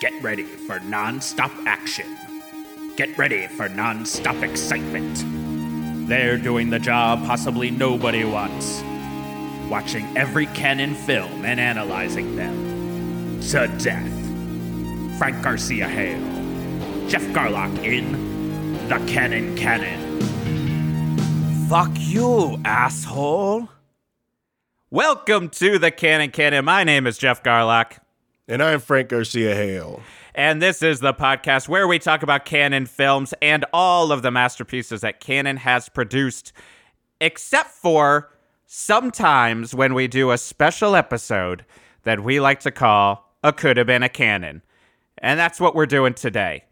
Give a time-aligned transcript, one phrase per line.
[0.00, 2.06] Get ready for non-stop action.
[2.96, 6.08] Get ready for non-stop excitement.
[6.08, 8.82] They're doing the job possibly nobody wants.
[9.68, 13.40] Watching every cannon film and analyzing them.
[13.50, 15.18] To death.
[15.18, 16.18] Frank Garcia Hale.
[17.06, 20.18] Geoff Garlock in The Cannon Canon.
[21.68, 23.68] Fuck you, asshole.
[24.88, 26.64] Welcome to the Cannon Canon.
[26.64, 27.98] My name is Geoff Garlock,
[28.50, 30.02] And I'm Frank Garcia Hale.
[30.34, 34.32] and this is the podcast where we talk about Cannon films and all of the
[34.32, 36.52] masterpieces that Cannon has produced,
[37.20, 38.34] except for
[38.66, 41.64] sometimes when we do a special episode
[42.02, 44.62] that we like to call a Could Have Been a Cannon.
[45.18, 46.64] And that's what we're doing today.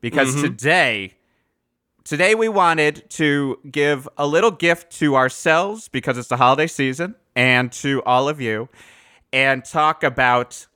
[0.00, 0.42] Because mm-hmm.
[0.42, 1.14] today,
[2.04, 7.14] Today, we wanted to give a little gift to ourselves because it's the holiday season
[7.34, 8.68] and to all of you
[9.32, 10.66] and talk about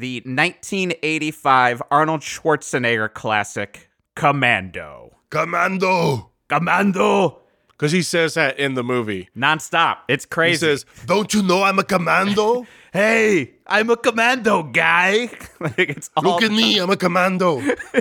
[0.00, 5.16] the 1985 Arnold Schwarzenegger classic, Commando.
[5.30, 6.30] Commando!
[6.48, 7.40] Commando!
[7.68, 9.28] Because he says that in the movie.
[9.36, 9.98] Nonstop.
[10.08, 10.52] It's crazy.
[10.52, 12.66] He says, Don't you know I'm a commando?
[12.92, 15.30] hey, I'm a commando guy.
[15.60, 17.60] like it's all Look at me, I'm a commando.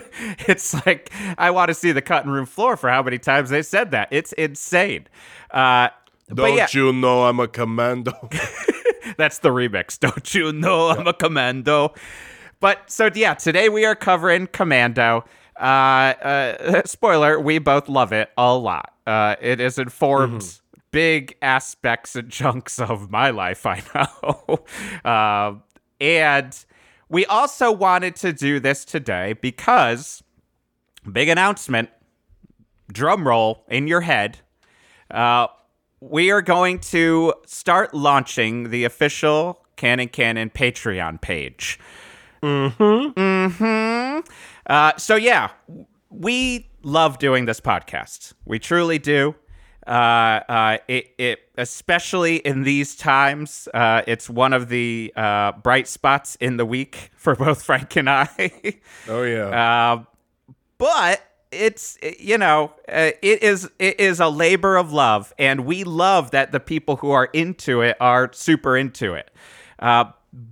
[0.48, 3.62] it's like I want to see the cutting room floor for how many times they
[3.62, 4.08] said that.
[4.12, 5.08] It's insane.
[5.52, 5.90] Uh,
[6.34, 8.14] Don't yeah, you know I'm a commando?
[9.18, 10.00] That's the remix.
[10.00, 11.94] Don't you know I'm a commando?
[12.60, 15.26] But so yeah, today we are covering Commando.
[15.60, 18.94] Uh, uh, spoiler: we both love it a lot.
[19.06, 20.60] Uh, it has informed
[20.92, 23.66] big aspects and chunks of my life.
[23.66, 24.66] I know,
[25.10, 25.64] um,
[26.00, 26.66] and
[27.10, 30.24] we also wanted to do this today because
[31.10, 31.90] big announcement.
[32.92, 34.40] Drum roll in your head.
[36.00, 41.80] We are going to start launching the official Cannon Canon Patreon page.
[42.44, 43.20] Mm-hmm.
[43.20, 44.20] Mm-hmm.
[44.68, 45.52] Uh, so yeah,
[46.10, 48.34] we love doing this podcast.
[48.46, 49.36] We truly do.
[49.88, 55.88] Uh, uh, it, it especially in these times, uh, it's one of the uh, bright
[55.88, 58.52] spots in the week for both Frank and I.
[59.08, 59.94] oh, yeah.
[59.94, 60.04] Uh,
[60.78, 65.84] but it's you know uh, it is it is a labor of love, and we
[65.84, 69.32] love that the people who are into it are super into it.
[69.80, 70.06] Uh,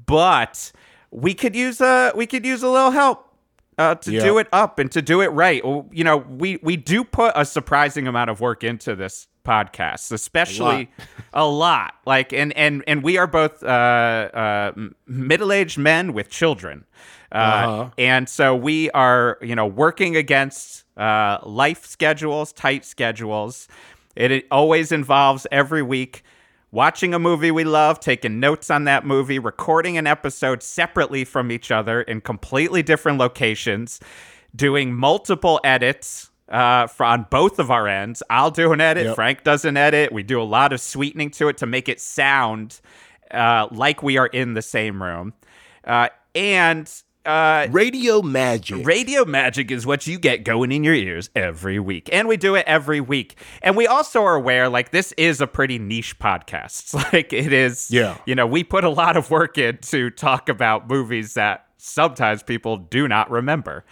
[0.06, 0.72] but
[1.12, 3.30] we could use a we could use a little help.
[3.76, 4.22] Uh, to Yeah.
[4.22, 7.44] do it up and to do it right, you know, we we do put a
[7.44, 10.92] surprising amount of work into this podcast, especially
[11.34, 11.96] a lot.
[12.06, 14.72] Like, and and and we are both uh, uh,
[15.08, 16.86] middle aged men with children.
[17.34, 17.90] Uh, Uh-huh.
[17.98, 23.68] And so we are, you know, working against uh, life schedules, tight schedules.
[24.16, 26.24] It, it always involves every week
[26.72, 31.52] watching a movie we love, taking notes on that movie, recording an episode separately from
[31.52, 34.00] each other in completely different locations,
[34.56, 38.22] doing multiple edits uh, for, on both of our ends.
[38.30, 39.16] I'll do an edit, Yep.
[39.16, 40.12] Frank does an edit.
[40.12, 42.80] We do a lot of sweetening to it to make it sound
[43.32, 45.34] uh, like we are in the same room.
[45.84, 46.92] Uh, and
[47.26, 48.86] uh, Radio magic.
[48.86, 52.10] Radio magic is what you get going in your ears every week.
[52.12, 53.38] And we do it every week.
[53.62, 56.94] And we also are aware, like, this is a pretty niche podcast.
[57.14, 58.18] Like, it is, Yeah.
[58.26, 62.44] you know, we put a lot of work in to talk about movies that sometimes
[62.44, 63.84] people do not remember.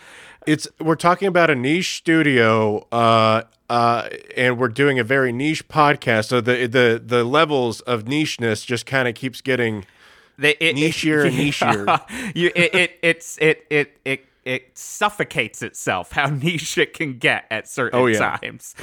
[0.47, 5.67] it's we're talking about a niche studio uh uh and we're doing a very niche
[5.67, 9.85] podcast so the the the levels of nicheness just kind of keeps getting
[10.37, 12.35] They, it, Nichier and nichier.
[12.35, 17.45] you, it, it, it's, it, it, it, it suffocates itself how niche it can get
[17.51, 18.37] at certain Oh, yeah.
[18.37, 18.73] times.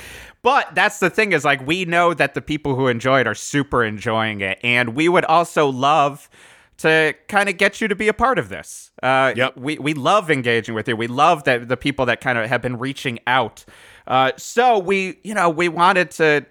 [0.42, 3.34] But that's the thing is like we know that the people who enjoy it are
[3.34, 6.30] super enjoying it, and we would also love
[6.78, 8.92] to kind of get you to be a part of this.
[9.02, 9.56] Uh, Yep.
[9.56, 10.96] We we love engaging with you.
[10.96, 13.64] We love that the people that kind of have been reaching out.
[14.06, 16.46] Uh, so we you know we wanted to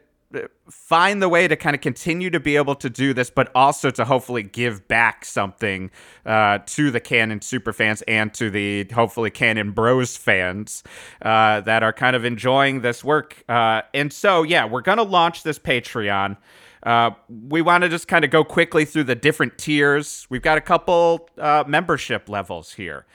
[0.70, 3.90] find the way to kind of continue to be able to do this, but also
[3.92, 5.92] to hopefully give back something
[6.26, 10.84] uh, to the Cannon super fans and to the hopefully Cannon Bros fans
[11.22, 13.44] uh, that are kind of enjoying this work.
[13.48, 16.38] Uh, and so, yeah, we're going to launch this Patreon.
[16.84, 20.28] Uh, we want to just kind of go quickly through the different tiers.
[20.30, 23.06] We've got a couple uh, membership levels here.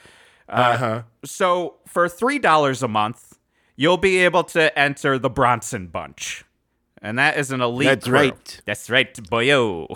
[0.49, 3.39] uh-huh So for three dollars a month,
[3.75, 6.43] you'll be able to enter the Bronson Bunch,
[7.03, 7.87] and that is an elite.
[7.87, 8.13] That's crew.
[8.13, 8.61] right.
[8.65, 9.87] That's right, boyo.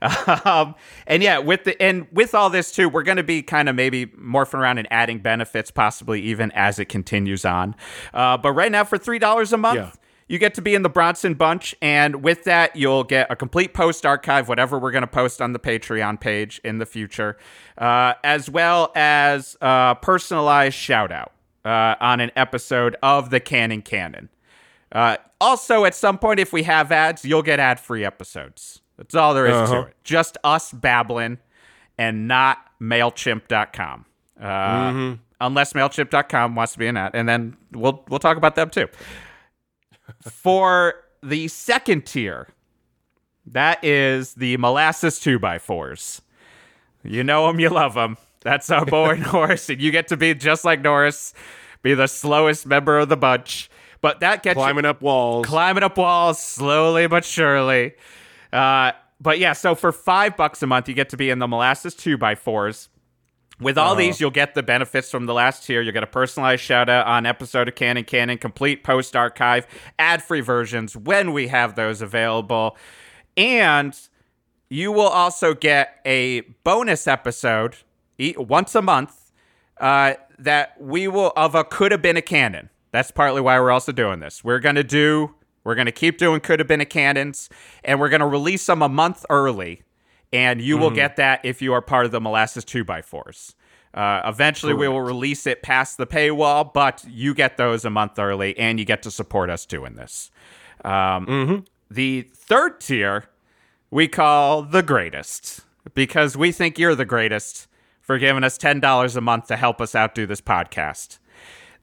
[0.46, 3.68] um, and yeah, with the and with all this too, we're going to be kind
[3.68, 7.74] of maybe morphing around and adding benefits, possibly even as it continues on.
[8.14, 9.76] Uh, but right now, for three dollars a month.
[9.76, 9.90] Yeah.
[10.28, 13.74] you get to be in the Bronson Bunch, and with that, you'll get a complete
[13.74, 17.36] post archive, whatever we're going to post on the Patreon page in the future,
[17.76, 21.32] uh, as well as a personalized shout out
[21.64, 24.28] uh, on an episode of the Cannon Canon.
[24.94, 28.80] Uh, also, at some point, if we have ads, you'll get ad free episodes.
[28.96, 29.74] That's all there is Uh-huh.
[29.82, 29.96] to it.
[30.04, 31.38] Just us babbling
[31.98, 34.04] and not MailChimp.com.
[34.40, 37.10] Uh, Unless MailChimp.com wants to be an ad.
[37.14, 38.86] And then we'll, we'll talk about them too.
[40.22, 42.48] For the second tier,
[43.46, 46.20] that is the molasses 2x4s.
[47.02, 48.16] You know them, you love them.
[48.40, 51.34] That's our boy Norris, and you get to be just like Norris,
[51.82, 53.70] be the slowest member of the bunch.
[54.04, 55.46] But that gets you Climbing up walls.
[55.46, 57.94] climbing up walls slowly but surely.
[58.52, 61.48] Uh, but yeah, so for five bucks a month, you get to be in the
[61.48, 62.90] molasses two by fours.
[63.62, 65.80] With all these, you'll get the benefits from the last tier.
[65.80, 69.66] You'll get a personalized shout out on episode of Cannon Canon, complete post archive,
[69.98, 72.76] ad free versions when we have those available.
[73.38, 73.98] And
[74.68, 77.76] you will also get a bonus episode
[78.36, 79.32] once a month
[79.80, 82.68] uh, that we will of a could have been a cannon.
[82.94, 84.44] That's partly why we're also doing this.
[84.44, 87.48] We're gonna do we're gonna keep doing could have been a Cannons,
[87.82, 89.82] and we're gonna release them a month early,
[90.32, 93.56] and you will get that if you are part of the molasses two by fours.
[93.92, 98.16] Uh, eventually, we will release it past the paywall, but you get those a month
[98.16, 100.30] early, and you get to support us doing this.
[100.84, 103.24] Um, The third tier
[103.90, 105.62] we call the greatest
[105.94, 107.66] because we think you're the greatest
[108.00, 111.18] for giving us $10 a month to help us outdo this podcast.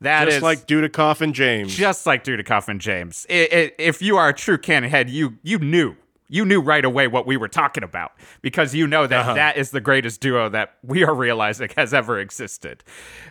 [0.01, 1.75] That is Just like Dudikoff and James.
[1.75, 3.25] just like Dudikoff and James.
[3.30, 5.95] I i if you are a true cannon head, you you knew.
[6.27, 9.33] You knew right away what we were talking about because you know that Uh-huh.
[9.33, 12.83] that is the greatest duo that we are realizing has ever existed.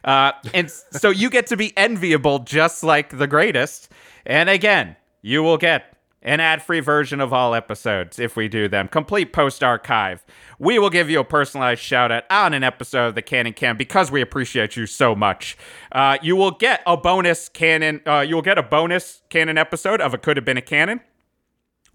[0.05, 3.91] Uh, and so you get to be enviable just like the greatest.
[4.27, 5.90] And again, you will get
[6.23, 10.25] an ad free version of all episodes if we do them, complete post archive.
[10.59, 13.77] We will give you a personalized shout out on an episode of the Cannon Cam
[13.77, 15.57] because we appreciate you so much.
[15.93, 20.01] Uh, you will get a bonus cannon, uh, you will get a bonus cannon episode
[20.01, 21.01] of a Could Have Been a Cannon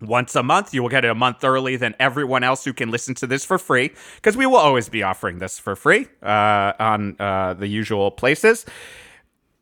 [0.01, 0.73] once a month.
[0.73, 3.45] You will get it a month early than everyone else who can listen to this
[3.45, 7.67] for free because we will always be offering this for free uh, on uh, the
[7.67, 8.65] usual places.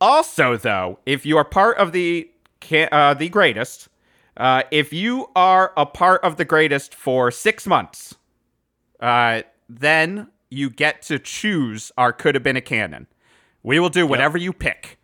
[0.00, 2.30] Also, though, if you are part of the
[2.90, 3.88] uh, the greatest,
[4.36, 8.14] uh, if you are a part of the greatest for six months,
[9.00, 13.06] uh, then you get to choose our could have been a cannon.
[13.62, 14.98] We will do whatever you pick,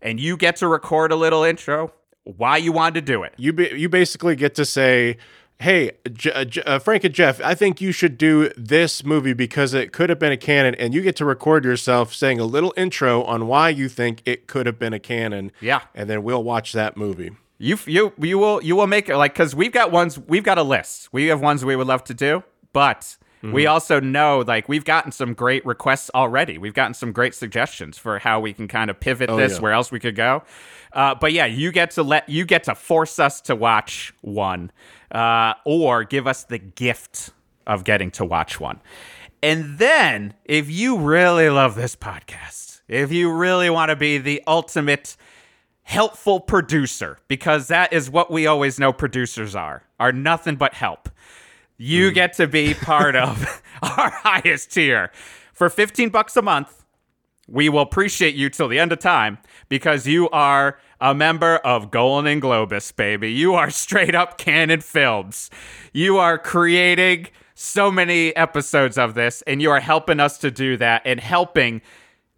[0.00, 1.92] and you get to record a little intro
[2.24, 3.34] why you wanted to do it.
[3.36, 5.16] you be, you basically get to say,
[5.58, 9.32] "Hey, J- uh, J- uh, Frank and Geoff, I think you should do this movie
[9.32, 12.44] because it could have been a cannon," and you get to record yourself saying a
[12.44, 15.50] little intro on why you think it could have been a cannon.
[15.60, 15.80] Yeah.
[15.94, 17.32] and then we'll watch that movie.
[17.62, 20.58] You you you will you will make it like because we've got ones we've got
[20.58, 21.08] a list.
[21.12, 22.42] We have ones we would love to do,
[22.72, 23.72] but we Mm-hmm.
[23.72, 26.58] also know like we've gotten some great requests already.
[26.58, 29.60] We've gotten some great suggestions for how we can kind of pivot this Oh, yeah.
[29.62, 30.42] where else we could go.
[30.92, 34.70] Uh, but yeah, you get to let you get to force us to watch one,
[35.12, 37.30] uh, or give us the gift
[37.66, 38.80] of getting to watch one.
[39.42, 44.40] And then, if you really love this podcast, if you really want to be the
[44.46, 45.16] ultimate
[45.82, 51.08] helpful producer because that is what we always know producers are are nothing but help
[51.76, 52.14] you hmm.
[52.14, 55.10] get to be part of our highest tier
[55.52, 56.82] for 15 bucks a month
[57.48, 61.90] we will appreciate you till the end of time because you are a member of
[61.90, 63.32] Golan Globus, baby.
[63.32, 65.50] You are straight up cannon films.
[65.92, 70.76] You are creating so many episodes of this, and you are helping us to do
[70.78, 71.82] that and helping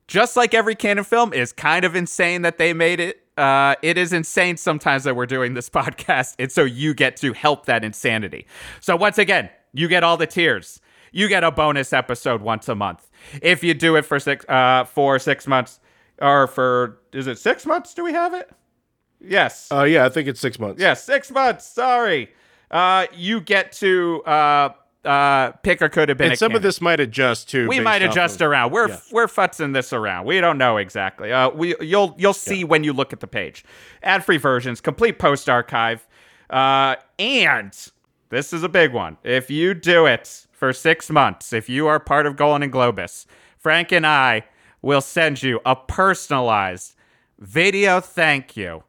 [0.07, 3.24] just like every cannon film is kind of insane that they made it.
[3.37, 7.33] Uh, it is insane sometimes that we're doing this podcast, and so you get to
[7.33, 8.47] help that insanity.
[8.81, 10.81] So once again, you get all the tiers.
[11.13, 13.09] You get a bonus episode once a month
[13.41, 15.81] if you do it for six uh, for six months
[16.21, 17.95] or for is it six months?
[17.95, 18.51] Do we have it?
[19.21, 19.71] Yes.
[19.73, 20.81] Uh, yeah, I think it's six months.
[20.81, 21.65] Yes, six months.
[21.67, 22.31] Sorry.
[22.71, 24.71] Uh, you get to uh,
[25.05, 26.31] uh, picker could have been.
[26.31, 27.69] and some of this might adjust too.
[27.69, 28.73] we might adjust of- around.
[28.73, 29.01] We're yeah.
[29.13, 30.27] we're futzing this around.
[30.27, 31.33] We don't know exactly.
[31.33, 33.65] Uh, we you'll you'll see when you look at the page.
[34.03, 36.07] Ad free versions, complete post archive,
[36.51, 37.77] uh, and
[38.31, 39.17] this is a big one.
[39.23, 43.27] If you do it for six months, if you are part of Golan and Globus,
[43.59, 44.45] Frank and I
[44.83, 46.95] will send you a personalized
[47.39, 48.85] video thank you.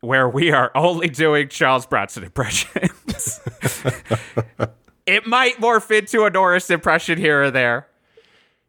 [0.00, 3.40] Where we are only doing Charles Bronson impressions.
[5.06, 7.86] it might morph into a Norris impression here or there.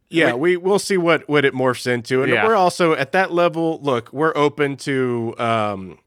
[0.09, 2.45] Yeah, we we'll see what what it morphs into, and Yeah.
[2.45, 3.79] we're also at that level.
[3.81, 5.97] Look, we're open to um,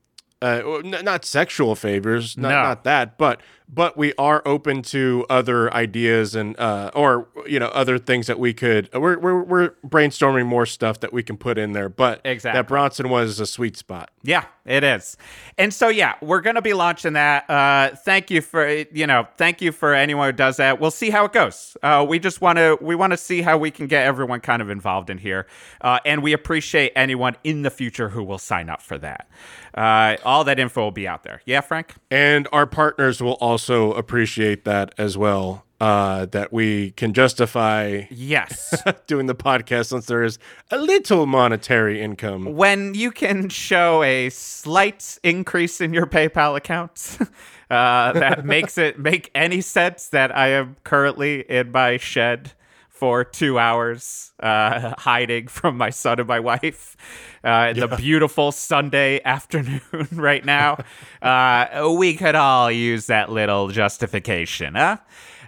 [0.41, 2.63] uh, n- not sexual favors, not, No.
[2.63, 7.67] not that, but but we are open to other ideas and uh, or you know
[7.69, 8.89] other things that we could.
[8.95, 11.89] We're we're we're brainstorming more stuff that we can put in there.
[11.89, 12.59] But Exactly.
[12.59, 14.11] that Bronson was a sweet spot.
[14.23, 15.17] Yeah, it is.
[15.59, 17.49] And so yeah, we're gonna be launching that.
[17.51, 20.81] Uh, thank you for you know, thank you for anyone who does that.
[20.81, 21.77] We'll see how it goes.
[21.83, 24.63] Uh, we just want to we want to see how we can get everyone kind
[24.63, 25.47] of involved in here,
[25.83, 29.29] uh, and we appreciate anyone in the future who will sign up for that.
[29.75, 31.41] Uh, all that info will be out there.
[31.45, 31.95] Yeah, Frank.
[32.11, 33.58] And our partners will also
[33.93, 35.65] appreciate that as well.
[35.81, 38.75] Uh, that we can justify Yes.
[39.07, 40.37] doing the podcast since there is
[40.73, 42.47] a little monetary income.
[42.57, 47.19] when you can show a slight increase in your PayPal account,
[47.71, 52.55] uh, that makes it make any sense that I am currently in my shed
[52.99, 56.97] for two hours, uh, hiding from my son and my wife.
[57.45, 59.81] Uh, The beautiful Sunday afternoon
[60.13, 60.79] right now.
[61.23, 64.97] Uh, we could all use that little justification, huh?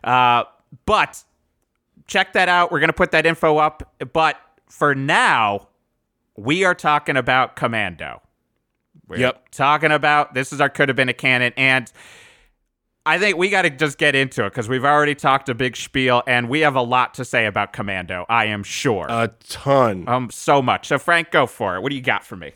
[0.04, 0.45] Uh,
[0.87, 1.25] but
[2.07, 2.71] check that out.
[2.71, 3.95] We're going to put that info up.
[4.12, 4.37] But
[4.69, 5.69] for now,
[6.37, 8.23] we are talking about Commando.
[9.09, 9.49] We're Yep.
[9.50, 11.90] talking about this is our could have been a cannon, and
[13.07, 15.75] I think we got to just get into it because we've already talked a big
[15.76, 18.26] spiel, and we have a lot to say about Commando.
[18.28, 19.07] I am sure.
[19.09, 20.07] A ton.
[20.07, 20.88] um, so much.
[20.88, 21.80] So Frank, go for it.
[21.80, 22.52] What do you got for me?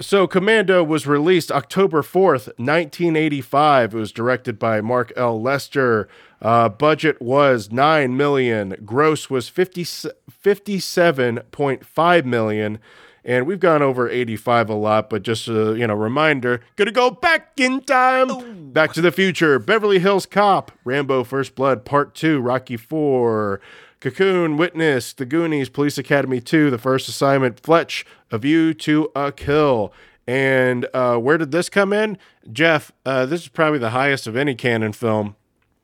[0.00, 3.94] So, Commando was released October 4th, 1985.
[3.94, 5.40] It was directed by Mark L.
[5.40, 6.08] Lester.
[6.42, 8.74] Uh, budget was 9 million.
[8.84, 12.80] Gross was 50, 57.5 million.
[13.24, 17.10] And we've gone over 85 a lot, but just a you know reminder, gonna go
[17.10, 18.72] back in time.
[18.72, 23.60] Back to the Future, Beverly Hills Cop, Rambo First Blood Part 2, Rocky 4,
[24.00, 29.32] Cocoon, Witness, The Goonies, Police Academy 2, The First Assignment, Fletch, A View to a
[29.32, 29.92] Kill.
[30.26, 32.18] And uh, where did this come in?
[32.50, 35.36] Geoff, uh, this is probably the highest of any cannon film.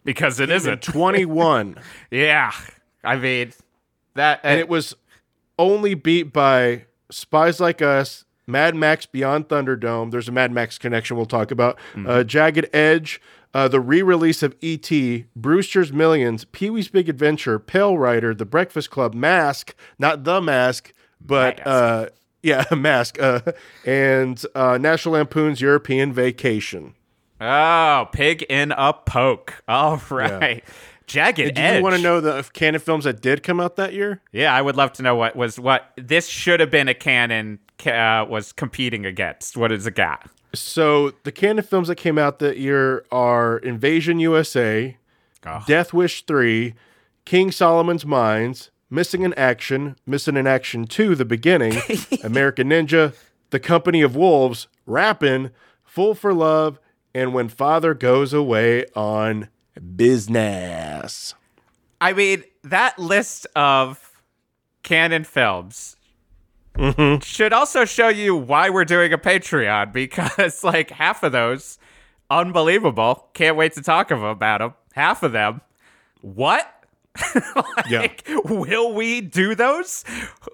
[0.04, 0.82] Because it isn't.
[0.82, 1.76] 21.
[2.10, 2.52] yeah.
[3.02, 3.52] I mean,
[4.14, 4.40] that.
[4.42, 4.94] and it was
[5.58, 10.10] only beat by Spies Like Us, Mad Max Beyond Thunderdome.
[10.10, 11.78] There's a Mad Max connection we'll talk about.
[12.06, 13.20] Uh, Jagged Edge,
[13.54, 18.90] uh, the re-release of E.T., Brewster's Millions, Pee Wee's Big Adventure, Pale Rider, The Breakfast
[18.90, 21.66] Club, Mask, not The Mask, but Mask.
[21.66, 22.06] uh,
[22.42, 23.40] yeah, Mask, uh,
[23.84, 26.94] and uh, National Lampoon's European Vacation.
[27.40, 29.62] oh, pig in a poke.
[29.68, 30.62] All right.
[31.10, 31.76] Jagged Do Edge.
[31.76, 34.20] you want to know the cannon films that did come out that year?
[34.32, 37.58] Yeah, I would love to know what was what this should have been a cannon
[37.86, 39.56] uh, was competing against.
[39.56, 40.28] What is it got?
[40.54, 44.96] So the cannon films that came out that year are Invasion USA,
[45.46, 45.62] Oh.
[45.66, 46.74] Death Wish 3,
[47.24, 51.74] King Solomon's Mines, Missing in Action, Missing in Action 2, The Beginning,
[52.24, 53.14] American Ninja,
[53.50, 55.50] The Company of Wolves, Rappin',
[55.84, 56.78] Fool for Love,
[57.14, 59.48] and When Father Goes Away on
[59.96, 61.34] Business.
[62.00, 64.22] I mean, that list of
[64.82, 65.96] cannon films
[66.74, 67.20] mm-hmm.
[67.20, 71.78] should also show you why we're doing a Patreon because, like, half of those,
[72.30, 73.28] unbelievable.
[73.34, 74.74] Can't wait to talk about them.
[74.94, 75.60] Half of them,
[76.20, 76.79] what?
[77.90, 80.04] like, will we do those?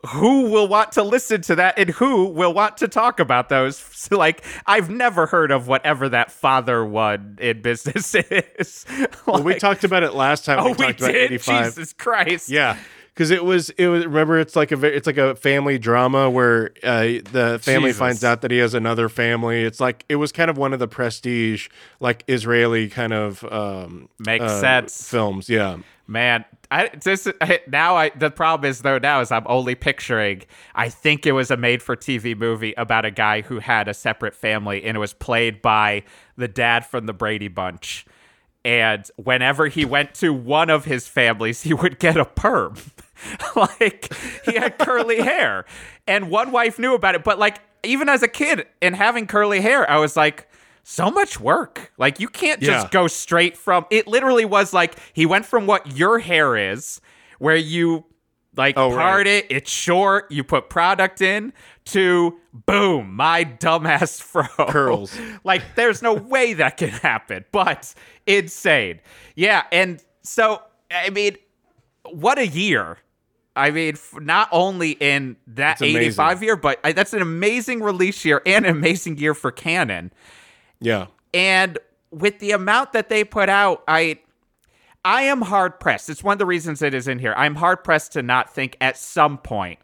[0.09, 3.85] Who will want to listen to that and who will want to talk about those?
[4.07, 8.87] So, like, I've never heard of whatever that father one in business is.
[9.27, 10.61] Well, we talked about it last time.
[10.61, 11.33] Oh, we we talked about did.
[11.33, 11.65] 85.
[11.65, 12.49] Jesus Christ!
[12.49, 12.77] Yeah,
[13.13, 14.05] because it was it was.
[14.05, 17.99] Remember, it's like a it's like a family drama where uh, the family Jesus.
[17.99, 19.65] finds out that he has another family.
[19.65, 24.09] It's like it was kind of one of the prestige like Israeli kind of um,
[24.21, 25.11] Makes uh, sense.
[25.11, 25.49] films.
[25.49, 29.75] Yeah, Man, I this I, now I the problem is though now is I'm only
[29.75, 30.43] picturing
[30.75, 33.95] I think it was a made for TV movie about a guy who had a
[33.95, 36.05] separate family and it was played by
[36.37, 38.07] the dad from the Brady Bunch.
[38.65, 42.75] And whenever he went to one of his families, he would get a perm.
[43.57, 44.13] like
[44.45, 45.65] he had curly hair.
[46.07, 49.61] And one wife knew about it, but like even as a kid and having curly
[49.61, 50.49] hair, I was like
[50.88, 51.90] so much work.
[51.99, 52.90] Like you can't just Yeah.
[52.93, 57.00] go straight from it literally was like he went from what your hair is
[57.40, 58.05] where you
[58.57, 59.26] like Oh, part right.
[59.26, 61.52] it, it's short, you put product in
[61.87, 64.47] to boom, my dumbass fro.
[64.69, 65.19] Curls.
[65.45, 67.93] like there's no way that can happen, but
[68.25, 69.00] insane.
[69.35, 71.37] Yeah, and so I mean,
[72.12, 72.99] what a year.
[73.57, 78.40] I mean, not only in that 85 year, but I, that's an amazing release year
[78.47, 80.12] and an amazing year for Cannon.
[80.80, 81.06] Yeah.
[81.35, 81.78] And
[82.11, 84.18] with the amount that they put out, I
[85.04, 86.11] I am hard pressed.
[86.11, 87.35] It's one of the reasons it is in here.
[87.37, 89.78] I'm hard pressed to not think at some point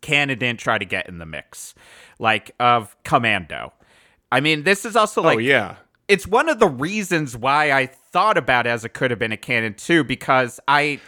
[0.00, 1.74] Cannon didn't try to get in the mix,
[2.18, 3.72] like of Commando.
[4.30, 5.76] I mean, this is also oh, like oh yeah.
[6.08, 9.32] it's one of the reasons why I thought about it as it could have been
[9.32, 11.00] a cannon too, because I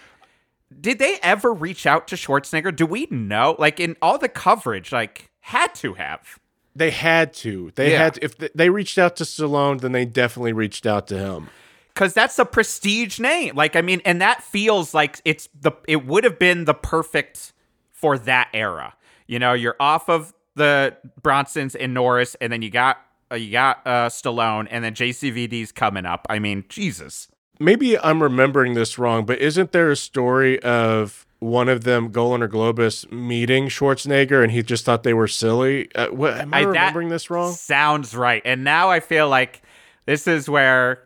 [0.80, 2.75] did they ever reach out to Schwarzenegger?
[2.75, 3.56] Do we know?
[3.58, 6.38] Like in all the coverage, like had to have.
[6.76, 7.71] They had to.
[7.76, 7.99] They Yeah.
[7.99, 11.49] had to, if they reached out to Stallone, then they definitely reached out to him.
[11.95, 13.54] Cause that's a prestige name.
[13.54, 17.52] Like, I mean, and that feels like it's the it would have been the perfect
[17.93, 18.95] for that era.
[19.28, 22.99] You know, you're off of the Bronsons and Norris, and then you got
[23.31, 26.26] uh, you got uh, Stallone, and then JCVD's coming up.
[26.28, 27.28] I mean, Jesus.
[27.61, 32.42] Maybe I'm remembering this wrong, but isn't there a story of one of them, Golan
[32.42, 35.94] or Globus, meeting Schwarzenegger and he just thought they were silly?
[35.94, 37.52] Uh, what, am I, that remembering this wrong?
[37.52, 38.40] Sounds right.
[38.44, 39.62] And now I feel like
[40.06, 41.02] this is where,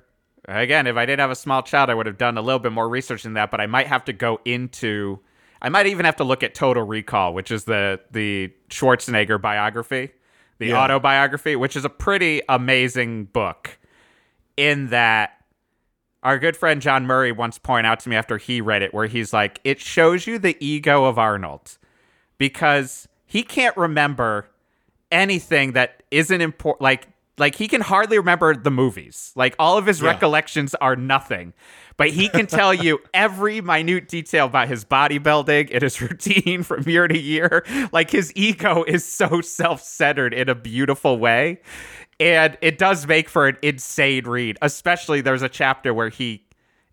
[0.47, 2.71] again, if I didn't have a small child, I would have done a little bit
[2.73, 3.51] more research in that.
[3.51, 5.19] But I might have to go into,
[5.61, 10.11] I might even have to look at Total Recall, which is the the Schwarzenegger biography,
[10.59, 10.79] the Yeah.
[10.85, 13.79] autobiography, which is a pretty amazing book.
[14.57, 15.33] In that,
[16.23, 19.07] our good friend John Murray once pointed out to me after he read it, where
[19.07, 21.79] he's like, it shows you the ego of Arnold
[22.39, 24.49] because he can't remember
[25.11, 27.09] anything that isn't important like
[27.39, 29.33] like he can hardly remember the movies.
[29.37, 30.09] Like all of his Yeah.
[30.09, 31.53] recollections are nothing.
[31.97, 36.83] But he can tell you every minute detail about his bodybuilding and his routine from
[36.89, 37.65] year to year.
[37.93, 41.61] Like his ego is so self-centered in a beautiful way
[42.21, 46.45] and it does make for an insane read especially there's a chapter where he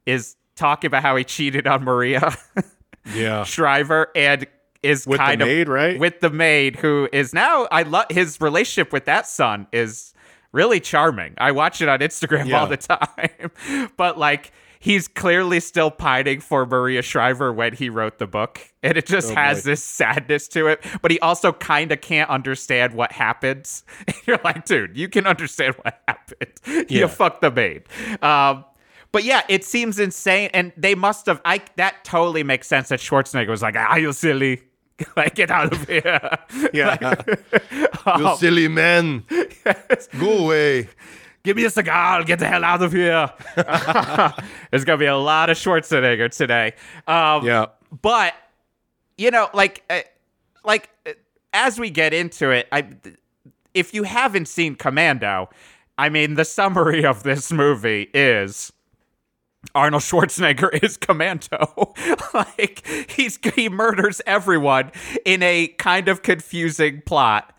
[0.05, 2.35] is talking about how he cheated on maria
[3.13, 3.43] Yeah.
[3.43, 4.47] Shriver and
[4.81, 5.99] is With the kind of maid, right?
[5.99, 10.11] with the maid who is now I love his relationship with that son is
[10.51, 11.33] really charming.
[11.37, 12.59] I watch it on Instagram Yeah.
[12.61, 13.89] all the time.
[13.97, 14.51] but like
[14.85, 18.61] he's clearly still pining for Maria Shriver when he wrote the book.
[18.83, 19.71] And it just Oh, has boy.
[19.71, 20.85] this sadness to it.
[21.01, 23.83] But he also kind of can't understand what happens.
[24.27, 26.51] You're like, dude, you can understand what happened.
[26.89, 26.99] Yeah.
[27.01, 27.83] You fucked the maid.
[28.21, 28.63] Um,
[29.11, 31.41] but yeah, it seems insane, and they must have.
[31.45, 34.61] I that totally makes sense that Schwarzenegger was like, "Are you silly?
[35.17, 36.19] like, get out of here!"
[36.73, 37.15] Yeah.
[38.05, 39.23] Oh, you silly man.
[40.19, 40.89] Go away.
[41.45, 41.95] Give me a cigar.
[42.17, 43.29] I'll Get the hell out of here.
[44.71, 46.73] There's gonna be a lot of Schwarzenegger today.
[47.07, 47.67] Um, Yeah.
[48.01, 48.33] but
[49.17, 50.01] you know, like, uh,
[50.65, 51.11] like uh,
[51.53, 52.85] as we get into it, I,
[53.73, 55.49] if you haven't seen Commando,
[55.97, 58.73] I mean, the summary of this movie is.
[59.73, 61.93] Arnold Schwarzenegger is Commando.
[62.35, 64.91] like he's he murders everyone
[65.25, 67.51] in a kind of confusing plot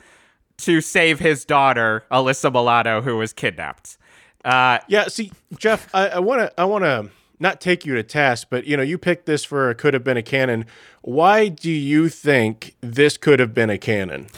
[0.58, 3.98] to save his daughter Alyssa Milano, who was kidnapped.
[4.44, 8.48] Uh, Yeah, see, Geoff, I want to, I want to not take you to task,
[8.50, 10.64] but you know, you picked this for could have been a cannon.
[11.02, 14.28] Why do you think this could have been a cannon?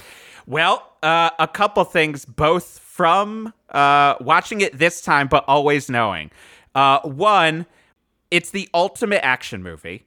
[0.47, 6.31] Well, uh, a couple things, both from uh, watching it this time, but always knowing.
[6.75, 7.67] Uh, one,
[8.31, 10.05] it's the ultimate action movie.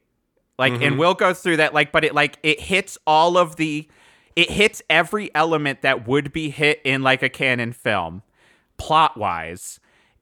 [0.58, 1.74] Like, and we'll go through that.
[1.74, 3.88] Like, but it like it hits all of the,
[4.36, 8.22] it hits every element that would be hit in like a cannon film,
[8.76, 9.78] plot wise,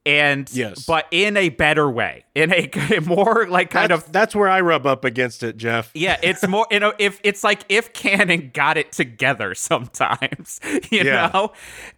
[0.06, 0.86] and Yes.
[0.86, 2.68] but in a better way, in a
[3.06, 5.90] more like kind That's, of that's where I rub up against it, Geoff.
[5.94, 10.58] yeah, it's more you know if it's like if Cannon got it together sometimes,
[10.90, 11.30] you Yeah.
[11.32, 11.52] know.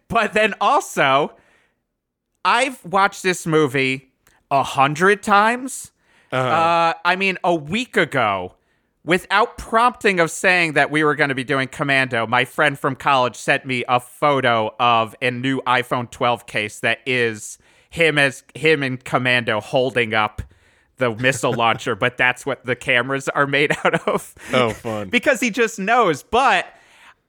[0.09, 1.33] But then also,
[2.45, 4.11] I've watched this movie
[4.51, 5.91] a hundred times.
[6.31, 6.47] Uh-huh.
[6.47, 8.55] Uh, I mean, a week ago,
[9.05, 12.95] without prompting of saying that we were going to be doing Commando, my friend from
[12.95, 17.57] college sent me a photo of a new iPhone 12 case that is
[17.89, 20.41] him as him in Commando holding up
[20.97, 24.33] the missile launcher, but that's what the cameras are made out of.
[24.53, 25.09] Oh, fun.
[25.09, 26.23] because he just knows.
[26.23, 26.65] But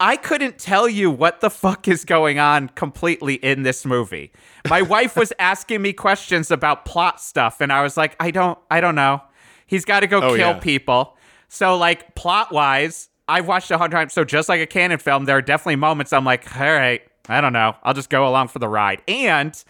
[0.00, 4.32] I couldn't tell you what the fuck is going on completely in this movie.
[4.68, 8.58] My wife was asking me questions about plot stuff, and I was like, I don't,
[8.70, 9.22] I don't know.
[9.66, 10.58] He's got to go Oh, kill yeah.
[10.60, 11.16] people.
[11.54, 14.12] So, like, plot wise, I've watched a hundred times.
[14.12, 17.40] So, just like a cannon film, there are definitely moments I'm like, all right, I
[17.40, 17.76] don't know.
[17.84, 19.02] I'll just go along for the ride.
[19.06, 19.62] And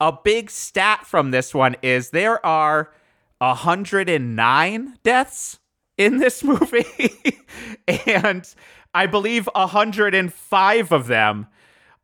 [0.00, 2.92] a big stat from this one is there are
[3.38, 5.58] 109 deaths
[5.96, 6.86] in this movie.
[8.06, 8.48] and
[8.94, 11.48] I believe 105 of them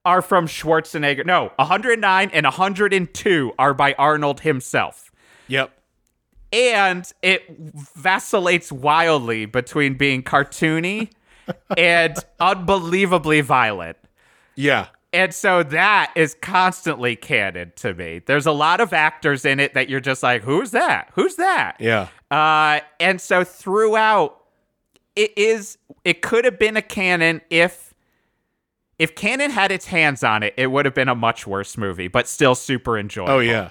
[0.05, 1.25] are from Schwarzenegger.
[1.25, 5.13] No, 109 and 102 are by Arnold himself.
[5.47, 5.74] Yep.
[6.55, 11.11] And it vacillates wildly between being cartoony
[11.77, 13.97] and unbelievably violent.
[14.55, 14.87] Yeah.
[15.13, 18.21] And so that is constantly cannon to me.
[18.25, 21.11] There's a lot of actors in it that you're just like, who's that?
[21.15, 21.77] Who's that?
[21.81, 22.09] Yeah.
[22.31, 24.41] Uh, and so throughout,
[25.17, 25.79] it is.
[26.05, 27.95] It could have been a cannon if
[28.99, 32.09] if Cannon had its hands on it, it would have been a much worse movie,
[32.09, 33.35] but still super enjoyable.
[33.35, 33.71] Oh yeah.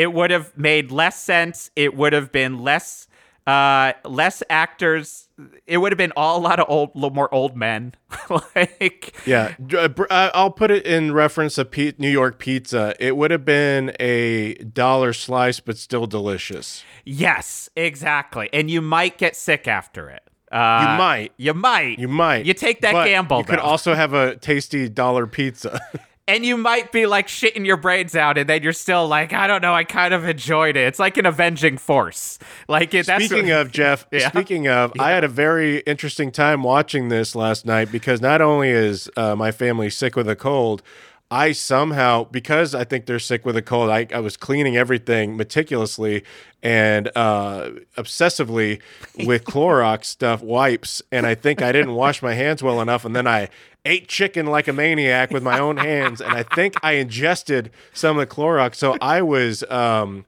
[0.00, 1.70] It would have made less sense.
[1.76, 3.06] It would have been less
[3.46, 5.28] uh less actors.
[5.66, 7.94] It would have been all a lot of old little more old men.
[8.56, 12.94] like Yeah, uh, uh, I'll put it in reference to New York pizza.
[12.98, 16.84] It would have been a dollar slice, but still delicious.
[17.04, 18.48] yes, exactly.
[18.52, 20.22] And you might get sick after it.
[20.52, 21.32] Uh, You might.
[21.36, 21.98] You might.
[21.98, 22.44] You might.
[22.44, 23.38] You take that but gamble.
[23.38, 25.80] You could also have a tasty dollar pizza.
[26.30, 29.46] and you might be like shitting your brains out, and then you're still like, I
[29.46, 30.86] don't know, I kind of enjoyed it.
[30.86, 32.38] It's like an avenging force.
[32.68, 34.28] Like it, that's Speaking of Jeff, Yeah.
[34.28, 38.70] speaking of, I had a very interesting time watching this last night because not only
[38.70, 40.82] is uh, my family sick with a cold,
[41.30, 45.36] I somehow because I think they're sick with a cold, I, I was cleaning everything
[45.36, 46.24] meticulously
[46.62, 48.80] and uh, obsessively
[49.26, 53.14] with Clorox stuff wipes, and I think I didn't wash my hands well enough, and
[53.14, 53.48] then I
[53.84, 58.18] ate chicken like a maniac with my own hands, and I think I ingested some
[58.18, 59.62] of the Clorox, so I was.
[59.70, 60.24] Um,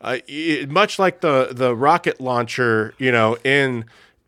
[0.00, 3.84] uh, it, much like the the rocket launcher, you know, in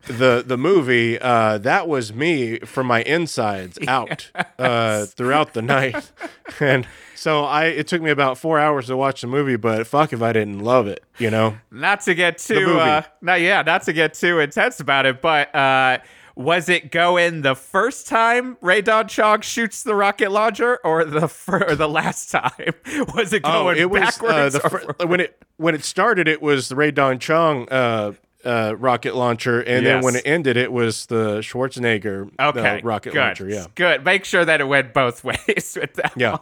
[0.07, 6.11] the the movie, uh, that was me from my insides out uh, throughout the night,
[6.59, 10.13] and so I it took me about four hours to watch the movie, but fuck
[10.13, 11.57] if I didn't love it, you know.
[11.71, 15.53] not to get too uh not yeah not to get too intense about it but
[15.55, 15.97] uh
[16.37, 21.29] was it going the first time Rae Dawn Chong shoots the rocket launcher, or the
[21.29, 22.73] fir- or the last time?
[23.15, 24.55] Was it Oh, going it was uh, backwards?
[24.55, 27.69] the or fir- when it when it started, it was the Rae Dawn Chong.
[27.69, 28.11] Uh,
[28.45, 33.13] uh, rocket launcher, and then when it ended, it was the Schwarzenegger uh, Okay, rocket
[33.13, 33.49] good, launcher.
[33.49, 34.05] Yeah, good.
[34.05, 36.13] Make sure that it went both ways with that.
[36.15, 36.37] Yeah.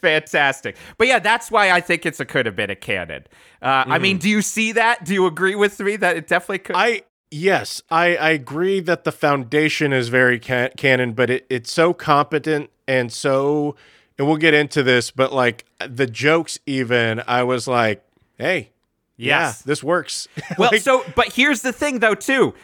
[0.00, 0.76] fantastic.
[0.98, 3.24] But yeah, that's why I think it's a could have been a cannon.
[3.60, 5.04] Uh, I mean, do you see that?
[5.04, 6.76] Do you agree with me that it definitely could?
[6.76, 7.02] Mm-hmm.
[7.02, 11.72] I yes, I, I agree that the foundation is very ca- cannon, but it, it's
[11.72, 13.74] so competent and so,
[14.18, 18.04] and we'll get into this, but like the jokes, even I was like,
[18.38, 18.70] hey,
[19.16, 19.60] Yes.
[19.60, 20.28] yeah, this works.
[20.58, 22.54] Well, Like, so but here's the thing though too.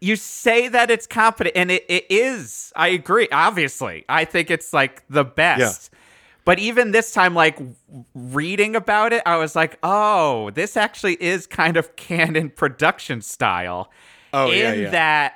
[0.00, 2.72] You say that it's competent and it, it is.
[2.76, 3.28] I agree.
[3.32, 4.04] Obviously.
[4.08, 5.90] I think it's like the best.
[6.44, 7.58] But even this time like
[8.14, 13.90] reading about it, I was like, "Oh, this actually is kind of cannon production style."
[14.34, 14.90] Oh, in yeah, yeah.
[14.90, 15.34] that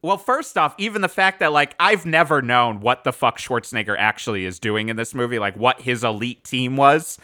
[0.00, 3.96] well, first off, even the fact that like I've never known what the fuck Schwarzenegger
[3.98, 7.18] actually is doing in this movie, like what his elite team was.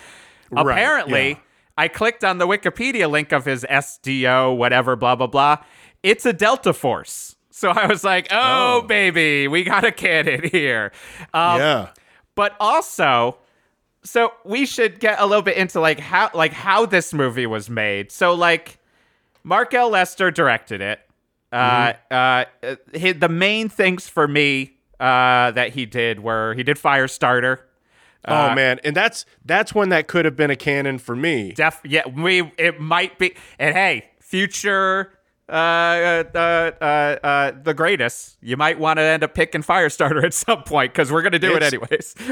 [0.51, 1.39] Right, Apparently, yeah.
[1.77, 5.59] I clicked on the Wikipedia link of his SDO, whatever, blah, blah, blah.
[6.03, 7.37] It's a Delta Force.
[7.51, 8.87] So I was like, oh, Oh.
[8.87, 10.93] baby, we got a cannon here.
[11.33, 11.89] Um, yeah,
[12.35, 13.39] But also,
[14.03, 17.71] so we should get a little bit into like how like how this movie was
[17.71, 18.11] made.
[18.13, 18.79] So like
[19.45, 19.91] Mark L.
[19.91, 21.01] Lester directed it.
[21.53, 26.65] Uh, uh, uh, he, the main things for me uh, that he did were he
[26.65, 27.61] did Firestarter.
[28.25, 31.53] Uh, oh man, and that's that's when that could have been a cannon for me.
[31.53, 33.35] Def yeah, we it might be.
[33.59, 35.13] And hey, future
[35.49, 36.85] uh uh uh, uh,
[37.27, 38.37] uh the greatest.
[38.41, 41.55] You might want to end up picking Firestarter at some point because we're gonna do
[41.55, 42.15] it anyways.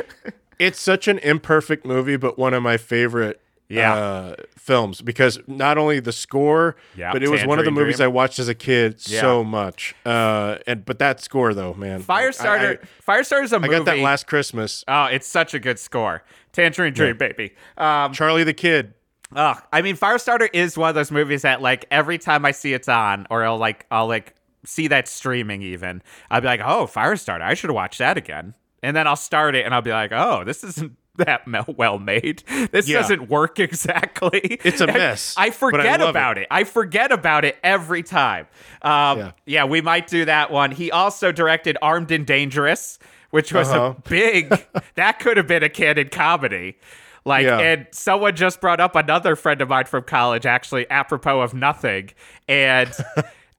[0.59, 3.40] It's such an imperfect movie, but one of my favorite
[3.72, 3.94] Yeah.
[3.94, 7.96] uh, films because not only the score, Yeah, but it was one of the movies
[7.96, 8.04] Dream.
[8.06, 9.20] I watched as a kid Yeah.
[9.20, 9.94] so much.
[10.06, 12.78] Uh, and but that score though, man, Firestarter.
[12.82, 13.74] I, Firestarter's a I, movie.
[13.74, 14.85] I got that last Christmas.
[14.87, 16.22] Oh, it's such a good score.
[16.52, 17.54] Tangerine Dream, baby.
[17.78, 18.94] Um, Charlie the Kid.
[19.35, 22.74] ugh, I mean, Firestarter is one of those movies that, like, every time I see
[22.74, 25.62] it's on, or I'll like, I'll like see that streaming.
[25.62, 28.54] Even I'll be like, oh, Firestarter, I should watch that again.
[28.82, 31.42] And then I'll start it, and I'll be like, oh, this isn't that
[31.77, 32.42] well made.
[32.70, 33.01] This Yeah.
[33.01, 34.40] doesn't work exactly.
[34.64, 36.46] It's a mess, I I forget love about it.
[36.51, 38.46] I forget about it every time.
[38.83, 39.33] Um, Yeah.
[39.46, 40.70] yeah, we might do that one.
[40.70, 42.98] He also directed Armed and Dangerous,
[43.31, 43.94] which was Uh-huh.
[43.96, 44.66] a big.
[44.94, 46.79] that could have been a cannon comedy.
[47.25, 47.59] Like, Yeah.
[47.61, 52.11] and someone just brought up another friend of mine from college, actually, apropos of nothing,
[52.48, 52.90] and.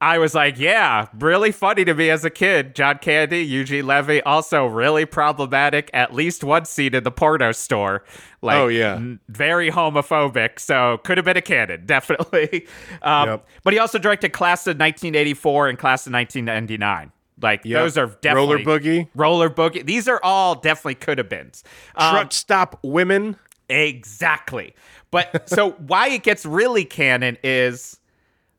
[0.03, 2.75] I was like, yeah, really funny to me as a kid.
[2.75, 5.89] John Candy, Eugene Levy, also really problematic.
[5.93, 8.03] At least one scene in the porno store.
[8.41, 8.95] Like, Oh, yeah.
[8.95, 10.59] n- very homophobic.
[10.59, 12.67] So could have been a cannon, definitely.
[13.01, 13.47] Um, Yep.
[13.63, 17.11] But he also directed Class of 1984 and Class of 1999.
[17.41, 17.79] Like Yep.
[17.81, 19.07] those are definitely Roller Boogie.
[19.15, 19.85] Roller Boogie.
[19.85, 21.51] These are all definitely could have been.
[21.95, 23.37] Um, Truck Stop Women.
[23.69, 24.75] Exactly.
[25.11, 27.99] But so why it gets really canon is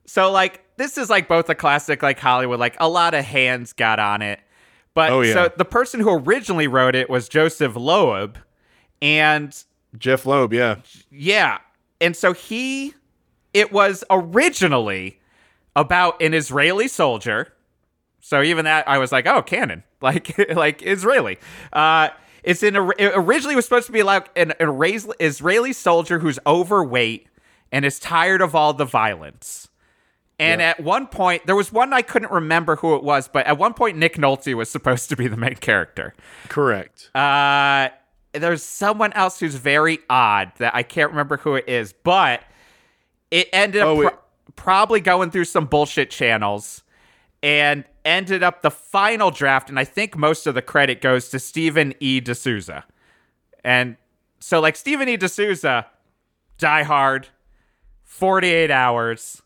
[0.07, 3.72] so like this is like both a classic like Hollywood, like a lot of hands
[3.72, 4.40] got on it.
[4.94, 5.32] But Oh, yeah.
[5.34, 8.38] so the person who originally wrote it was Joseph Loeb.
[9.02, 9.56] And
[9.98, 10.52] Jeph Loeb.
[10.52, 10.76] Yeah.
[11.10, 11.58] yeah.
[12.00, 12.94] And so he
[13.52, 15.20] it was originally
[15.76, 17.52] about an Israeli soldier.
[18.20, 21.38] So even that, I was like, oh, cannon, like like Israeli.
[21.72, 22.08] Uh,
[22.42, 24.80] it's in a, it originally was supposed to be like an, an
[25.20, 27.26] Israeli soldier who's overweight
[27.72, 29.68] and is tired of all the violence.
[30.38, 33.57] And at one point, there was one I couldn't remember who it was, but at
[33.57, 36.12] one point, Nick Nolte was supposed to be the main character.
[36.49, 37.11] Correct.
[37.14, 37.90] Uh,
[38.33, 42.42] there's someone else who's very odd that I can't remember who it is, but
[43.31, 44.18] it ended up Oh, pro- it-
[44.57, 46.83] probably going through some bullshit channels
[47.42, 49.68] and ended up the final draft.
[49.68, 52.18] And I think most of the credit goes to Stephen E.
[52.20, 52.85] D'Souza.
[53.62, 53.97] And
[54.40, 55.16] so, like, Stephen E.
[55.16, 55.87] D'Souza,
[56.59, 57.29] Die Hard,
[58.03, 59.42] 48 hours.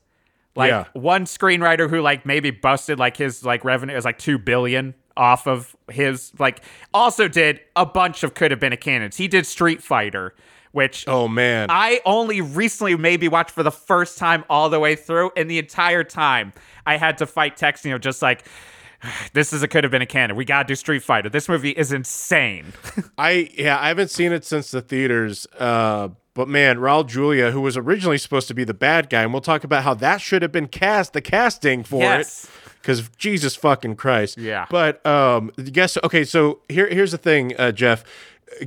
[0.59, 0.85] Like Yeah.
[0.93, 5.47] one screenwriter who like maybe busted like his like revenue is like two billion off
[5.47, 9.17] of his like also did a bunch of could have been a cannons.
[9.17, 10.35] He did Street Fighter,
[10.73, 11.69] which Oh man.
[11.71, 15.59] I only recently maybe watched for the first time all the way through, and the
[15.59, 16.53] entire time
[16.85, 18.45] I had to fight texting of just like,
[19.33, 20.37] this is a could have been a cannon.
[20.37, 21.29] We gotta do Street Fighter.
[21.29, 22.73] This movie is insane.
[23.19, 25.47] I yeah, I haven't seen it since the theaters.
[25.59, 26.09] Uh,
[26.39, 29.41] but man, Raul Julia, who was originally supposed to be the bad guy, and we'll
[29.41, 32.45] talk about how that should have been cast, the casting for Yes.
[32.45, 32.51] it.
[32.81, 34.39] Because Jesus fucking Christ.
[34.39, 34.67] Yeah.
[34.71, 36.23] But um, guess okay.
[36.23, 38.05] So here here's the thing, uh, Geoff.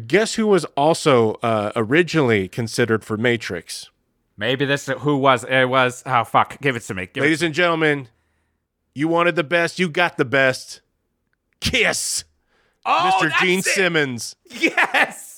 [0.06, 3.90] Guess who was also uh, originally considered for Matrix?
[4.36, 7.08] maybe this who was it was oh fuck, give it to me.
[7.14, 8.10] Give Ladies and gentlemen,
[8.94, 10.82] you wanted the best, you got the best.
[11.62, 12.26] Kiss,
[12.86, 13.32] oh, Mr.
[13.40, 13.66] Gene it.
[13.66, 14.36] Simmons.
[14.50, 15.31] Yes.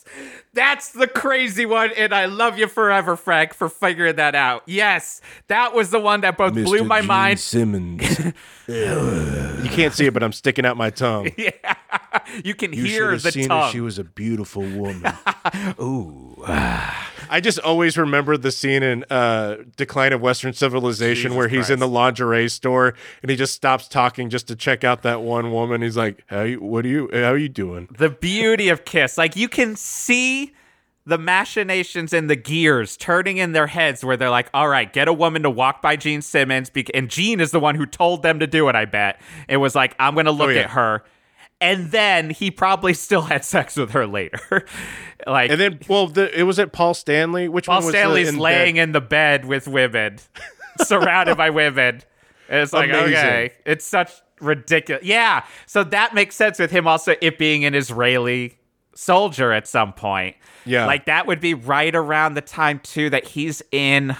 [0.55, 4.61] That's the crazy one, and I love you forever, Frank, for figuring that out.
[4.67, 7.39] Yes, that was the one that both blew my mind.
[7.39, 8.19] Simmons.
[8.67, 11.31] you can't see it, but I'm sticking out my tongue.
[11.37, 13.63] Yeah, you can You hear have the seen tongue.
[13.65, 13.71] her.
[13.71, 15.11] She was a beautiful woman.
[15.81, 16.35] Ooh.
[16.45, 21.69] I just always remember the scene in uh, Decline of Western Civilization Jesus where he's
[21.69, 25.51] in the lingerie store and he just stops talking just to check out that one
[25.51, 25.81] woman.
[25.81, 26.61] He's like, "How you?
[26.61, 27.09] What are you?
[27.11, 29.17] How are you doing?" the beauty of Kiss.
[29.17, 30.42] Like you can see
[31.05, 35.07] the machinations and the gears turning in their heads where they're like, all right, get
[35.07, 36.71] a woman to walk by Gene Simmons.
[36.93, 39.19] And Gene is the one who told them to do it, I bet.
[39.49, 40.61] It was like, I'm going to look Oh, yeah.
[40.61, 41.03] at her.
[41.59, 44.39] And then he probably still had sex with her later.
[45.27, 47.47] like, And then, well, the, it was at Paul Stanley.
[47.49, 48.83] Which Paul one was the- Stanley's in laying bed?
[48.83, 50.19] in the bed with women,
[50.81, 52.01] surrounded by women.
[52.49, 53.13] And it's like, Amazing.
[53.15, 55.03] okay, it's such ridiculous.
[55.03, 55.45] Yeah.
[55.65, 58.57] So that makes sense with him also it being an Israeli
[58.95, 60.35] soldier at some point.
[60.65, 60.85] Yeah.
[60.85, 64.15] Like that would be right around the time too that he's in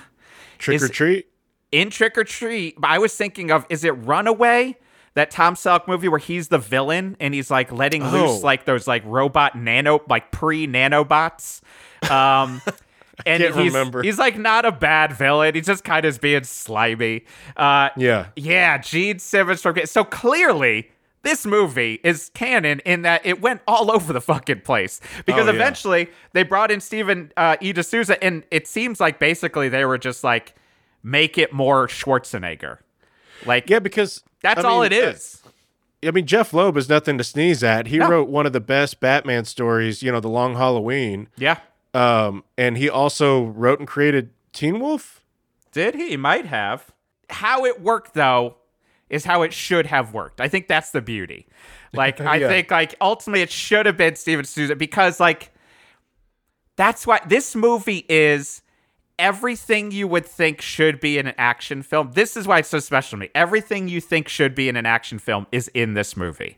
[0.58, 1.28] Trick or treat.
[1.72, 2.80] in Trick or Treat.
[2.80, 4.78] But I was thinking of is it Runaway?
[5.16, 8.10] That Tom Selleck movie where he's the villain and he's like letting Oh.
[8.10, 11.62] loose like those like robot nano like pre nanobots.
[12.10, 12.62] Um
[13.28, 14.02] and he's, remember.
[14.02, 15.54] he's like not a bad villain.
[15.54, 17.26] He's just kind of being slimy.
[17.56, 18.28] Uh Yeah.
[18.36, 20.90] yeah, Gene Simmons from so clearly
[21.24, 25.52] this movie is canon in that it went all over the fucking place because Oh,
[25.52, 25.56] yeah.
[25.56, 27.74] eventually they brought in Steven uh, E.
[27.74, 30.56] de Souza and it seems like basically they were just like
[31.02, 32.78] make it more Schwarzenegger,
[33.46, 35.42] like Yeah, because that's I all mean, it is.
[35.46, 35.50] uh,
[36.08, 37.88] I mean, Jeph Loeb is nothing to sneeze at.
[37.88, 38.10] He No.
[38.10, 41.30] wrote one of the best Batman stories, you know, The Long Halloween.
[41.38, 41.58] yeah,
[41.94, 45.22] Um, and he also wrote and created Teen Wolf.
[45.72, 46.18] did he?
[46.18, 46.92] Might have.
[47.30, 48.58] How it worked though
[49.14, 50.42] is how it should have worked.
[50.42, 51.48] I think that's the beauty.
[51.94, 55.54] Like I think like ultimately it should have been Steven Souza because like
[56.76, 58.64] that's why this movie is
[59.20, 62.12] everything you would think should be in an action film.
[62.14, 63.30] This is why it's so special to me.
[63.36, 66.58] Everything you think should be in an action film is in this movie.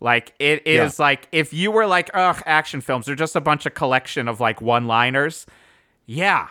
[0.00, 3.66] Like it is like if you were like, ugh, action films are just a bunch
[3.66, 5.46] of collection of like one-liners.
[6.06, 6.48] Yeah.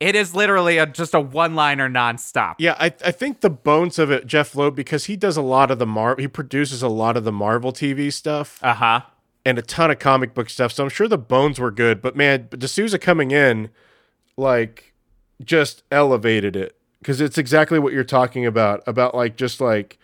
[0.00, 2.54] It is literally a, just a one-liner nonstop.
[2.58, 5.70] Yeah, I, I think the bones of it, Jeph Loeb, because he does a lot
[5.70, 9.02] of the Mar, he produces a lot of the Marvel TV stuff Uh-huh.
[9.44, 10.72] and a ton of comic book stuff.
[10.72, 13.68] So I'm sure the bones were good, but man, de Souza coming in,
[14.38, 14.94] like,
[15.44, 19.98] just elevated it because it's exactly what you're talking about about like just like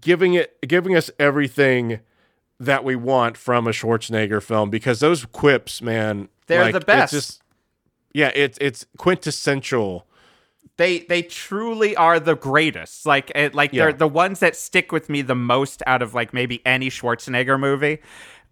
[0.00, 2.00] giving it giving us everything
[2.58, 6.84] that we want from a Schwarzenegger film because those quips, man, They're like, the it's
[6.86, 7.12] best.
[7.12, 7.42] just-
[8.16, 10.06] yeah, it's it's quintessential.
[10.78, 13.06] they they truly are the greatest.
[13.06, 13.84] Like it, like Yeah.
[13.84, 17.58] they're the ones that stick with me the most out of like maybe any Schwarzenegger
[17.58, 17.98] movie.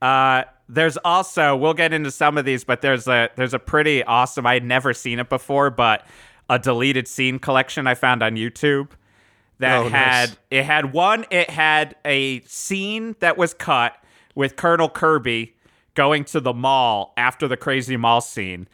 [0.03, 4.03] Uh, there's also we'll get into some of these, but there's a there's a pretty
[4.05, 4.47] awesome.
[4.47, 6.07] I had never seen it before, but
[6.51, 8.91] a deleted scene collection I found on YouTube
[9.61, 9.93] that Oh, nice.
[9.93, 11.25] had it had one.
[11.31, 13.97] It had a scene that was cut
[14.35, 15.55] with Colonel Kirby
[15.95, 18.67] going to the mall after the crazy mall scene.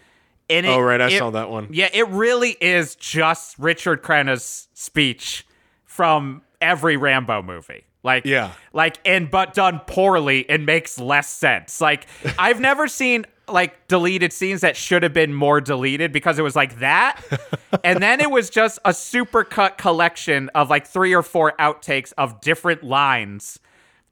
[0.50, 1.68] And it, Oh, right, I it- saw that one.
[1.70, 5.46] yeah, it really is just Richard Crenna's speech
[5.84, 7.84] from every Rambo movie.
[8.02, 8.52] Like Yeah.
[8.72, 11.80] like and but done poorly and makes less sense.
[11.80, 12.06] Like
[12.38, 16.54] I've never seen like deleted scenes that should have been more deleted because it was
[16.56, 17.20] like that
[17.84, 22.12] and then it was just a super cut collection of like three or four outtakes
[22.16, 23.58] of different lines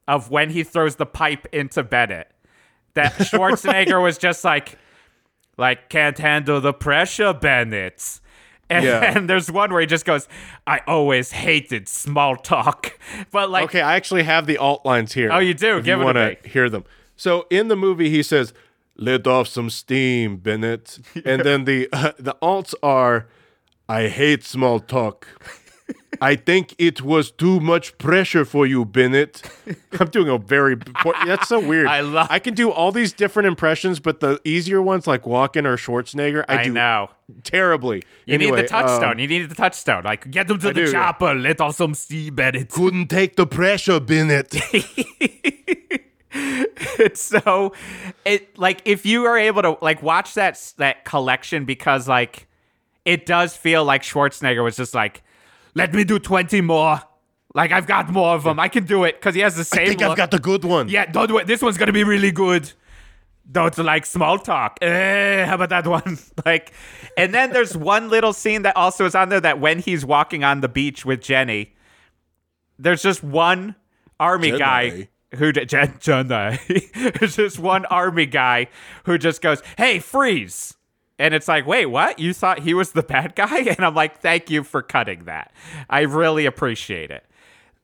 [0.07, 2.29] of when he throws the pipe into Bennett.
[2.95, 4.77] That Schwarzenegger was just like
[5.59, 8.19] like can't handle the pressure, Bennett.
[8.69, 9.17] And, Yeah.
[9.17, 10.27] and there's one where he just goes,
[10.65, 12.97] I always hated small talk.
[13.31, 15.29] But like Okay, I actually have the alt lines here.
[15.31, 15.77] Oh, you do?
[15.77, 16.83] If Give you it to hear them.
[17.15, 18.53] So in the movie, he says,
[18.95, 23.27] "Let off some steam, Bennett," and then the uh, the alts are,
[23.89, 25.27] "I hate small talk."
[26.21, 29.41] I think it was too much pressure for you, Bennett.
[29.99, 30.75] I'm doing a very
[31.25, 31.87] that's so weird.
[31.97, 35.65] I love- I can do all these different impressions, but the easier ones like Walken
[35.65, 37.09] or Schwarzenegger, I, I do know.
[37.43, 38.03] terribly.
[38.25, 39.11] You Anyway, need the touchstone.
[39.13, 40.03] um, you need the touchstone.
[40.03, 41.13] Like get them to the do, yeah.
[41.21, 42.69] Let off some steam, Bennett.
[42.71, 44.49] couldn't take the pressure, Bennett.
[46.31, 47.73] it's so
[48.25, 52.47] it like if you are able to like watch that that collection because like
[53.05, 55.23] it does feel like Schwarzenegger was just like,
[55.79, 57.01] let me do twenty more.
[57.55, 58.59] Like I've got more of them.
[58.59, 59.81] I can do it because he has the same.
[59.81, 60.11] I think look.
[60.11, 60.87] I've got the good one.
[60.89, 61.47] Yeah, don't do it.
[61.47, 62.71] This one's gonna be really good.
[63.51, 64.77] Don't like small talk.
[64.81, 66.19] Eh, how about that one?
[66.45, 66.71] like,
[67.17, 70.43] and then there's one little scene that also is on there that when he's walking
[70.43, 71.73] on the beach with Jenny,
[72.77, 73.75] there's just one
[74.19, 77.13] army guy who Jen, Jedi.
[77.19, 78.67] there's just one army guy
[79.05, 80.75] who just goes, "Hey, freeze!"
[81.19, 82.17] And it's like, wait, what?
[82.17, 83.59] You thought he was the bad guy?
[83.59, 85.51] And I'm like, thank you for cutting that.
[85.89, 87.25] I really appreciate it.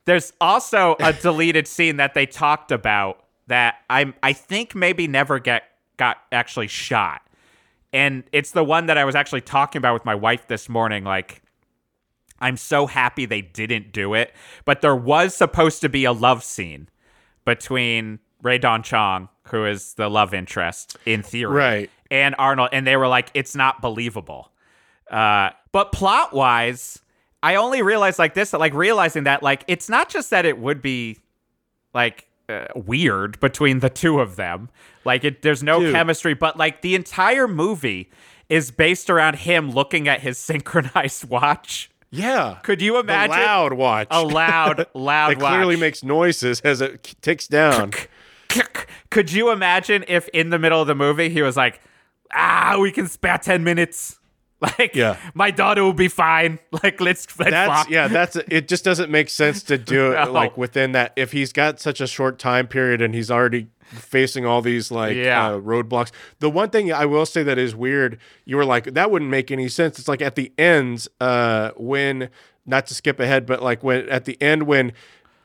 [0.06, 5.38] There's also a deleted scene that they talked about that I'm I think maybe never
[5.38, 5.64] get
[5.98, 7.22] got actually shot.
[7.92, 11.04] And it's the one that I was actually talking about with my wife this morning
[11.04, 11.42] like
[12.40, 16.44] I'm so happy they didn't do it, but there was supposed to be a love
[16.44, 16.88] scene
[17.46, 21.90] between Rae Dawn Chong, who is the love interest in theory, Right.
[22.10, 24.50] And Arnold, and they were like, it's not believable.
[25.10, 27.00] Uh, but plot wise,
[27.42, 30.82] I only realized like this, like realizing that like it's not just that it would
[30.82, 31.18] be
[31.94, 34.68] like uh, weird between the two of them,
[35.04, 35.94] like it, there's no Dude.
[35.94, 38.10] chemistry, but like the entire movie
[38.48, 41.90] is based around him looking at his synchronized watch.
[42.10, 42.58] Yeah.
[42.62, 44.08] Could you imagine loud watch.
[44.10, 47.92] a loud, loud It clearly makes noises as it ticks down.
[49.10, 51.80] Could you imagine if in the middle of the movie he was like,
[52.32, 54.18] "Ah, we can spare ten minutes.
[54.58, 55.18] Like, Yeah.
[55.34, 56.58] my daughter will be fine.
[56.82, 58.08] Like, let's let's That's rock." yeah.
[58.08, 58.68] That's it.
[58.68, 60.32] Just doesn't make sense to do it No.
[60.32, 61.12] like within that.
[61.14, 65.14] If he's got such a short time period and he's already facing all these like
[65.14, 65.46] Yeah.
[65.48, 66.10] uh, roadblocks.
[66.38, 69.50] The one thing I will say that is weird, you were like that wouldn't make
[69.50, 69.98] any sense.
[69.98, 72.30] It's like at the end, uh, when
[72.64, 74.92] not to skip ahead, but like when at the end when.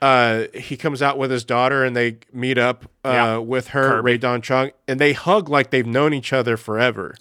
[0.02, 3.38] Uh, he comes out with his daughter and they meet up uh, Yeah.
[3.38, 4.12] with her, Kirby.
[4.14, 7.16] Rae Dawn Chong, and they hug like they've known each other forever.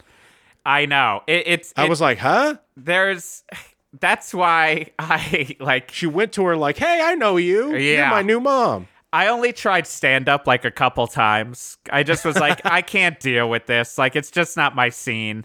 [0.64, 1.22] I know.
[1.26, 2.56] It, it's I it- was like, huh?
[2.76, 3.44] there's.
[3.98, 5.90] That's why I like.
[5.90, 7.74] She went to her like, hey, I know you.
[7.74, 8.86] You're my new mom.
[9.12, 11.76] I only tried stand up like a couple times.
[11.92, 13.98] I just was like, I can't deal with this.
[13.98, 15.44] Like, it's just not my scene.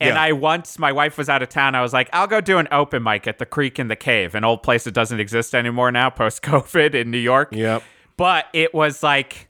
[0.00, 0.20] And Yeah.
[0.22, 1.74] I once, my wife was out of town.
[1.74, 4.34] I was like, I'll go do an open mic at the Creek and the Cave,
[4.34, 7.48] an old place that doesn't exist anymore now, post COVID in New York.
[7.52, 7.82] Yep.
[8.18, 9.48] But it was like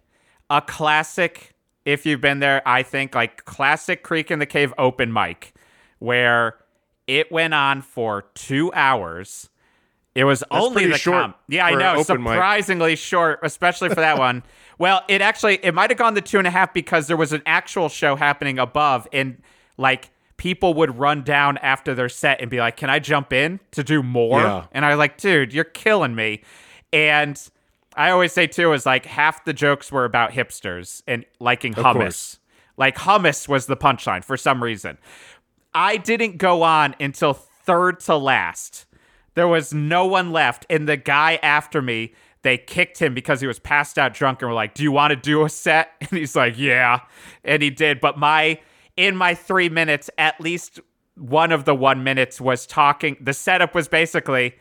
[0.49, 1.55] a classic,
[1.85, 5.53] if you've been there, I think, like classic Creek and the Cave open mic
[5.99, 6.57] where
[7.09, 9.51] it went on for two hours.
[10.15, 11.97] It was only the short com- Yeah, I know.
[11.97, 12.33] open mic.
[12.35, 14.43] Surprisingly short, especially for that one.
[14.79, 17.33] Well, it actually it might have gone to two and a half because there was
[17.33, 19.43] an actual show happening above, and
[19.79, 23.61] like people would run down after their set and be like, "Can I jump in
[23.72, 24.66] to do more?" Yeah.
[24.72, 26.42] And I was like, "Dude, you're killing me."
[26.92, 27.40] And
[27.96, 31.92] I always say too is like half the jokes were about hipsters and liking hummus.
[31.92, 32.38] course.
[32.77, 34.99] Like hummus was the punchline for some reason.
[35.75, 38.87] I didn't go on until third to last.
[39.35, 43.46] There was no one left, and the guy after me, they kicked him because he
[43.46, 46.11] was passed out drunk and were like, "Do you want to do a set?" And
[46.11, 47.01] he's like, "Yeah,"
[47.44, 48.01] and he did.
[48.01, 48.61] But my
[48.97, 50.81] in my three minutes, at least
[51.16, 53.16] one of the one minutes was talking.
[53.20, 54.55] The setup was basically,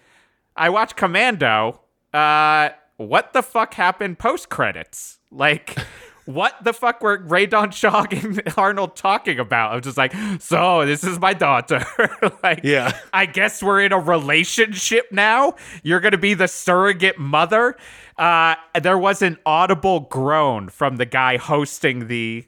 [0.56, 1.82] I watched Commando.
[2.14, 5.20] Uh, what the fuck happened post credits?
[5.32, 5.78] Like,
[6.26, 9.74] what the fuck were Rae Dawn Chong and Arnold talking about?
[9.74, 11.86] I'm just like, so this is my daughter.
[12.44, 12.98] like, Yeah.
[13.12, 15.56] I guess we're in a relationship now.
[15.84, 17.76] You're gonna be the surrogate mother.
[18.18, 22.46] Uh, there was an audible groan from the guy hosting the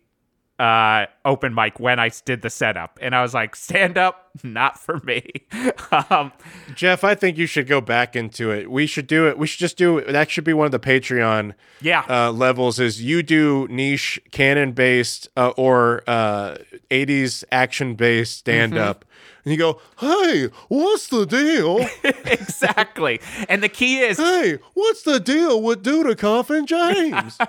[0.59, 4.79] uh, open mic when I did the setup, and I was like, stand up, not
[4.79, 5.23] for me.
[6.09, 6.31] um,
[6.75, 8.71] Geoff, I think you should go back into it.
[8.71, 9.37] We should do it.
[9.37, 10.31] We should just do that.
[10.31, 12.03] Should be one of the Patreon Yeah.
[12.09, 12.79] uh, levels.
[12.79, 16.57] Is you do niche cannon based uh, or uh,
[16.89, 19.05] 80s action based stand up,
[19.43, 21.87] and you go, "Hey, what's the deal?
[22.25, 23.21] exactly.
[23.47, 27.37] And the key is, hey, what's the deal with Dudikoff and James?"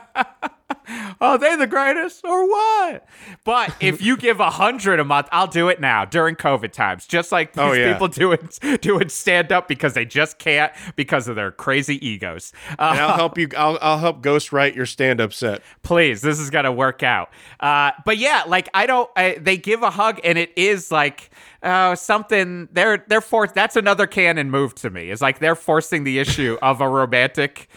[1.21, 3.07] are they the greatest or what?
[3.45, 7.07] But if you give a hundred a month, I'll do it now during COVID times,
[7.07, 7.93] just like these Oh, yeah.
[7.93, 8.49] people doing
[8.81, 12.53] doing stand up because they just can't because of their crazy egos.
[12.71, 13.49] Uh, I'll help you.
[13.57, 15.63] I'll, I'll help ghost write your stand up set.
[15.83, 17.31] please this is gonna work out
[17.61, 21.31] uh but yeah like i don't I, they give a hug and it is like
[21.63, 26.05] uh something they're they're forced that's another cannon move to me is like they're forcing
[26.05, 27.69] the issue of a romantic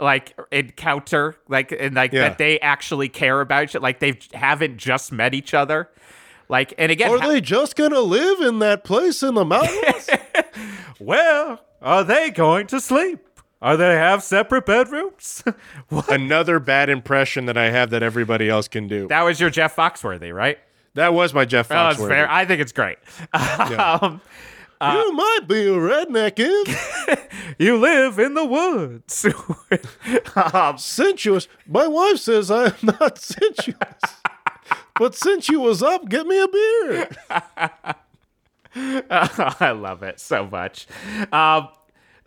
[0.00, 2.28] like encounter like and like Yeah.
[2.28, 5.88] that they actually care about each like they haven't just met each other
[6.48, 10.08] like and again Are ha- they just gonna live in that place in the mountains?
[10.98, 13.24] where are they going to sleep
[13.60, 15.42] are they have separate bedrooms?
[16.08, 19.08] Another bad impression that I have that everybody else can do.
[19.08, 20.58] that was your jeff foxworthy right
[20.94, 22.08] That was my Jeff Oh, Foxworthy.
[22.08, 22.30] fair.
[22.30, 22.98] I think it's great.
[23.32, 24.20] um,
[24.80, 27.18] you might be a redneck in
[27.58, 29.26] you live in the woods.
[30.54, 31.48] um, sensuous.
[31.66, 33.76] My wife says I am not sensuous.
[34.94, 37.08] but since you was up, get me a beer.
[38.76, 40.86] I love it so much.
[41.32, 41.68] Um,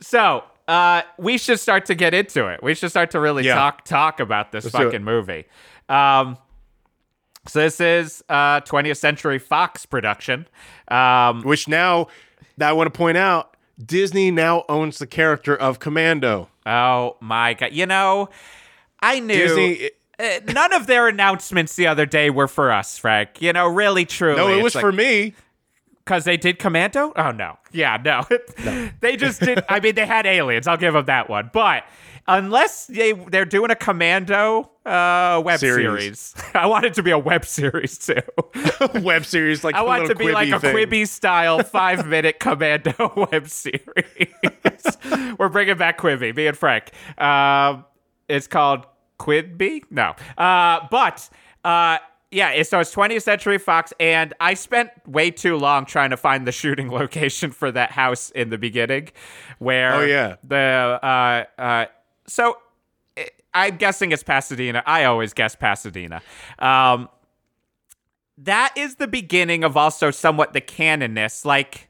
[0.02, 2.62] so uh, we should start to get into it.
[2.64, 3.56] We should start to really Yeah.
[3.56, 5.45] talk talk about this Let's fucking movie.
[5.88, 6.38] Um,
[7.47, 10.47] so this is uh, 20th Century Fox production.
[10.89, 12.08] Um, Which now,
[12.64, 16.49] I want to point out, Disney now owns the character of Commando.
[16.66, 17.74] oh my god!
[17.74, 18.30] You know,
[18.99, 19.36] I knew.
[19.36, 19.89] Disney.
[20.20, 23.41] uh, none of their announcements the other day were for us, Frank.
[23.41, 24.38] You know, really, truly.
[24.38, 25.34] No, it was like- for me.
[26.03, 27.14] Because they did Commando?
[27.16, 27.57] Oh, no.
[27.72, 28.26] Yeah, no.
[29.01, 29.64] they just did.
[29.70, 30.68] I mean, they had aliens.
[30.68, 31.51] I'll give them that one.
[31.53, 31.86] But
[32.28, 36.19] unless they, they're doing a Commando uh, web Series.
[36.19, 38.22] series, I want it to be a web series, too.
[39.01, 43.13] Web series like I want it to be like a Quibi style five minute Commando
[43.32, 43.86] web series.
[45.38, 46.91] We're bringing back Quibi, me and Frank.
[47.17, 47.86] Um,
[48.28, 48.86] it's called
[49.19, 49.84] Quibi.
[49.91, 50.15] No.
[50.38, 51.30] Uh, but
[51.63, 51.99] uh,
[52.32, 56.47] yeah, so it's 20th Century Fox, and I spent way too long trying to find
[56.47, 59.09] the shooting location for that house in the beginning,
[59.59, 60.36] where Oh, yeah.
[60.43, 61.86] the uh, uh,
[62.32, 62.57] so.
[63.17, 64.82] eh, I'm guessing it's Pasadena.
[64.86, 66.21] I always guess Pasadena.
[66.59, 67.09] Um,
[68.38, 71.45] that is the beginning of also somewhat the canonness.
[71.45, 71.89] Like,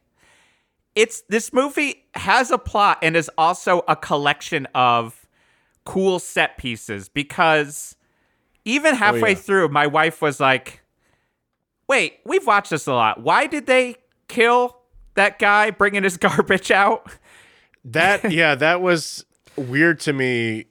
[0.95, 5.27] it's this movie has a plot and is also a collection of
[5.85, 7.95] cool set pieces because
[8.65, 9.35] even halfway yeah.
[9.35, 10.81] through, my wife was like,
[11.87, 13.21] Wait, we've watched this a lot.
[13.21, 13.97] Why did they
[14.29, 14.77] kill
[15.15, 17.11] that guy bringing his garbage out?
[17.83, 19.25] That yeah, that was
[19.55, 20.65] weird to me.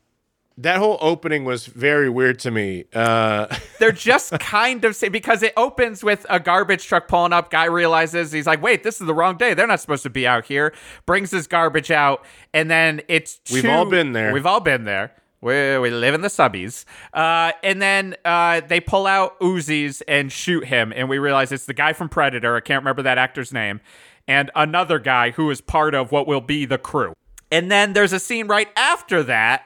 [0.58, 2.84] That whole opening was very weird to me.
[2.92, 3.46] Uh,
[3.78, 7.50] They're just kind of say because it opens with a garbage truck pulling up.
[7.50, 9.54] Guy realizes he's like, "Wait, this is the wrong day.
[9.54, 10.74] They're not supposed to be out here."
[11.06, 14.34] Brings his garbage out, and then it's We've all been there.
[14.34, 15.12] We've all been there.
[15.40, 20.30] We we live in the subbies, uh, and then uh, they pull out Uzis and
[20.30, 22.56] shoot him, and we realize it's the guy from Predator.
[22.56, 23.80] I can't remember that actor's name,
[24.28, 27.14] and another guy who is part of what will be the crew.
[27.50, 29.62] And then there's a scene right after that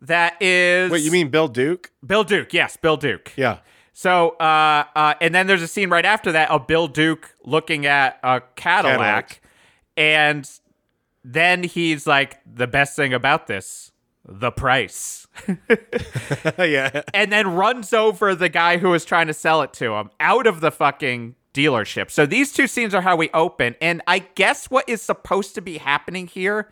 [0.00, 1.90] that is wait, you mean Bill Duke?
[2.04, 2.52] Bill Duke?
[2.52, 3.32] Yes, Bill Duke.
[3.36, 3.58] Yeah.
[3.92, 7.86] So, uh, uh, and then there's a scene right after that of Bill Duke looking
[7.86, 9.40] at a Cadillac, Cadillac.
[9.96, 10.50] and
[11.24, 13.92] then he's like, "The best thing about this,
[14.28, 15.26] the price,"
[16.58, 17.02] yeah.
[17.14, 20.46] and then runs over the guy who was trying to sell it to him out
[20.46, 22.10] of the fucking dealership.
[22.10, 25.62] So these two scenes are how we open, and I guess what is supposed to
[25.62, 26.70] be happening here,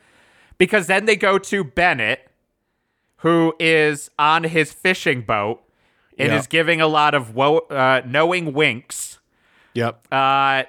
[0.58, 2.28] because then they go to Bennett,
[3.18, 5.62] who is on his fishing boat
[6.18, 6.38] and Yeah.
[6.38, 9.18] is giving a lot of wo- uh, knowing winks.
[9.74, 10.06] Yep.
[10.12, 10.64] Uh,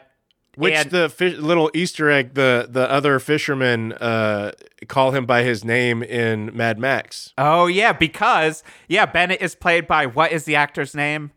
[0.56, 4.54] Which and- the little Easter egg the the other fishermen uh,
[4.88, 7.34] call him by his name in Mad Max.
[7.38, 11.32] oh yeah, because yeah, Bennett is played by what is the actor's name?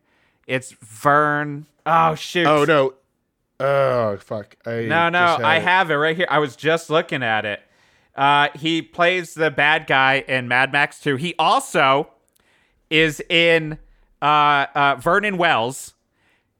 [0.46, 1.66] It's Vern.
[1.84, 2.46] Oh shoot.
[2.46, 2.94] Oh no.
[3.60, 4.56] Oh fuck.
[4.64, 5.62] I No, no, I it.
[5.64, 6.28] have it right here.
[6.30, 7.60] I was just looking at it.
[8.18, 11.14] Uh, he plays the bad guy in Mad Max 2.
[11.16, 12.10] He also
[12.90, 13.78] is in
[14.20, 15.94] uh, uh, Vernon Wells.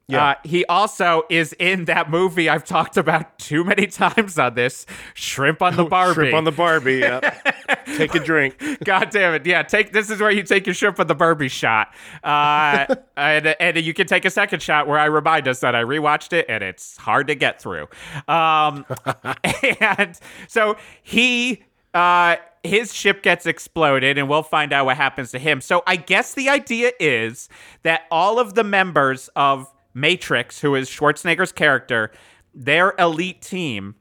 [0.07, 0.25] Yeah.
[0.25, 4.87] Uh, he also is in that movie I've talked about too many times on this
[5.15, 6.15] Shrimp on the Barbie.
[6.15, 6.99] Shrimp on the Barbie.
[6.99, 7.57] Yep.
[7.97, 8.63] Take a drink.
[8.85, 9.47] God damn it!
[9.47, 11.95] Yeah, take this is where you take your ship with the Burby shot,
[12.25, 15.83] uh, and and you can take a second shot where I remind us that I
[15.83, 17.89] rewatched it and it's hard to get through.
[18.27, 18.85] Um,
[19.81, 21.63] and so he
[21.95, 25.61] uh, his ship gets exploded, and we'll find out what happens to him.
[25.61, 27.49] So I guess the idea is
[27.83, 32.11] that all of the members of Matrix, who is Schwarzenegger's character,
[32.55, 33.95] their elite team,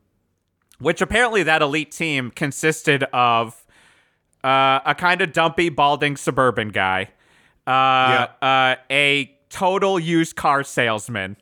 [0.80, 3.66] which apparently that elite team consisted of
[4.44, 7.10] uh, a kind of dumpy, balding suburban guy,
[7.66, 11.36] uh, uh, a total used car salesman,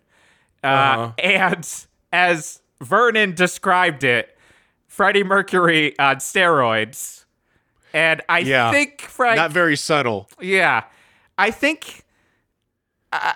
[0.63, 1.11] uh, Uh-huh.
[1.19, 4.37] and as Vernon described it,
[4.87, 7.25] Freddie Mercury on steroids.
[7.93, 8.71] And I Yeah.
[8.71, 10.29] think Frank, Not very subtle.
[10.39, 10.83] yeah,
[11.37, 12.03] I think.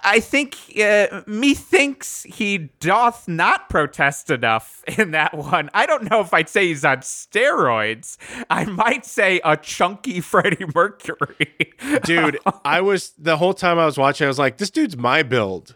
[0.03, 5.69] I think uh, methinks he doth not protest enough in that one.
[5.73, 8.17] I don't know if I'd say he's on steroids.
[8.49, 11.73] I might say a chunky Freddie Mercury.
[12.03, 15.23] Dude, I was the whole time I was watching, I was like, this dude's my
[15.23, 15.75] build.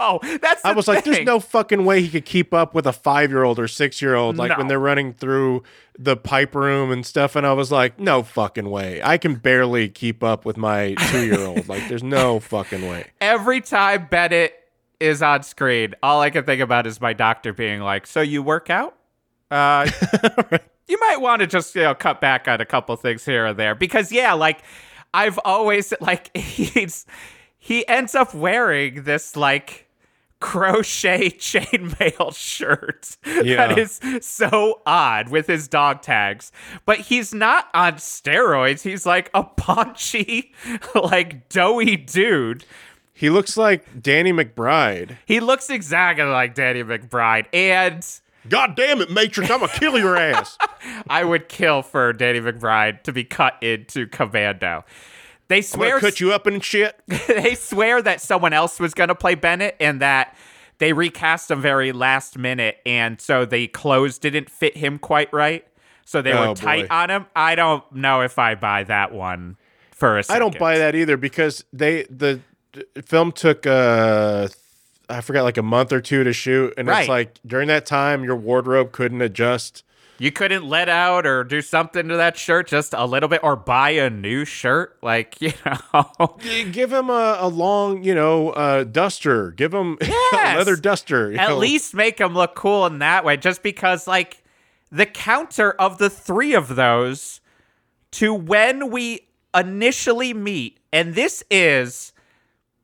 [0.00, 0.38] I know.
[0.38, 0.64] That's.
[0.64, 3.42] I was like, there's no fucking way he could keep up with a five year
[3.42, 5.62] old or six year old, like when they're running through
[5.98, 7.36] the pipe room and stuff.
[7.36, 9.02] And I was like, no fucking way.
[9.02, 11.68] I can barely keep up with my two year old.
[11.68, 13.06] like, there's no fucking way.
[13.20, 14.54] Every time Bennett
[14.98, 18.42] is on screen, all I can think about is my doctor being like, "So you
[18.42, 18.96] work out?
[19.50, 19.90] Uh,
[20.88, 23.54] you might want to just you know cut back on a couple things here or
[23.54, 24.62] there because yeah, like
[25.12, 27.06] I've always like he's
[27.58, 29.86] he ends up wearing this like
[30.40, 33.68] crochet chainmail shirt Yeah.
[33.68, 36.50] that is so odd with his dog tags
[36.86, 40.52] but he's not on steroids he's like a paunchy
[40.94, 42.64] like doughy dude
[43.12, 45.16] He looks like Danny McBride.
[45.26, 48.06] he looks exactly like danny mcbride and
[48.48, 50.56] God damn it, Matrix, I'm gonna kill your ass.
[51.10, 54.82] I would kill for Danny McBride to be cut into Commando.
[55.50, 56.98] They swear gonna cut you up and shit.
[57.28, 60.34] they swear that someone else was going to play Bennett and that
[60.78, 65.66] they recast him very last minute and so the clothes didn't fit him quite right.
[66.06, 66.94] So they Oh, were tight boy.
[66.94, 67.26] on him.
[67.36, 69.56] I don't know if I buy that one
[69.92, 70.40] for a I second.
[70.40, 72.40] don't buy that either because they the
[73.04, 74.48] film took uh
[75.08, 77.00] I forgot like a month or two to shoot, and Right.
[77.00, 79.82] it's like during that time your wardrobe couldn't adjust.
[80.20, 83.56] You couldn't let out or do something to that shirt just a little bit or
[83.56, 86.36] buy a new shirt like, you know.
[86.72, 89.50] Give him a, a long, you know, uh, duster.
[89.52, 90.54] Give him Yes.
[90.54, 91.32] a leather duster.
[91.32, 91.56] at know.
[91.56, 94.44] least make him look cool in that way just because like
[94.92, 97.40] the counter of the three of those
[98.10, 99.20] to when we
[99.54, 102.12] initially meet and this is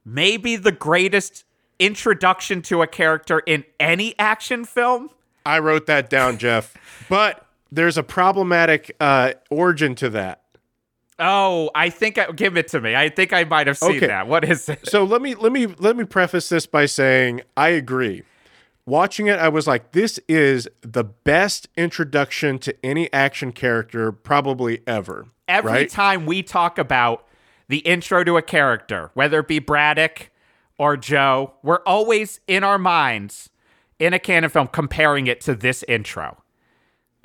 [0.06, 1.44] maybe the greatest
[1.78, 5.10] introduction to a character in any action film
[5.46, 6.74] I wrote that down, Geoff.
[7.08, 10.42] But there's a problematic uh, origin to that.
[11.18, 14.06] oh i think I, give it to me i think i might have seen Okay.
[14.08, 17.40] that what is it So let me let me let me preface this by saying
[17.56, 18.22] I agree.
[18.84, 24.80] Watching it, I was like, this is the best introduction to any action character probably
[24.86, 25.26] ever.
[25.48, 25.90] every right?
[25.90, 27.26] time we talk about
[27.66, 30.30] the intro to a character, whether it be Braddock
[30.78, 33.50] or Joe, we're always in our minds
[33.98, 36.42] in a cannon film comparing it to this intro.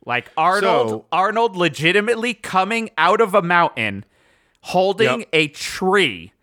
[0.05, 4.03] Like Arnold, So- Arnold legitimately coming out of a mountain,
[4.61, 5.29] holding Yep.
[5.33, 6.33] a tree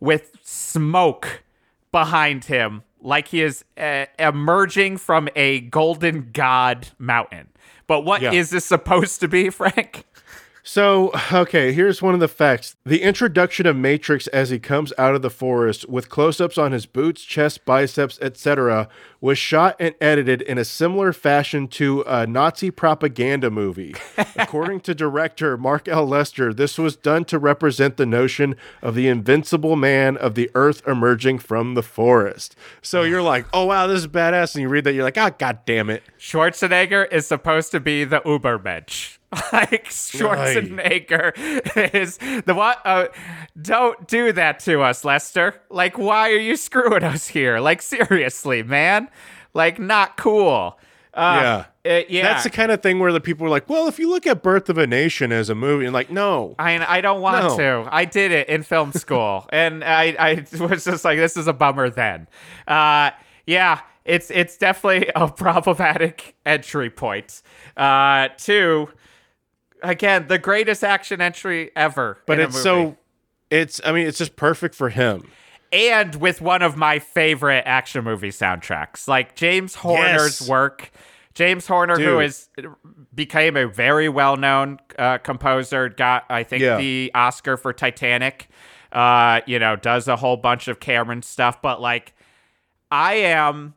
[0.00, 1.42] with smoke
[1.90, 7.48] behind him, like he is uh, emerging from a golden god mountain.
[7.86, 8.56] But what is Yeah.
[8.56, 10.04] this supposed to be, Frank?
[10.70, 12.76] So, okay, here's one of the facts.
[12.84, 16.84] The introduction of Matrix as he comes out of the forest with close-ups on his
[16.84, 18.86] boots, chest, biceps, etc.,
[19.18, 23.94] was shot and edited in a similar fashion to a Nazi propaganda movie.
[24.36, 26.06] According to director Mark L.
[26.06, 30.86] Lester, this was done to represent the notion of the invincible man of the earth
[30.86, 32.54] emerging from the forest.
[32.82, 35.30] So you're like, "Oh wow, this is badass." And you read that you're like, "Ah,
[35.30, 39.17] god damn it." Schwarzenegger is supposed to be the Ubermensch.
[39.52, 41.32] Like Schwarzenegger
[41.94, 42.80] is the what?
[42.84, 43.08] Uh,
[43.60, 45.60] don't do that to us, Lester.
[45.70, 47.58] Like, why are you screwing us here?
[47.58, 49.08] Like, seriously, man.
[49.54, 50.78] Like, not cool.
[51.12, 52.22] Uh, uh, yeah.
[52.22, 54.42] That's the kind of thing where the people are like, well, if you look at
[54.42, 56.54] Birth of a Nation as a movie, and like, no.
[56.58, 57.56] I, I don't want No.
[57.56, 57.88] to.
[57.90, 61.52] I did it in film school, and I, I was just like, this is a
[61.52, 61.90] bummer.
[61.90, 62.28] Then,
[62.66, 63.10] uh,
[63.46, 67.42] yeah, it's it's definitely a problematic entry point.
[67.76, 68.88] Uh, two,
[69.82, 72.18] again, the greatest action entry ever.
[72.26, 72.96] But in a it's so,
[73.50, 75.30] it's, I mean, it's just perfect for him.
[75.72, 79.06] and with one of my favorite action movie soundtracks.
[79.08, 80.48] Like James Horner's Yes.
[80.48, 80.90] work
[81.34, 82.24] James Horner, who Dude.
[82.24, 82.48] is
[83.14, 86.78] became a very well known uh, composer, got I think Yeah.
[86.78, 88.48] the Oscar for Titanic.
[88.90, 92.12] Uh, you know, does a whole bunch of Cameron stuff, but like,
[92.90, 93.74] I am.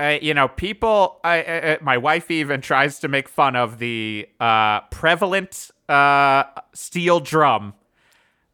[0.00, 1.20] Uh, you know, people.
[1.22, 7.20] I, uh, my wife even tries to make fun of the uh, prevalent uh, steel
[7.20, 7.74] drum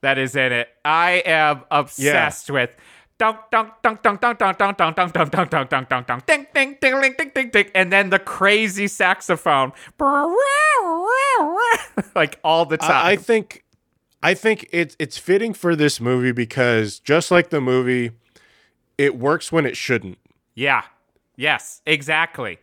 [0.01, 0.68] that is in it.
[0.84, 2.74] I am obsessed with
[3.18, 6.26] dunk dunk dunk dunk dunk dunk dunk dunk dunk dunk dunk dunk dunk dunk dunk
[6.26, 9.72] ding ding ding ding ding ding ding and then the crazy saxophone
[12.14, 12.90] like all the time.
[12.90, 13.64] I, I think
[14.22, 18.11] I think it's it's fitting for this movie because just like the movie,
[18.99, 20.18] it works when it shouldn't.
[20.55, 20.82] yeah.
[21.37, 22.59] Yes, exactly.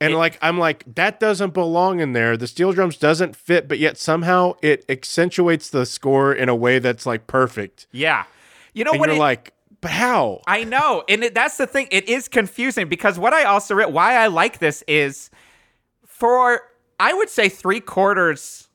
[0.00, 2.36] And like I'm like that doesn't belong in there.
[2.36, 6.78] The steel drums doesn't fit, but yet somehow it accentuates the score in a way
[6.80, 7.86] that's like perfect.
[7.92, 8.24] Yeah.
[8.74, 10.40] You know And what you're it- like, but how?
[10.46, 11.86] I know, and it, that's the thing.
[11.90, 15.30] It is confusing because what I also read, why I like this is
[16.06, 16.60] for
[17.00, 18.68] I would say three quarters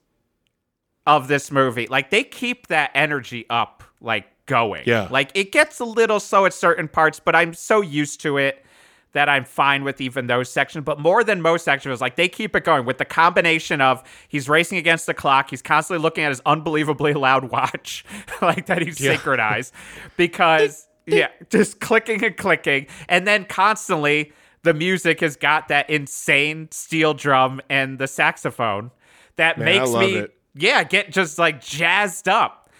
[1.06, 4.82] of this movie, like they keep that energy up, like going.
[4.86, 5.08] Yeah.
[5.10, 8.64] like it gets a little slow at certain parts, but I'm so used to it
[9.12, 10.84] that I'm fine with even those sections.
[10.84, 14.48] But more than most sections, like they keep it going with the combination of he's
[14.48, 18.04] racing against the clock, he's constantly looking at his unbelievably loud watch,
[18.42, 19.72] like that he's synchronized,
[20.16, 24.32] because yeah, just clicking and clicking, and then constantly
[24.62, 28.90] the music has got that insane steel drum and the saxophone
[29.36, 30.34] that Man, makes me it.
[30.54, 32.70] yeah get just like jazzed up.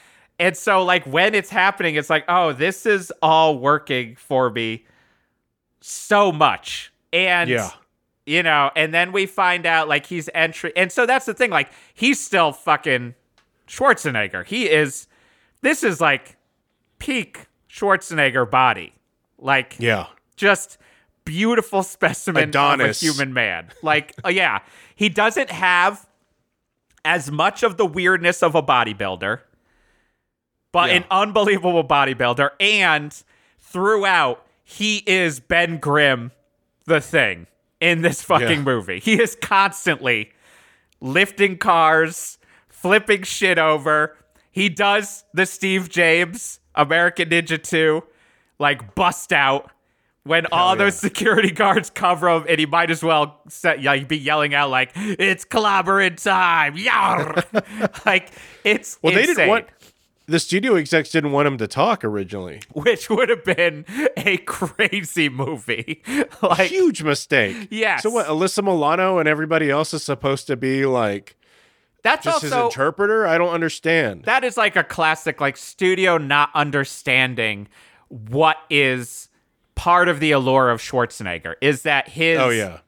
[0.40, 4.84] And so like when it's happening, it's like, oh, this is all working for me
[5.88, 6.92] so much.
[7.12, 7.70] And Yeah.
[8.26, 11.50] you know, and then we find out like he's entry and so that's the thing,
[11.50, 13.14] like he's still fucking
[13.66, 14.44] Schwarzenegger.
[14.46, 15.06] He is
[15.62, 16.36] this is like
[16.98, 18.92] peak Schwarzenegger body.
[19.38, 20.06] Like Yeah.
[20.36, 20.78] just
[21.24, 23.02] beautiful specimen Adonis.
[23.02, 23.68] of a human man.
[23.82, 24.60] Like, uh, yeah,
[24.94, 26.06] he doesn't have
[27.04, 29.40] as much of the weirdness of a bodybuilder,
[30.72, 30.96] but Yeah.
[30.96, 32.50] an unbelievable bodybuilder.
[32.60, 33.14] And
[33.60, 36.30] throughout, he is Ben Grimm,
[36.84, 37.46] the thing
[37.80, 38.62] in this fucking Yeah.
[38.62, 39.00] movie.
[39.00, 40.30] He is constantly
[41.00, 42.36] lifting cars,
[42.68, 44.14] flipping shit over.
[44.50, 48.04] He does the Steve James American Ninja 2,
[48.58, 49.70] like bust out
[50.24, 50.84] when all yeah.
[50.84, 54.68] those security guards cover him, and he might as well set, like, be yelling out
[54.68, 58.04] like "It's clobbering time!" Yarr!
[58.04, 58.32] like
[58.64, 59.66] it's Well, they didn't want
[60.28, 62.60] the studio execs didn't want him to talk originally.
[62.72, 63.84] which would have been
[64.16, 66.02] a crazy movie.
[66.42, 67.68] like Huge mistake.
[67.70, 68.02] Yes.
[68.02, 68.26] So what?
[68.26, 71.36] Alyssa Milano and everybody else is supposed to be like
[72.02, 73.26] that's just his interpreter.
[73.26, 74.24] I don't understand.
[74.24, 77.68] that is like a classic like studio not understanding
[78.08, 79.28] what is
[79.74, 82.80] part of the allure of Schwarzenegger is that his oh yeah.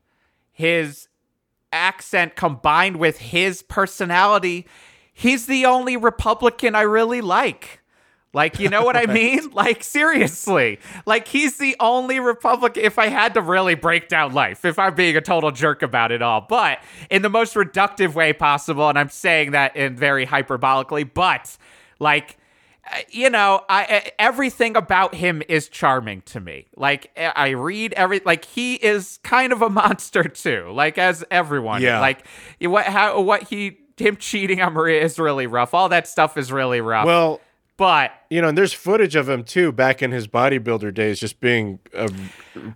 [0.53, 1.09] his
[1.73, 4.67] accent combined with his personality
[5.21, 7.81] he's the only republican i really like
[8.33, 13.09] like you know what i mean like seriously like he's the only republican if i
[13.09, 16.41] had to really break down life if i'm being a total jerk about it all
[16.41, 21.57] but in the most reductive way possible and i'm saying that in very hyperbolically but
[21.99, 22.39] like
[22.91, 26.69] uh, you know, I uh, everything about him is charming to me.
[26.77, 30.71] Like uh, I read every like he is kind of a monster too.
[30.73, 31.83] Like as everyone.
[31.83, 32.01] Yeah.
[32.01, 32.27] Like
[32.61, 35.75] what how what he him cheating on Maria is really rough.
[35.75, 37.07] All that stuff is really rough.
[37.07, 37.41] Well,
[37.77, 41.41] but you know, and there's footage of him too back in his bodybuilder days, just
[41.41, 42.11] being a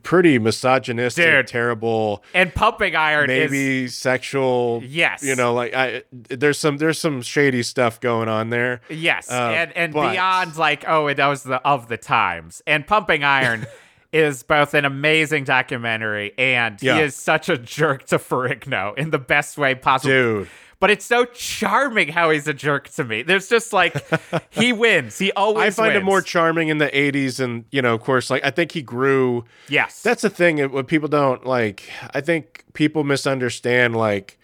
[0.02, 1.46] pretty misogynistic, Dude.
[1.46, 4.82] terrible, and pumping iron is maybe sexual.
[4.84, 5.22] Yes.
[5.22, 8.80] You know, like I there's some there's some shady stuff going on there.
[8.88, 12.62] Yes, Uh, and and but- beyond like oh, that was the of the times.
[12.66, 13.66] And Pumping Iron
[14.12, 16.96] is both an amazing documentary and Yeah.
[16.96, 20.12] he is such a jerk to Ferrigno in the best way possible.
[20.14, 20.48] Dude.
[20.84, 23.22] But it's so charming how he's a jerk to me.
[23.22, 23.96] There's just like
[24.50, 25.16] he wins.
[25.16, 26.00] He always I find wins.
[26.02, 28.82] him more charming in the 80s and, you know, of course, like I think he
[28.82, 30.02] grew yes.
[30.02, 31.84] That's the thing what people don't like.
[32.12, 33.96] I think people misunderstand.
[33.96, 34.38] Like,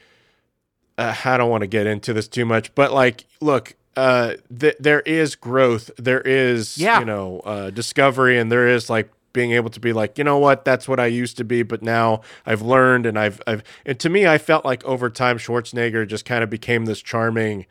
[0.97, 4.77] uh, I don't want to get into this too much, but like, look, uh, th-
[4.81, 5.91] there is growth.
[5.99, 7.01] There is, Yeah.
[7.01, 10.39] you know, uh, discovery, and there is like being able to be like, you know
[10.39, 13.99] what, that's what I used to be, but now I've learned, and I've, I've, and
[14.01, 17.67] to me, I felt like over time, Schwarzenegger just kind of became this charming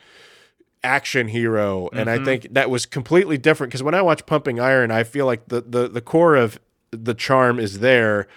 [0.81, 2.21] action hero and Mm-hmm.
[2.21, 5.45] i think that was completely different because when i watch pumping iron i feel like
[5.49, 6.57] the, the the core of
[6.91, 8.27] the charm is there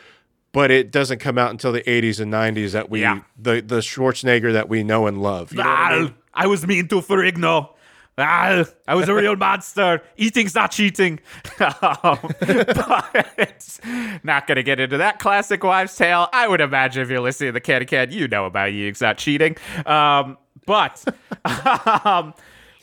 [0.51, 3.21] but it doesn't come out until the 80s and 90s that we Yeah.
[3.39, 6.15] the the schwarzenegger that we know and love you know I mean?
[6.35, 7.75] I was mean to Ferrigno.
[8.19, 10.03] Ah, I was a real monster.
[10.17, 11.21] Eating's not cheating.
[11.59, 13.81] um, but
[14.23, 16.29] not going to get into that classic wives' tale.
[16.33, 19.17] I would imagine if you're listening to the Cannon Canon, you know about eating's not
[19.17, 19.57] cheating.
[19.87, 20.37] Um,
[20.67, 21.03] but,
[22.05, 22.35] um,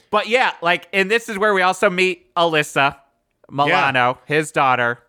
[0.10, 2.98] but yeah, like, and this is where we also meet Alyssa
[3.52, 5.00] Milano, his daughter.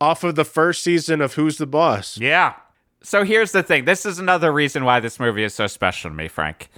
[0.00, 2.18] Off of the first season of Who's the Boss.
[2.18, 2.54] Yeah.
[3.02, 3.84] So here's the thing.
[3.86, 6.68] This is another reason why this movie is so special to me, Frank.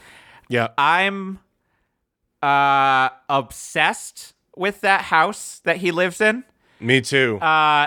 [0.49, 0.69] Yeah.
[0.79, 1.41] I'm
[2.43, 6.45] uh obsessed with that house that he lives in.
[6.81, 7.37] Me too.
[7.41, 7.87] Uh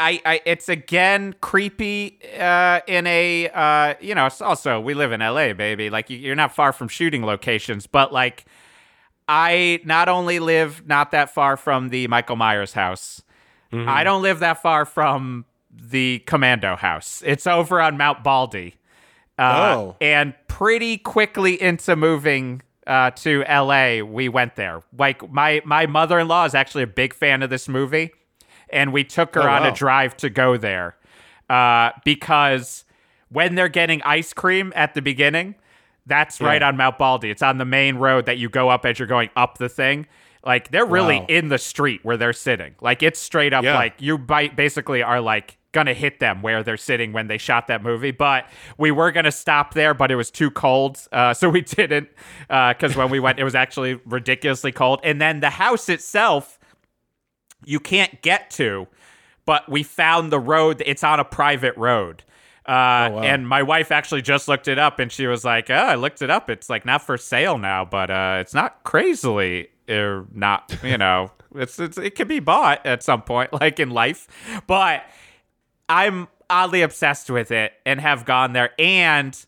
[0.00, 5.10] I, I it's again creepy uh in a uh you know it's also we live
[5.12, 8.44] in LA baby like you- you're not far from shooting locations but like
[9.26, 13.22] I not only live not that far from the Michael Myers house
[13.70, 18.76] I don't live that far from the Commando house it's over on Mount Baldy
[19.38, 19.96] uh, Oh.
[20.00, 24.82] and pretty quickly into moving uh, to LA, we went there.
[24.98, 28.10] Like my my mother in law is actually a big fan of this movie,
[28.70, 29.68] and we took her Oh, on wow.
[29.68, 30.96] a drive to go there
[31.50, 32.84] uh, because
[33.30, 35.54] when they're getting ice cream at the beginning,
[36.06, 37.30] that's right on Mount Baldy.
[37.30, 40.06] It's on the main road that you go up as you're going up the thing.
[40.44, 41.26] Like they're really Wow.
[41.28, 42.74] in the street where they're sitting.
[42.80, 43.74] Like it's straight up Yeah.
[43.74, 47.68] like you bite basically are like gonna hit them where they're sitting when they shot
[47.68, 48.10] that movie.
[48.10, 48.46] But
[48.78, 52.08] we were gonna stop there, but it was too cold, uh, so we didn't.
[52.48, 55.00] Because when we went, it was actually ridiculously cold.
[55.04, 56.58] And then the house itself,
[57.64, 58.88] you can't get to,
[59.46, 60.82] but we found the road.
[60.84, 62.24] It's on a private road.
[62.66, 63.22] Uh, Oh, wow.
[63.22, 66.20] And my wife actually just looked it up, and she was like, "Oh, I looked
[66.20, 66.50] it up.
[66.50, 70.76] It's like not for sale now, but uh, it's not crazily or not.
[70.82, 74.28] You know, it's, it's it can be bought at some point, like in life.
[74.66, 75.02] But
[75.88, 78.70] I'm oddly obsessed with it and have gone there.
[78.78, 79.38] And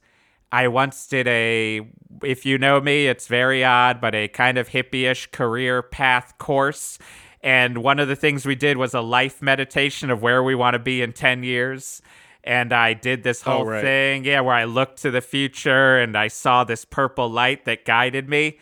[0.53, 1.89] I once did a,
[2.23, 6.99] if you know me, it's very odd, but a kind of hippie-ish career path course.
[7.43, 10.75] And one of the things we did was a life meditation of where we want
[10.75, 12.03] to be in 10 years.
[12.43, 13.83] And I did this oh, whole right.
[13.83, 17.85] thing, yeah, where I looked to the future and I saw this purple light that
[17.85, 18.59] guided me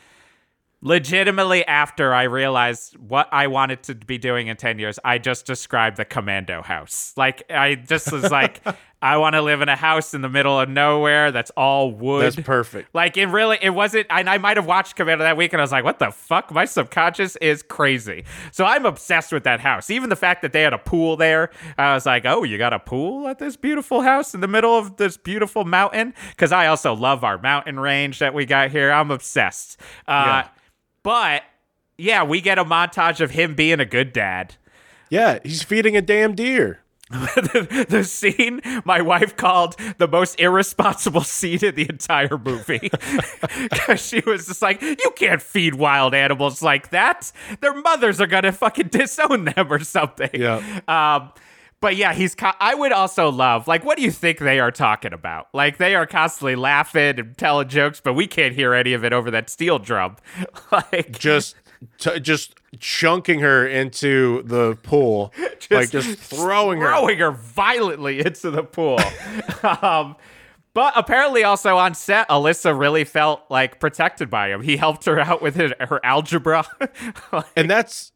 [0.81, 5.47] legitimately after I realized what I wanted to be doing in 10 years, I just
[5.47, 7.13] described the commando house.
[7.17, 8.63] Like, I just was like,
[9.01, 12.25] I want to live in a house in the middle of nowhere that's all wood.
[12.25, 12.89] That's perfect.
[12.95, 15.65] Like, it really, it wasn't, and I might have watched Commando that week and I
[15.65, 16.51] was like, what the fuck?
[16.51, 18.25] My subconscious is crazy.
[18.51, 19.89] So I'm obsessed with that house.
[19.89, 22.73] Even the fact that they had a pool there, I was like, oh, you got
[22.73, 26.13] a pool at this beautiful house in the middle of this beautiful mountain?
[26.31, 28.91] Because I also love our mountain range that we got here.
[28.91, 29.79] I'm obsessed.
[30.09, 30.49] Uh, Yeah.
[31.05, 31.43] but
[31.97, 34.57] yeah, we get a montage of him being a good dad.
[35.11, 36.81] Yeah, he's feeding a damn deer.
[37.11, 42.91] The, the scene my wife called the most irresponsible scene in the entire movie
[43.71, 48.27] because she was just like you can't feed wild animals like that their mothers are
[48.27, 50.81] gonna fucking disown them or something Yeah.
[50.89, 51.33] um
[51.81, 52.35] but yeah, he's.
[52.35, 53.69] Co- I would also love.
[53.69, 55.47] Like, what do you think they are talking about?
[55.55, 59.13] Like, they are constantly laughing and telling jokes, but we can't hear any of it
[59.13, 60.17] over that steel drum.
[60.73, 61.55] like, Just
[61.99, 65.33] t- just chunking her into the pool.
[65.71, 66.89] like just throwing her.
[66.89, 68.99] throwing her violently into the pool.
[69.83, 70.17] um,
[70.75, 74.63] but apparently, also on set, Alyssa really felt like protected by him.
[74.63, 76.67] He helped her out with his, her algebra.
[77.33, 78.13] Like, and that's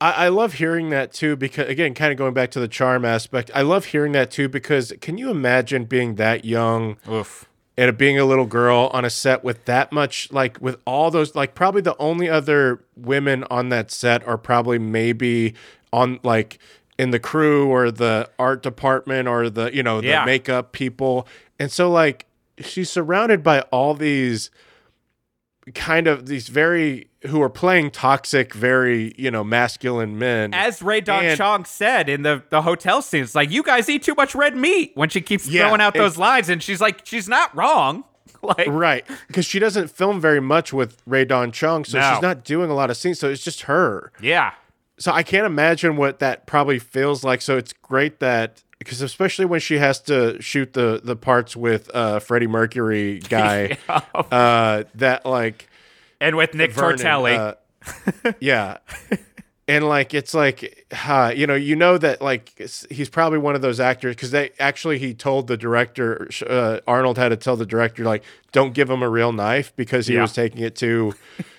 [0.00, 3.04] I, I love hearing that too because again kind of going back to the charm
[3.04, 7.48] aspect i love hearing that too because can you imagine being that young oof.
[7.78, 11.34] And being a little girl on a set with that much like with all those
[11.34, 15.54] like probably the only other women on that set are probably maybe
[15.92, 16.58] on like
[16.98, 20.24] in the crew or the art department or the you know the Yeah.
[20.24, 21.26] makeup people
[21.58, 22.24] and so like
[22.58, 24.50] she's surrounded by all these
[25.74, 31.00] kind of these very who are playing toxic very you know masculine men As Rae
[31.00, 34.34] Dawn And- Chong said in the, the hotel scenes, like, you guys eat too much
[34.34, 36.48] red meat when she keeps Yeah, throwing out those lines.
[36.48, 38.04] And she's like, she's not wrong.
[38.42, 42.12] Like, Right, because she doesn't film very much with Rae Dawn Chong, so No.
[42.12, 43.18] she's not doing a lot of scenes.
[43.18, 44.12] So it's just her.
[44.20, 44.52] yeah.
[44.98, 47.42] So I can't imagine what that probably feels like.
[47.42, 51.90] So it's great that because especially when she has to shoot the the parts with
[51.94, 55.68] uh Freddie Mercury guy, uh that like
[56.20, 57.54] And with Nick Vernon, Tortelli.
[58.24, 58.78] uh, yeah.
[59.68, 62.56] And like it's like uh, you know you know that like
[62.88, 67.18] he's probably one of those actors because they actually he told the director uh, Arnold
[67.18, 70.22] had to tell the director like don't give him a real knife because he Yeah.
[70.22, 71.14] was taking it too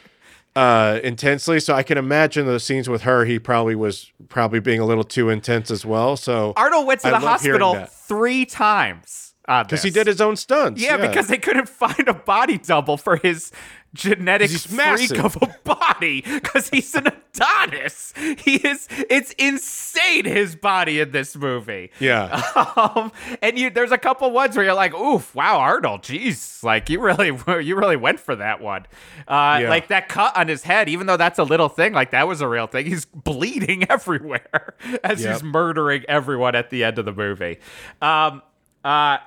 [0.55, 1.59] uh, intensely.
[1.59, 5.03] So I can imagine the scenes with her he probably was probably being a little
[5.03, 6.15] too intense as well.
[6.15, 10.81] So Arnold went to I the hospital three times because he did his own stunts.
[10.81, 13.51] Yeah, because they couldn't find a body double for his
[13.93, 15.23] genetic freak massive.
[15.25, 18.13] of a body because he's an Adonis.
[18.39, 18.87] He is.
[19.09, 21.91] It's insane his body in this movie.
[21.99, 22.41] yeah,
[22.75, 26.89] Um, and you, there's a couple ones where you're like, "Oof, wow, Arnold, jeez, like
[26.89, 27.27] you really,
[27.63, 28.85] you really went for that one."
[29.27, 29.69] Uh, Yeah.
[29.69, 32.41] Like that cut on his head, even though that's a little thing, like that was
[32.41, 32.85] a real thing.
[32.85, 35.33] He's bleeding everywhere as Yep.
[35.33, 37.59] he's murdering everyone at the end of the movie.
[38.01, 38.41] Um,
[38.83, 39.17] uh,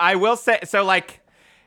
[0.00, 1.20] I will say, so like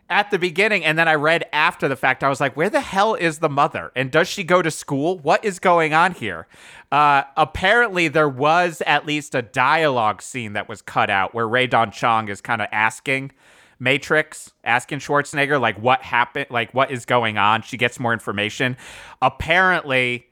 [0.09, 2.81] at the beginning, and then I read after the fact, I was like, where the
[2.81, 3.91] hell is the mother?
[3.95, 5.17] And does she go to school?
[5.19, 6.47] What is going on here?
[6.91, 11.67] Uh, apparently, there was at least a dialogue scene that was cut out where Rae
[11.67, 13.31] Dawn Chong is kind of asking
[13.79, 16.47] Matrix, asking Schwarzenegger, like, what happened?
[16.49, 17.61] Like, what is going on?
[17.61, 18.77] She gets more information.
[19.21, 20.27] Apparently,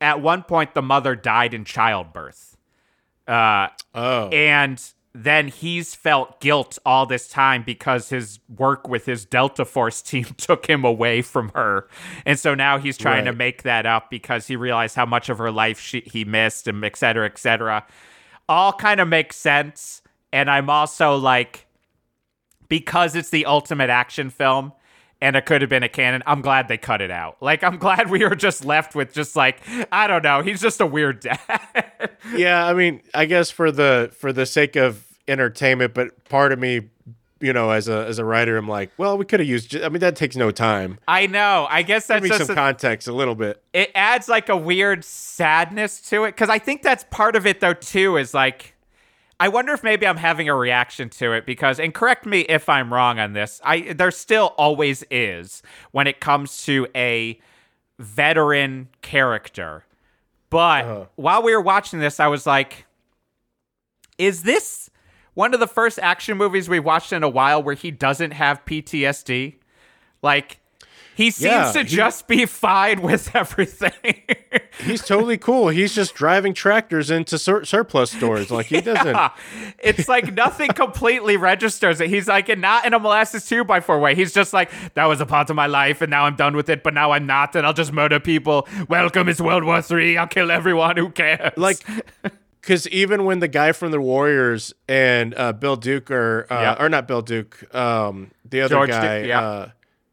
[0.00, 2.56] at one point, the mother died in childbirth.
[3.26, 4.82] Uh, oh, and
[5.14, 10.24] then he's felt guilt all this time because his work with his Delta Force team
[10.36, 11.88] took him away from her.
[12.26, 15.38] And so now he's trying to make that up because he realized how much of
[15.38, 17.86] her life she, he missed and et cetera, et cetera.
[18.48, 20.02] All kind of makes sense.
[20.32, 21.66] And I'm also like,
[22.68, 24.72] because it's the ultimate action film
[25.20, 27.36] and it could have been a cannon, I'm glad they cut it out.
[27.40, 29.60] Like, I'm glad we were just left with just like,
[29.92, 32.10] I don't know, he's just a weird dad.
[32.34, 32.66] yeah.
[32.66, 36.88] I mean, I guess for the for the sake of entertainment, but part of me,
[37.40, 39.76] you know, as a as a writer, I'm like, well, we could have used.
[39.76, 40.98] I mean, that takes no time.
[41.06, 41.66] I know.
[41.70, 43.62] I guess Give that's me just some a- context, a little bit.
[43.72, 47.60] it adds like a weird sadness to it because I think that's part of it
[47.60, 48.74] though too is like
[49.40, 52.68] I wonder if maybe I'm having a reaction to it because and correct me if
[52.68, 53.60] I'm wrong on this.
[53.64, 55.62] I there still always is
[55.92, 57.38] when it comes to a
[57.98, 59.84] veteran character.
[60.50, 61.06] But Uh-huh.
[61.16, 62.86] while we were watching this I was like
[64.16, 64.90] is this
[65.34, 68.64] one of the first action movies we've watched in a while where he doesn't have
[68.64, 69.54] PTSD?
[70.20, 70.58] Like
[71.18, 74.22] he seems Yeah, to he- just be fine with everything.
[74.80, 75.66] He's totally cool.
[75.68, 78.52] He's just driving tractors into sur- surplus stores.
[78.52, 79.18] Like he doesn't.
[79.80, 82.08] It's like nothing completely registers it.
[82.08, 84.14] He's like not in a molasses two by four way.
[84.14, 86.68] He's just like, that was a part of my life and now I'm done with
[86.68, 88.68] it, but now I'm not, and I'll just murder people.
[88.88, 90.16] Welcome, it's World War Three.
[90.16, 90.96] I'll kill everyone.
[90.98, 91.52] Who cares?
[91.56, 91.78] like
[92.60, 96.76] because even when the guy from the Warriors and uh, Bill Duke are uh, Yeah.
[96.78, 99.40] or not Bill Duke, um, the other George Duke, guy, yeah.
[99.40, 99.68] uh,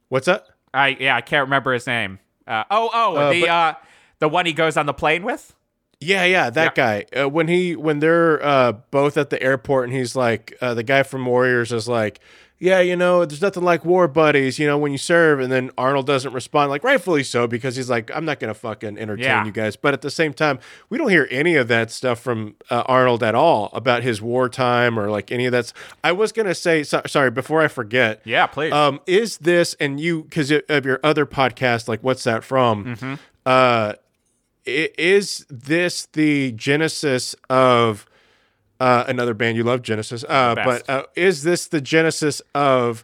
[0.09, 0.47] what's that?
[0.75, 2.19] I yeah, I can't remember his name.
[2.47, 3.73] Uh, oh oh, Uh, the but- uh,
[4.19, 5.53] the one he goes on the plane with.
[6.01, 7.05] Yeah, yeah, that guy.
[7.17, 10.83] Uh, when he when they're uh, both at the airport, and he's like, uh, the
[10.83, 12.19] guy from Warriors is like,
[12.57, 15.71] yeah, you know, there's nothing like war buddies, you know, when you serve, and then
[15.77, 19.45] Arnold doesn't respond, like rightfully so, because he's like, I'm not gonna fucking entertain Yeah.
[19.45, 19.75] you guys.
[19.75, 23.23] But at the same time, we don't hear any of that stuff from uh, Arnold
[23.23, 25.73] at all about his wartime or like any of that.
[26.03, 28.71] I was gonna say, so, sorry, before I forget, Yeah, please.
[28.71, 32.85] um, is this and you because of your other podcast, like what's that from?
[32.95, 33.13] Mm-hmm.
[33.45, 33.93] Uh,
[34.65, 38.05] is this the genesis of
[38.79, 40.23] uh, another band you love, Genesis?
[40.27, 43.03] Uh, but uh, is this the genesis of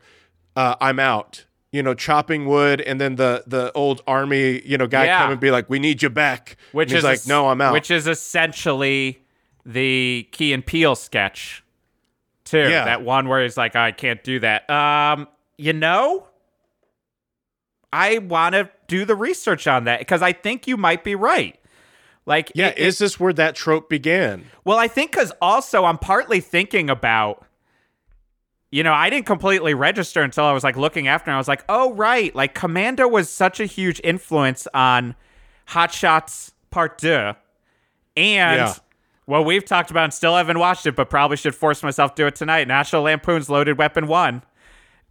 [0.55, 1.45] uh, I'm out?
[1.71, 5.21] You know, chopping wood, and then the the old army, you know, guy Yeah.
[5.21, 7.89] come and be like, "We need you back." which is like, "No, I'm out." Which
[7.89, 9.21] is essentially
[9.65, 11.63] the Key and Peele sketch,
[12.43, 12.57] too.
[12.69, 12.83] Yeah.
[12.85, 14.69] That one where he's like, I can't do that.
[14.69, 16.27] Um, you know,
[17.93, 21.57] I want to do the research on that because I think you might be right.
[22.25, 24.45] Like, yeah, it- is this where that trope began?
[24.63, 27.45] well, I think because also I'm partly thinking about,
[28.71, 31.47] you know, I didn't completely register until I was like looking after, and I was
[31.47, 35.15] like, oh right, like Commando was such a huge influence on
[35.67, 37.33] Hot Shots Part Deux,
[38.15, 38.73] and Yeah.
[39.25, 42.23] well, we've talked about and still haven't watched it, but probably should force myself to
[42.23, 42.67] do it tonight.
[42.67, 44.43] National Lampoon's Loaded Weapon One.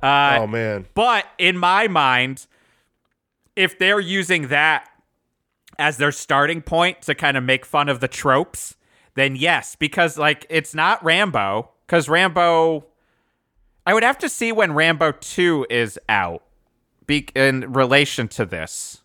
[0.03, 2.47] Uh, oh man, but in my mind,
[3.57, 4.89] if they're using that
[5.81, 8.77] as their starting point to kind of make fun of the tropes,
[9.15, 12.85] then yes, because like it's not Rambo, because Rambo,
[13.87, 16.45] I would have to see when Rambo 2 is out
[17.07, 19.03] be- in relation to this.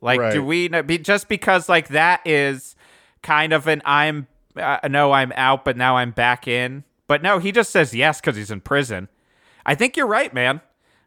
[0.00, 2.76] Like, do we know, be, just because like that is
[3.22, 6.84] kind of an I'm, uh, no, I'm out, but now I'm back in.
[7.08, 9.08] But no, he just says yes because he's in prison.
[9.66, 10.60] I think you're right, man.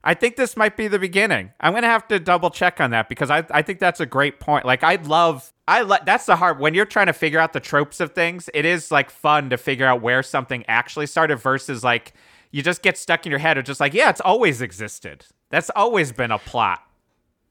[0.03, 1.51] I think this might be the beginning.
[1.59, 4.39] I'm gonna have to double check on that because I I think that's a great
[4.39, 4.65] point.
[4.65, 7.59] Like I love I like that's the hard when you're trying to figure out the
[7.59, 8.49] tropes of things.
[8.53, 12.13] It is like fun to figure out where something actually started versus like
[12.51, 15.25] you just get stuck in your head of just like yeah, it's always existed.
[15.49, 16.81] That's always been a plot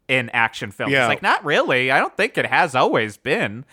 [0.08, 0.92] in action films.
[0.92, 1.04] Yeah.
[1.04, 1.92] It's like not really.
[1.92, 3.64] I don't think it has always been.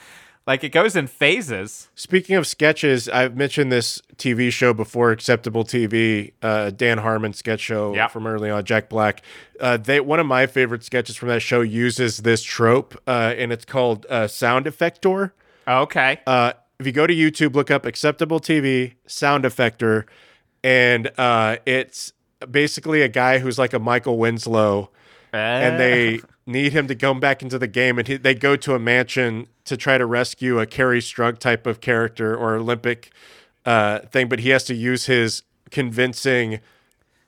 [0.47, 1.89] Like it goes in phases.
[1.93, 7.59] Speaking of sketches, I've mentioned this TV show before, Acceptable TV, uh, Dan Harmon sketch
[7.59, 8.07] show Yeah.
[8.07, 9.21] from early on, Jack Black.
[9.59, 13.51] Uh, they one of my favorite sketches from that show uses this trope, uh, and
[13.51, 15.31] it's called uh, Sound Effector.
[15.67, 16.21] Okay.
[16.25, 20.05] Uh, if you go to YouTube, look up Acceptable TV Sound Effector,
[20.63, 22.13] and uh, it's
[22.49, 24.91] basically a guy who's like a Michael Winslow,
[25.33, 28.73] and they need him to come back into the game, and he, they go to
[28.73, 33.11] a mansion to try to rescue a Kerri Strug type of character or Olympic
[33.65, 36.59] uh, thing, but he has to use his convincing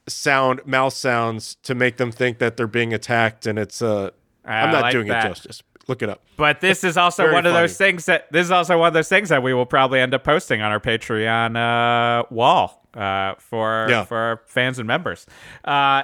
[0.07, 4.09] sound mouth sounds to make them think that they're being attacked, and it's uh,
[4.45, 5.26] I'm not like doing that.
[5.26, 5.61] it justice.
[5.88, 6.22] Look it up.
[6.38, 9.09] But this is also one of those things that this is also one of those
[9.09, 13.88] things that we will probably end up posting on our Patreon uh, wall uh, for
[13.89, 14.05] Yeah.
[14.05, 15.26] for fans and members.
[15.65, 16.03] Uh,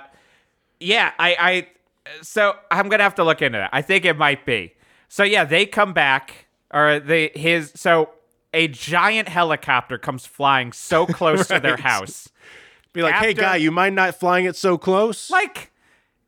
[0.80, 1.68] yeah, I, I
[2.22, 3.70] so I'm gonna have to look into that.
[3.74, 4.74] I think it might be.
[5.08, 8.10] So yeah, they come back or they his so
[8.54, 12.30] a giant helicopter comes flying so close to their house.
[12.94, 15.30] Be like, hey guy, you mind not flying it so close?
[15.30, 15.72] like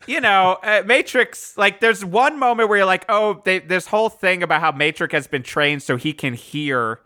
[0.05, 4.09] you know uh, matrix like there's one moment where you're like oh they, this whole
[4.09, 6.99] thing about how matrix has been trained so he can hear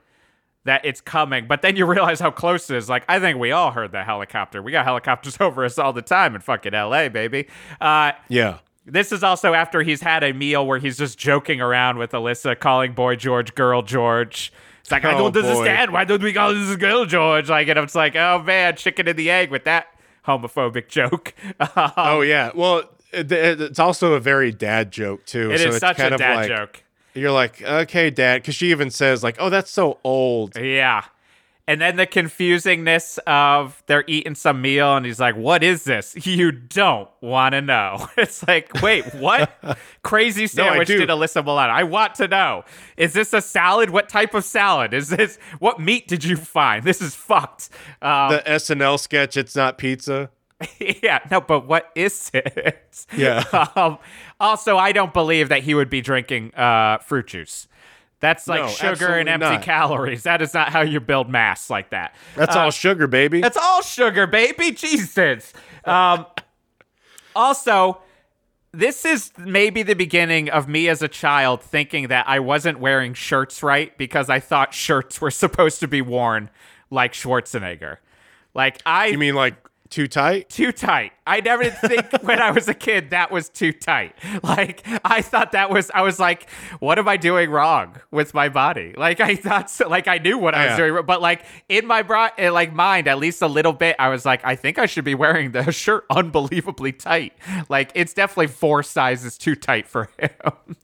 [0.65, 3.51] that it's coming but then you realize how close it is like i think we
[3.51, 7.09] all heard that helicopter we got helicopters over us all the time in fucking la
[7.09, 7.47] baby
[7.79, 8.59] uh, yeah.
[8.85, 12.57] this is also after he's had a meal where he's just joking around with alyssa
[12.59, 15.39] calling boy george girl george it's like i Oh, don't boy.
[15.41, 19.07] understand why don't we call this girl george like and it's like oh man chicken
[19.07, 19.87] and the egg with that
[20.27, 21.33] homophobic joke
[21.97, 22.51] Oh yeah.
[22.53, 25.49] Well, it, it- it's also a very dad joke too.
[25.51, 26.83] It is so it's such a dad like, joke.
[27.13, 30.55] You're like, okay, dad, because she even says like, oh, that's so old.
[30.55, 31.03] Yeah.
[31.67, 36.15] And then the confusingness of they're eating some meal and he's like, What is this?
[36.25, 38.07] You don't want to know.
[38.17, 39.51] It's like, Wait, what?
[40.03, 40.97] Crazy sandwich do.
[40.97, 41.71] did Alyssa Milano?
[41.71, 42.65] I want to know.
[42.97, 43.89] Is this a salad?
[43.91, 44.93] What type of salad?
[44.93, 46.83] Is this what meat did you find?
[46.83, 47.69] This is fucked.
[48.01, 50.29] Um, The SNL sketch, it's not pizza.
[51.03, 53.05] yeah, no, but what is it?
[53.15, 53.43] Yeah.
[53.75, 53.97] um,
[54.39, 57.67] also, I don't believe that he would be drinking uh, fruit juice.
[58.19, 59.61] That's like No, sugar and empty not.
[59.63, 60.23] calories.
[60.23, 62.13] That is not how you build mass like that.
[62.35, 63.41] That's Uh, all sugar, baby.
[63.41, 64.71] That's all sugar, baby.
[64.71, 65.51] Jesus.
[65.85, 66.27] Um,
[67.35, 67.99] also,
[68.71, 73.13] this is maybe the beginning of me as a child thinking that I wasn't wearing
[73.15, 76.49] shirts right because I thought shirts were supposed to be worn
[76.91, 77.97] like Schwarzenegger.
[78.53, 79.55] Like I you mean like
[79.91, 80.49] too tight?
[80.49, 81.11] too tight.
[81.27, 84.15] I never did think when I was a kid that was too tight.
[84.41, 88.49] Like I thought that was I was like, what am I doing wrong with my
[88.49, 88.93] body?
[88.97, 90.77] Like I thought so, like I knew what I was Yeah.
[90.77, 93.95] doing, wrong, but like in my bra- uh, like mind at least a little bit,
[93.99, 97.33] I was like, I think I should be wearing the shirt unbelievably tight.
[97.69, 100.75] Like it's definitely four sizes too tight for him.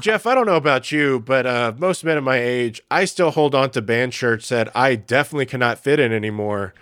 [0.00, 3.30] Geoff, I don't know about you, but uh, most men of my age, I still
[3.32, 6.74] hold on to band shirts that I definitely cannot fit in anymore.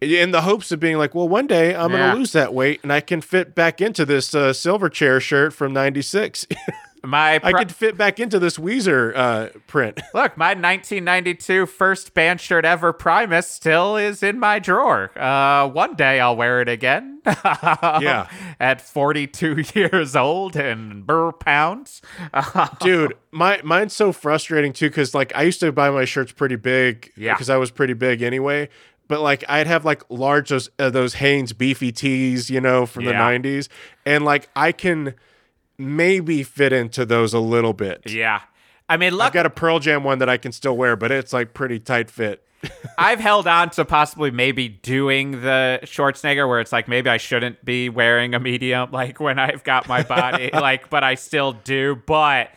[0.00, 1.98] In the hopes of being like, well, one day I'm Yeah.
[1.98, 5.52] going to lose that weight and I can fit back into this uh, Silverchair shirt
[5.52, 6.46] from 96.
[7.04, 10.00] My I could fit back into this Weezer uh, print.
[10.14, 15.12] Look, my 1992 first band shirt ever, Primus, still is in my drawer.
[15.16, 17.20] Uh, one day I'll wear it again.
[17.44, 18.28] Yeah.
[18.58, 22.02] At 42 years old and burr pounds.
[22.80, 26.56] Dude, my mine's so frustrating too because like I used to buy my shirts pretty
[26.56, 27.34] big Yeah.
[27.34, 28.68] because I was pretty big anyway.
[29.08, 33.04] But like I'd have like large those uh, those Hanes beefy tees, you know, from
[33.04, 33.12] Yeah.
[33.12, 33.68] the '90s,
[34.06, 35.14] and like I can
[35.78, 38.02] maybe fit into those a little bit.
[38.10, 38.40] yeah.
[38.90, 41.32] I mean, I've got a Pearl Jam one that I can still wear, but it's
[41.34, 42.42] like pretty tight fit.
[42.98, 47.64] I've held on to possibly maybe doing the Schwarzenegger where it's like maybe I shouldn't
[47.64, 51.96] be wearing a medium like when I've got my body like but I still do
[52.06, 52.50] but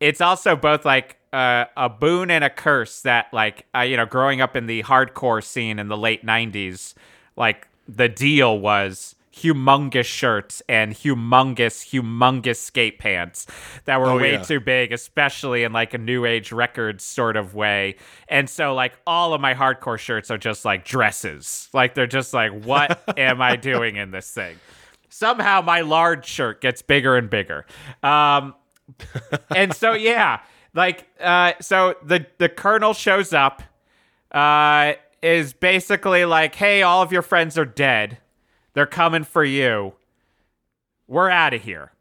[0.00, 4.06] it's also both like uh, a boon and a curse that like uh, you know
[4.06, 6.94] growing up in the hardcore scene in the late 90s
[7.36, 13.48] like the deal was humongous shirts and humongous humongous skate pants
[13.84, 14.42] that were Oh, way yeah.
[14.42, 17.96] too big especially in like a new age records sort of way.
[18.28, 21.68] And so like all of my hardcore shirts are just like dresses.
[21.72, 24.56] Like they're just like what am i doing in this thing?
[25.08, 27.66] Somehow my large shirt gets bigger and bigger.
[28.04, 28.54] Um
[29.54, 30.40] and so yeah
[30.74, 33.62] like uh so the the colonel shows up
[34.32, 38.18] uh is basically like hey all of your friends are dead.
[38.74, 39.94] They're coming for you.
[41.06, 41.92] We're out of here.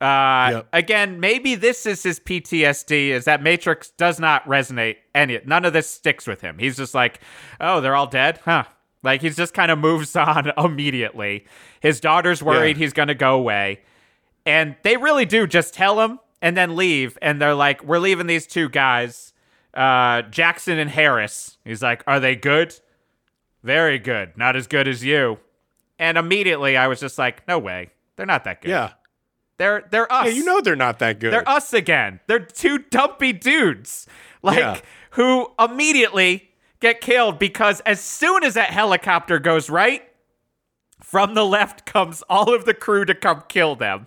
[0.00, 0.68] Uh Yep.
[0.72, 5.72] again maybe this is his ptsd is that matrix does not resonate any none of
[5.72, 6.58] this sticks with him.
[6.58, 7.20] He's just like
[7.60, 8.40] oh they're all dead?
[8.44, 8.64] Huh.
[9.02, 11.46] Like he's just kind of moves on immediately.
[11.80, 12.84] His daughter's worried Yeah.
[12.84, 13.80] he's gonna go away
[14.46, 18.26] and they really do just tell him and then leave and they're like we're leaving
[18.26, 19.32] these two guys
[19.74, 21.58] uh, Jackson and Harris.
[21.64, 22.74] He's like, Are they good?
[23.62, 24.32] Very good.
[24.36, 25.38] Not as good as you.
[25.98, 27.90] And immediately I was just like, No way.
[28.16, 28.70] They're not that good.
[28.70, 28.92] Yeah.
[29.58, 30.26] They're they're us.
[30.26, 31.32] Yeah, you know they're not that good.
[31.32, 32.20] They're us again.
[32.26, 34.06] They're two dumpy dudes.
[34.42, 34.80] Like Yeah.
[35.10, 40.02] who immediately get killed because as soon as that helicopter goes right,
[41.02, 44.06] from the left comes all of the crew to come kill them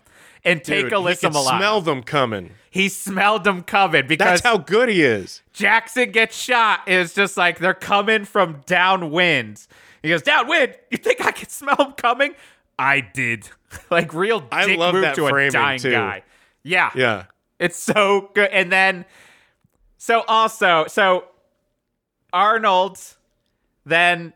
[0.52, 1.58] and take Dude, he Alyssa can Milano.
[1.58, 2.52] smell them coming.
[2.72, 5.42] he smelled them coming because That's how good he is.
[5.54, 6.82] Jackson gets shot.
[6.88, 9.66] It's just like they're coming from downwind.
[10.04, 10.76] He goes, Downwind?
[10.92, 12.34] You think I can smell them coming?
[12.78, 13.50] I did.
[13.92, 15.92] like real I love move that to a framing, dying too.
[15.92, 16.24] guy.
[16.64, 16.92] Yeah.
[16.96, 17.26] Yeah.
[17.60, 18.50] It's so good.
[18.52, 19.04] And then,
[19.98, 21.26] so also, so
[22.32, 23.00] Arnold,
[23.86, 24.34] then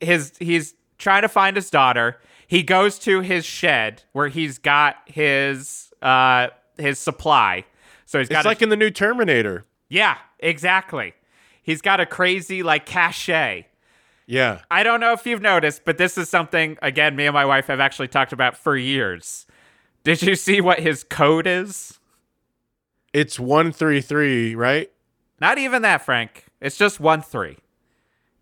[0.00, 2.18] his he's trying to find his daughter.
[2.52, 7.64] He goes to his shed where he's got his uh his supply.
[8.04, 9.64] So he's got It's like in the new Terminator.
[9.88, 11.14] yeah, exactly.
[11.62, 13.68] He's got a crazy like cachet.
[14.26, 14.60] Yeah.
[14.70, 17.68] I don't know if you've noticed, but this is something again me and my wife
[17.68, 19.46] have actually talked about for years.
[20.04, 21.98] Did you see what his code is?
[23.14, 24.92] It's 133, right?
[25.40, 26.44] Not even that, Frank.
[26.60, 27.56] It's just one three.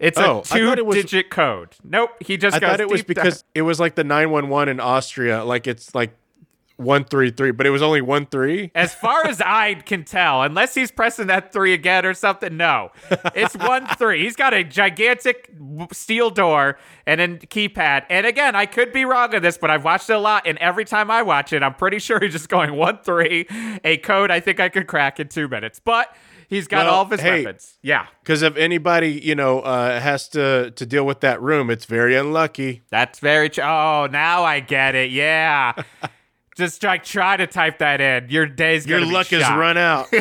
[0.01, 1.77] It's Oh, a thought it was- two-digit code.
[1.85, 2.71] Nope, he just I goes.
[2.71, 3.25] thought it was deep down.
[3.27, 5.45] because it was like the 911 in Austria.
[5.45, 6.17] Like it's like
[6.77, 8.71] 133, but it was only 1 3.
[8.75, 12.91] As far as I can tell, unless he's pressing that three again or something, no.
[13.35, 14.23] It's one three.
[14.25, 15.51] He's got a gigantic
[15.93, 18.05] steel door and a keypad.
[18.09, 20.57] And again, I could be wrong on this, but I've watched it a lot, and
[20.57, 23.47] every time I watch it, I'm pretty sure he's just going one three,
[23.85, 25.79] a code I think I could crack in two minutes.
[25.85, 26.17] But
[26.51, 27.45] he's got Well, all of his hey.
[27.45, 27.79] weapons.
[27.81, 28.07] Yeah.
[28.23, 32.15] Because if anybody, you know, uh, has to, to deal with that room, it's very
[32.15, 32.83] unlucky.
[32.91, 33.65] That's very true.
[33.65, 35.11] Oh, now I get it.
[35.11, 35.73] Yeah.
[36.57, 38.29] Just try try to type that in.
[38.29, 39.57] Your day's Your luck has shot.
[39.59, 40.09] run out.
[40.13, 40.21] oh,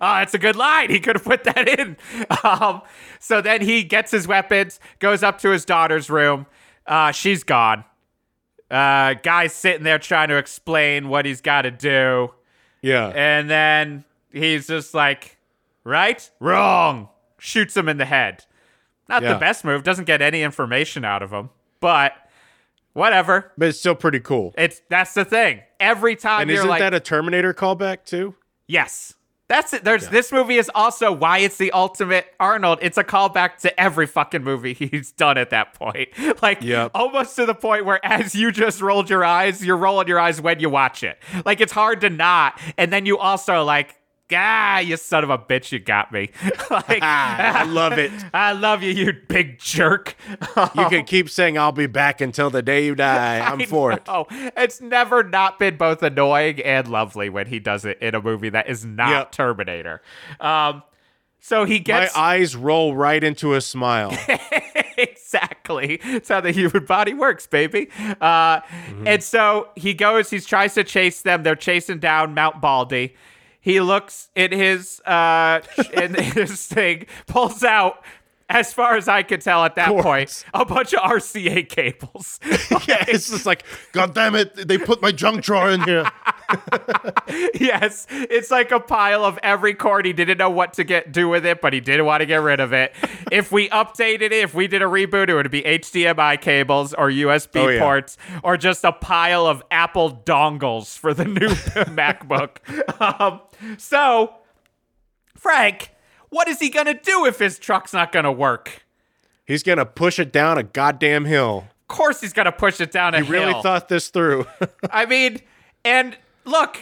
[0.00, 0.90] that's a good line.
[0.90, 1.96] He could have put that in.
[2.42, 2.82] Um,
[3.20, 6.46] so then he gets his weapons, goes up to his daughter's room.
[6.86, 7.84] Uh, she's gone.
[8.68, 12.32] Uh, guy's sitting there trying to explain what he's got to do.
[12.82, 13.12] yeah.
[13.14, 15.35] And then he's just like,
[15.86, 16.30] right?
[16.40, 17.08] Wrong.
[17.38, 18.44] Shoots him in the head.
[19.08, 19.34] Not Yeah.
[19.34, 19.82] the best move.
[19.84, 21.50] Doesn't get any information out of him.
[21.80, 22.12] But
[22.92, 23.52] whatever.
[23.56, 24.54] But it's still pretty cool.
[24.58, 25.60] It's that's the thing.
[25.78, 28.34] Every time And you're isn't like, that a Terminator callback too?
[28.66, 29.14] yes,
[29.48, 29.84] that's it.
[29.84, 32.80] There's this movie is also why it's the ultimate Arnold.
[32.82, 36.08] It's a callback to every fucking movie he's done at that point.
[36.42, 36.90] Like Yep.
[36.94, 40.40] almost to the point where as you just rolled your eyes, you're rolling your eyes
[40.40, 41.18] when you watch it.
[41.44, 42.60] Like it's hard to not.
[42.76, 43.94] And then you also like.
[44.32, 46.30] Ah, you son of a bitch, you got me.
[46.70, 48.10] like, I love it.
[48.34, 50.16] I love you, you big jerk.
[50.74, 53.38] You can keep saying I'll be back until the day you die.
[53.40, 54.02] I'm for it.
[54.08, 58.20] Oh, it's never not been both annoying and lovely when he does it in a
[58.20, 59.32] movie that is not Yep.
[59.32, 60.02] Terminator.
[60.40, 60.82] Um,
[61.38, 64.10] so he gets My eyes roll right into a smile.
[64.98, 66.00] exactly.
[66.02, 67.88] It's how the human body works, baby.
[68.20, 68.60] Uh,
[69.04, 70.30] And so he goes.
[70.30, 71.42] He tries to chase them.
[71.42, 73.14] They're chasing down Mount Baldy.
[73.66, 75.60] He looks in his uh,
[75.92, 78.04] in his thing, pulls out.
[78.48, 82.38] As far as I could tell at that point, a bunch of RCA cables.
[82.86, 86.08] yeah, it's just like, God damn it, they put my junk drawer in here.
[87.54, 90.06] yes, it's like a pile of every cord.
[90.06, 92.42] He didn't know what to get do with it, but he didn't want to get
[92.42, 92.94] rid of it.
[93.32, 97.08] if we updated it, if we did a reboot, it would be HDMI cables or
[97.10, 97.80] USB Oh, yeah.
[97.80, 101.48] ports or just a pile of Apple dongles for the new
[101.94, 102.58] MacBook.
[103.00, 103.40] Um,
[103.78, 104.34] so,
[105.36, 105.90] Frank,
[106.30, 108.84] what is he gonna do if his truck's not gonna work?
[109.44, 111.68] He's going to push it down a goddamn hill.
[111.82, 113.26] Of course, he's gonna push it down a hill.
[113.26, 114.44] He really thought this through.
[114.90, 115.40] I mean,
[115.84, 116.78] and look,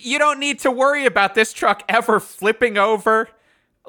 [0.00, 3.28] you don't need to worry about this truck ever flipping over,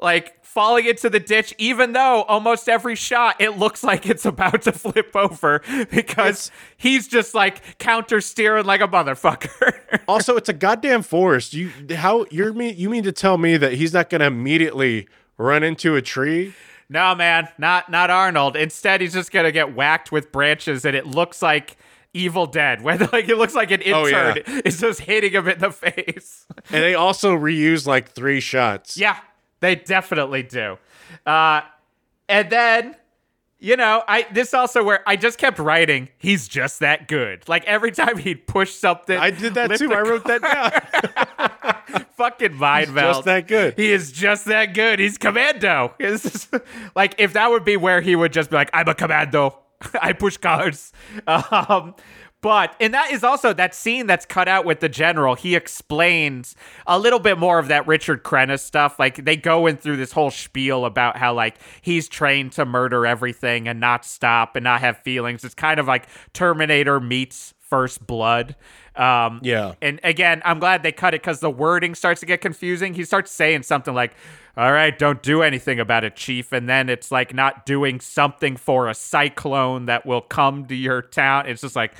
[0.00, 4.62] like falling into the ditch, even though almost every shot it looks like it's about
[4.62, 10.02] to flip over because he's just like counter steering like a motherfucker.
[10.08, 11.54] also, it's a goddamn forest.
[11.54, 15.08] You how you're me you mean to tell me that he's not going to immediately
[15.38, 16.54] run into a tree?
[16.88, 18.56] no, man, not not Arnold.
[18.56, 21.76] Instead, he's just gonna get whacked with branches, and it looks like.
[22.16, 24.34] Evil Dead, where like it looks like an Oh, yeah.
[24.36, 26.46] intern is just hitting him in the face.
[26.70, 28.96] And they also reuse like three shots.
[28.96, 29.16] Yeah,
[29.60, 30.78] they definitely do.
[31.24, 31.60] Uh,
[32.28, 32.96] and then,
[33.60, 36.08] you know, I this also where I just kept writing.
[36.18, 37.48] He's just that good.
[37.48, 39.92] Like every time he'd push something, I did that too.
[39.94, 42.04] I wrote that down.
[42.16, 43.14] fucking mind meld.
[43.16, 43.74] Just that good.
[43.76, 44.98] He is just that good.
[44.98, 45.94] He's commando.
[46.00, 46.52] Just-
[46.96, 49.58] like if that would be where he would just be like, I'm a commando.
[50.00, 50.92] I push cars.
[51.26, 51.94] Um,
[52.42, 55.34] But and that is also that scene that's cut out with the general.
[55.34, 56.54] He explains
[56.86, 58.98] a little bit more of that Richard Crenna stuff.
[59.00, 63.04] Like they go in through this whole spiel about how like he's trained to murder
[63.04, 65.44] everything and not stop and not have feelings.
[65.44, 68.54] It's kind of like Terminator meets First Blood.
[68.94, 69.74] Um, Yeah.
[69.82, 72.94] And again, I'm glad they cut it because the wording starts to get confusing.
[72.94, 74.14] He starts saying something like,
[74.56, 76.52] all right, don't do anything about it, Chief.
[76.52, 81.02] And then it's like not doing something for a cyclone that will come to your
[81.02, 81.46] town.
[81.46, 81.92] It's just like,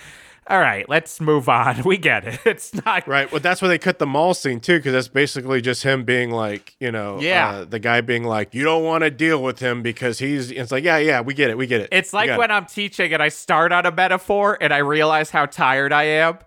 [0.49, 1.83] all right, let's move on.
[1.85, 2.39] We get it.
[2.47, 3.31] It's not Right.
[3.31, 6.31] Well, that's why they cut the mall scene too, because that's basically just him being
[6.31, 7.49] like, you know, Yeah.
[7.51, 10.51] uh, the guy being like, you don't want to deal with him because he's.
[10.53, 11.89] It's like, yeah, yeah, we get it, we get it.
[11.93, 12.55] It's like when it.
[12.55, 16.39] I'm teaching and I start on a metaphor and I realize how tired I am.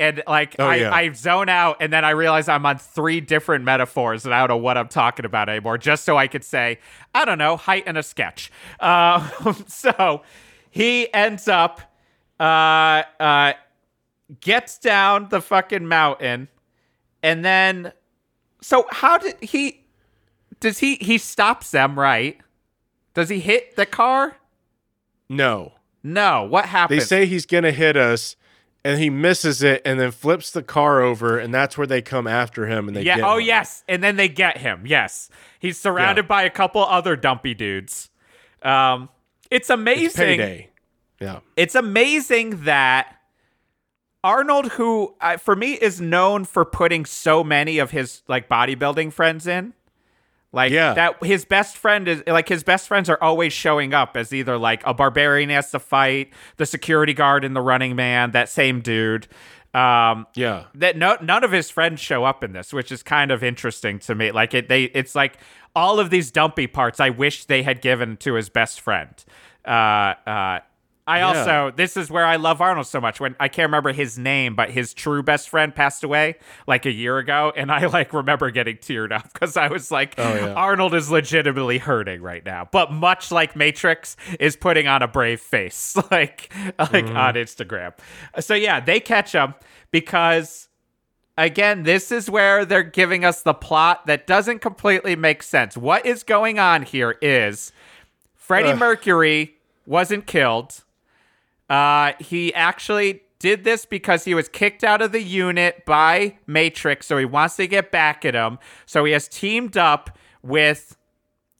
[0.00, 0.92] And like Oh, I, yeah.
[0.92, 4.48] I zone out and then I realize I'm on three different metaphors and I don't
[4.48, 6.78] know what I'm talking about anymore, just so I could say,
[7.14, 8.50] I don't know, height in a sketch.
[8.80, 9.28] Uh,
[9.68, 10.22] so
[10.70, 11.80] he ends up
[12.40, 13.52] uh, uh,
[14.40, 16.48] gets down the fucking mountain
[17.22, 17.92] and then
[18.62, 19.84] so how did he
[20.60, 22.38] does he he stops them, right?
[23.14, 24.36] Does he hit the car?
[25.28, 25.72] no.
[26.02, 26.44] No.
[26.44, 26.98] What happened?
[27.00, 28.34] They say he's gonna hit us,
[28.84, 32.26] and he misses it, and then flips the car over, and that's where they come
[32.26, 33.18] after him, and they yeah.
[33.22, 33.46] Oh, him.
[33.46, 33.84] yes.
[33.88, 34.84] And then they get him.
[34.86, 35.28] Yes.
[35.58, 36.28] He's surrounded Yeah.
[36.28, 38.08] by a couple other dumpy dudes.
[38.62, 39.08] Um,
[39.50, 40.40] it's amazing.
[40.40, 40.66] It's.
[41.20, 41.40] Yeah.
[41.56, 43.16] It's amazing that
[44.24, 49.12] Arnold, who uh, for me is known for putting so many of his like bodybuilding
[49.12, 49.74] friends in,
[50.52, 50.94] like Yeah.
[50.94, 54.58] that his best friend is like his best friends are always showing up as either
[54.58, 58.80] like a barbarian has to fight, the security guard and the running man, that same
[58.80, 59.26] dude.
[59.72, 60.64] Um, Yeah.
[60.74, 63.98] that no none of his friends show up in this, which is kind of interesting
[64.00, 64.32] to me.
[64.32, 65.38] Like it, they it's like
[65.76, 69.14] all of these dumpy parts I wish they had given to his best friend.
[69.64, 70.58] Uh, uh,
[71.06, 73.20] I also this is where I love Arnold so much.
[73.20, 76.36] When I can't remember his name, but his true best friend passed away
[76.66, 80.14] like a year ago, and I like remember getting teared up because I was like,
[80.18, 80.52] oh, yeah.
[80.54, 82.68] Arnold is legitimately hurting right now.
[82.70, 87.16] But much like Matrix is putting on a brave face, like like mm-hmm.
[87.16, 87.92] on Instagram.
[88.38, 89.54] So yeah, they catch him
[89.90, 90.68] because
[91.36, 95.76] again, this is where they're giving us the plot that doesn't completely make sense.
[95.76, 97.72] What is going on here is
[98.34, 98.78] Freddie Ugh.
[98.78, 99.56] Mercury
[99.86, 100.84] wasn't killed.
[101.70, 107.06] Uh, he actually did this because he was kicked out of the unit by Matrix,
[107.06, 108.58] so he wants to get back at him.
[108.84, 110.96] So he has teamed up with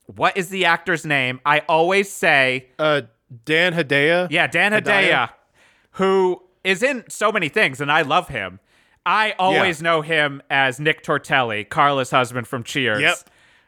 [0.07, 1.39] what is the actor's name?
[1.45, 3.01] I always say Uh,
[3.45, 4.27] Dan Hedaya.
[4.29, 5.29] yeah, Dan Hedaya, Hedaya?
[5.91, 8.59] who is in so many things, and I love him.
[9.05, 13.01] I always know him as Nick Tortelli, Carla's husband from Cheers.
[13.01, 13.17] Yep.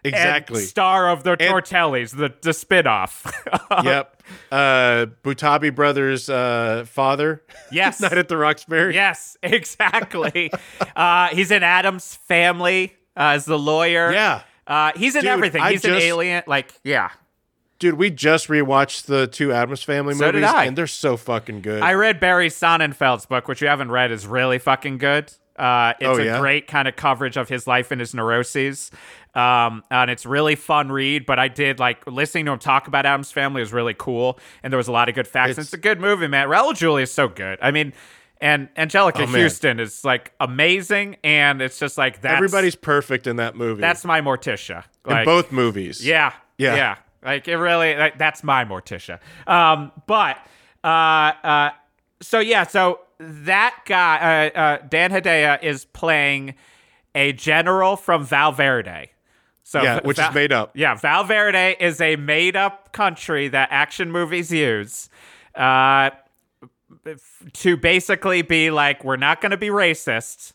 [0.06, 0.64] And Exactly.
[0.64, 3.32] star of the Tortellis, the, the spinoff.
[3.86, 4.22] yep.
[4.52, 7.42] Uh, Butabi brothers' uh, father.
[7.72, 8.02] yes.
[8.02, 8.94] Night at the Roxbury.
[8.94, 10.52] yes, exactly.
[10.96, 14.12] uh, he's in Addams family uh, as the lawyer.
[14.12, 14.42] Yeah.
[14.68, 15.64] Uh, he's in Dude, everything.
[15.66, 16.44] He's an alien.
[16.48, 17.12] Like, yeah.
[17.80, 21.62] Dude, we just rewatched the two Addams Family So did movies, and they're so fucking
[21.62, 21.82] good.
[21.82, 25.34] I read Barry Sonnenfeld's book, which you haven't read, is really fucking good.
[25.56, 28.90] Uh, it's Oh, a great kind of coverage of his life and his neuroses.
[29.36, 33.06] Um, and it's really fun read, but I did like listening to him talk about
[33.06, 34.40] Addams family was really cool.
[34.64, 35.52] And there was a lot of good facts.
[35.52, 36.48] It's, It's- a good movie, man.
[36.48, 37.60] Raul Julia is so good.
[37.62, 37.94] I mean,
[38.42, 39.42] and Anjelica Oh, man.
[39.44, 41.18] Huston is like amazing.
[41.24, 43.80] And it's just like that's, Everybody's perfect in that movie.
[43.82, 44.84] that's my Morticia.
[45.08, 46.06] in both movies.
[46.06, 46.34] yeah.
[46.58, 46.76] Yeah.
[46.76, 46.96] Yeah.
[47.24, 49.20] Like it really like, that's my Morticia.
[49.48, 50.38] Um but
[50.84, 50.88] uh
[51.44, 51.70] uh
[52.22, 53.00] so yeah, so
[53.46, 56.56] that guy uh, uh Dan Hedaya is playing
[57.16, 59.10] a general from Valverde.
[59.64, 60.72] So Yeah, which Va- is made up.
[60.76, 65.10] Yeah, Valverde is a made up country that action movies use.
[65.56, 66.12] Uh
[67.54, 70.54] to basically be like, we're not going to be racist,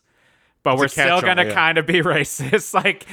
[0.63, 1.53] but we're still going to yeah.
[1.53, 2.73] kind of be racist.
[2.73, 3.05] like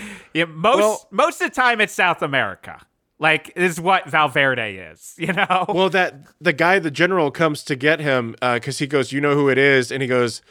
[0.48, 2.80] most Well- most of the time, it's South America.
[3.18, 5.64] Like is what Valverde is, you know.
[5.68, 9.34] Well, that the guy, the general, comes to get him because he goes, "You know
[9.34, 10.42] who it is?" And he goes,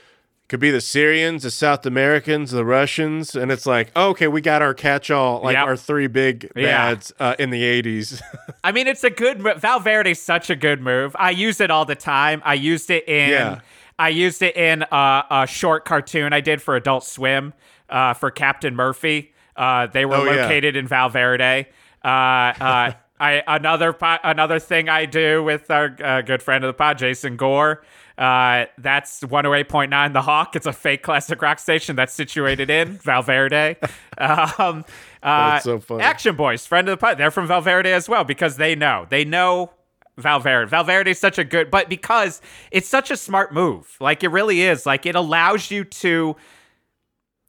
[0.47, 4.41] "Could be the Syrians, the South Americans, the Russians." And it's like, oh, "Okay, we
[4.41, 5.65] got our catch-all, like Yep.
[5.67, 6.63] our three big Yeah.
[6.93, 8.19] bads uh, in the '80s."
[8.63, 11.15] I mean, it's a good Valverde's such a good move.
[11.19, 12.41] I use it all the time.
[12.43, 13.59] I used it in Yeah.
[13.99, 17.53] I used it in a, a short cartoon I did for Adult Swim
[17.91, 19.33] uh, for Captain Murphy.
[19.55, 20.41] Uh, they were Oh, yeah.
[20.41, 21.67] located in Valverde.
[22.05, 26.67] Uh, uh, I another po- another thing I do with our uh, good friend of
[26.69, 27.83] the pod, Jason Gore.
[28.17, 30.55] Uh, that's 108.9 The Hawk.
[30.55, 33.77] It's a fake classic rock station that's situated in Valverde.
[34.17, 34.85] Um,
[35.21, 36.01] uh, That's so funny.
[36.01, 37.17] Action Boys, friend of the pod.
[37.17, 39.05] They're from Valverde as well because they know.
[39.09, 39.71] They know
[40.17, 40.69] Valverde.
[40.69, 42.41] Valverde is such a good, but because
[42.71, 44.85] it's such a smart move, like it really is.
[44.85, 46.35] Like it allows you to.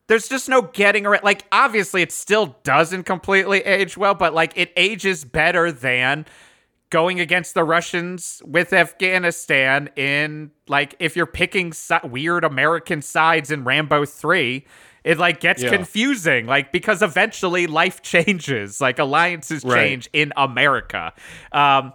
[0.09, 1.25] There's just no getting around.
[1.25, 6.27] Like obviously, it still doesn't completely age well, but like it ages better than
[6.91, 13.51] going against the Russians with Afghanistan in like if you're picking si- weird American sides
[13.51, 14.65] in Rambo 3
[15.03, 15.71] it like gets Yeah.
[15.71, 19.75] confusing like because eventually life changes like alliances Right.
[19.77, 21.13] change in America
[21.51, 21.93] um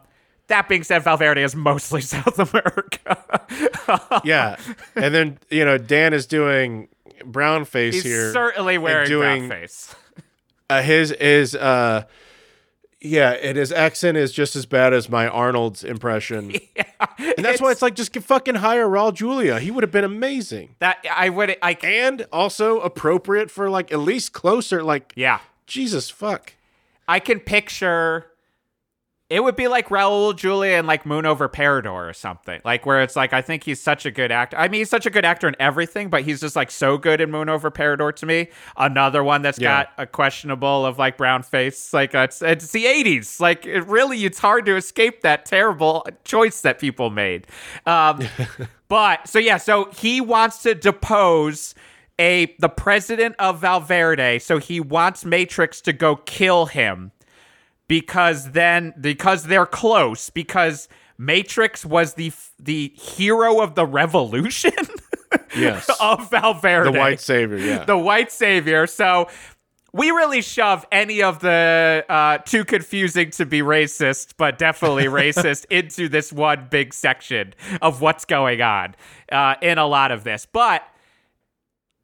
[0.47, 3.23] that being said Valverde is mostly South America
[4.25, 4.57] yeah.
[4.95, 6.89] And then, you know, Dan is doing
[7.25, 8.01] brown face here.
[8.03, 8.33] he's here.
[8.33, 9.95] certainly wearing doing- that face
[10.69, 12.03] uh, his is uh
[13.03, 16.53] yeah, and his accent is just as bad as my Arnold's impression.
[16.75, 19.59] Yeah, and that's why it's like just get fucking hire Raul Julia.
[19.59, 20.75] He would have been amazing.
[20.77, 26.11] that I would I And also appropriate for like at least closer like yeah Jesus
[26.11, 26.53] fuck.
[27.07, 28.27] I can picture
[29.31, 32.59] it would be like Raul Julia and like Moon over Parador or something.
[32.65, 34.57] Like where it's like I think he's such a good actor.
[34.57, 37.21] I mean he's such a good actor in everything, but he's just like so good
[37.21, 38.49] in Moon over Parador to me.
[38.75, 39.83] Another one that's Yeah.
[39.85, 41.93] got a questionable of like brown face.
[41.93, 43.39] Like uh, it's it's the 80s.
[43.39, 47.47] Like it really it's hard to escape that terrible choice that people made.
[47.85, 48.19] Um
[48.89, 51.73] but so yeah, so he wants to depose
[52.19, 54.39] a the president of Valverde.
[54.39, 57.13] So he wants Matrix to go kill him
[57.91, 60.87] because then because they're close because
[61.17, 64.71] Matrix was the the hero of the revolution
[65.57, 65.89] Yes.
[65.99, 67.83] of Valverde the white savior, yeah.
[67.83, 68.87] the white savior.
[68.87, 69.27] So
[69.91, 75.65] we really shove any of the uh, too confusing to be racist, but definitely racist
[75.69, 78.95] into this one big section of what's going on
[79.33, 80.47] uh, in a lot of this.
[80.49, 80.81] But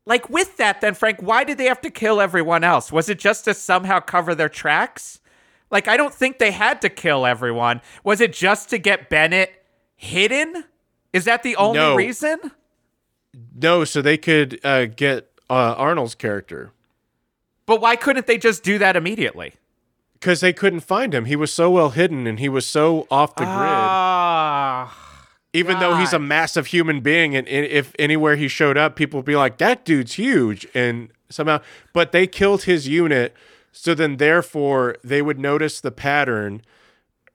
[0.05, 2.91] like with that, then Frank, why did they have to kill everyone else?
[2.91, 5.21] Was it just to somehow cover their tracks?
[5.71, 7.81] Like I don't think they had to kill everyone.
[8.03, 9.51] Was it just to get Bennett
[9.95, 10.63] hidden?
[11.13, 11.95] Is that the only No.
[11.95, 12.39] reason?
[13.55, 16.71] no, so they could uh, get uh, Arnold's character.
[17.65, 19.53] But why couldn't they just do that immediately?
[20.13, 21.25] Because they couldn't find him.
[21.25, 23.55] He was so well hidden and he was so off the grid.
[23.57, 28.95] Ah, even though he's a massive human being and, and if anywhere he showed up
[28.95, 31.59] people would be like that dude's huge and somehow
[31.93, 33.33] but they killed his unit
[33.77, 36.61] so then therefore they would notice the pattern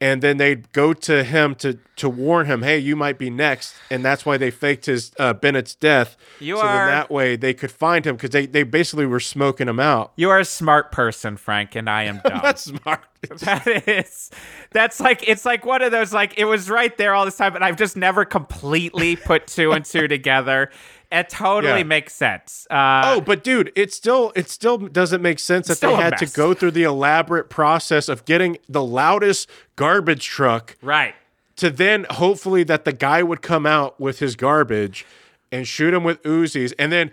[0.01, 3.75] and then they'd go to him to to warn him hey you might be next
[3.91, 7.37] and that's why they faked his uh, bennett's death You so are- then that way
[7.37, 10.45] they could find him because they, they basically were smoking him out you are a
[10.45, 12.41] smart person, Frank, and I am dumb.
[12.43, 13.05] that's smart
[13.39, 14.31] that is
[14.73, 17.53] that's like it's like one of those like it was right there all this time,
[17.53, 20.71] but I've just never completely put two and two together.
[21.13, 21.85] It totally Yeah.
[21.85, 22.67] makes sense.
[22.71, 26.27] Uh, Oh, but dude, it still it still doesn't make sense that they had to
[26.27, 31.15] go through the elaborate process of getting the loudest garbage truck right.
[31.57, 35.05] to then hopefully that the guy would come out with his garbage
[35.53, 37.11] and shoot him with Uzis and then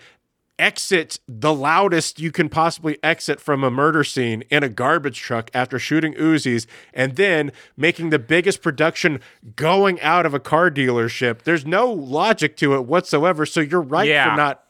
[0.59, 5.49] exit the loudest you can possibly exit from a murder scene in a garbage truck
[5.53, 9.19] after shooting Uzis and then making the biggest production
[9.55, 11.43] going out of a car dealership.
[11.43, 13.45] There's no logic to it whatsoever.
[13.45, 14.31] So you're right Yeah.
[14.31, 14.63] for not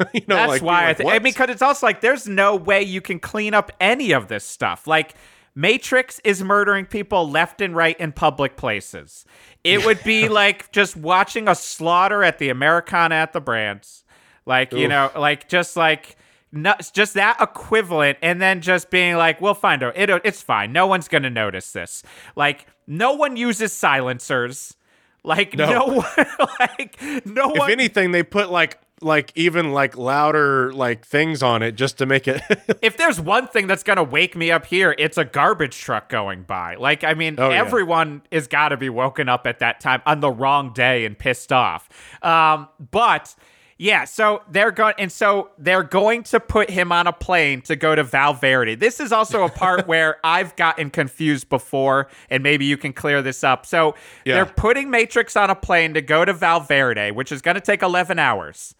[0.12, 1.10] you know That's like why I like, think.
[1.10, 4.26] I mean, because it's also like there's no way you can clean up any of
[4.26, 4.86] this stuff.
[4.88, 5.14] Like
[5.54, 9.24] Matrix is murdering people left and right in public places.
[9.62, 14.03] It would be like just watching a slaughter at the Americana at the Brands.
[14.46, 16.16] Like you know, like just like.
[16.56, 19.96] No, just that equivalent, and then just being like, "We'll find out.
[19.96, 20.72] It, it's fine.
[20.72, 22.04] No one's gonna notice this."
[22.36, 24.76] Like, no one uses silencers.
[25.24, 25.86] Like, no, No.
[25.96, 26.06] one.
[26.60, 27.70] Like, no if one.
[27.72, 32.28] anything they put like like even like louder like things on it just to make
[32.28, 32.40] it
[32.82, 36.44] if there's one thing that's gonna wake me up here, it's a garbage truck going
[36.44, 36.76] by.
[36.76, 37.56] Like, I mean, Oh, yeah.
[37.56, 41.18] everyone is got to be woken up at that time on the wrong day and
[41.18, 41.88] pissed off.
[42.22, 43.34] Um, but
[43.76, 47.74] yeah, so they're going, and so they're going to put him on a plane to
[47.76, 48.76] go to Valverde.
[48.76, 53.20] This is also a part where I've gotten confused before, and maybe you can clear
[53.22, 53.66] this up.
[53.66, 53.94] So
[54.24, 54.34] Yeah.
[54.34, 57.82] they're putting Matrix on a plane to go to Valverde, which is going to take
[57.82, 58.74] 11 hours.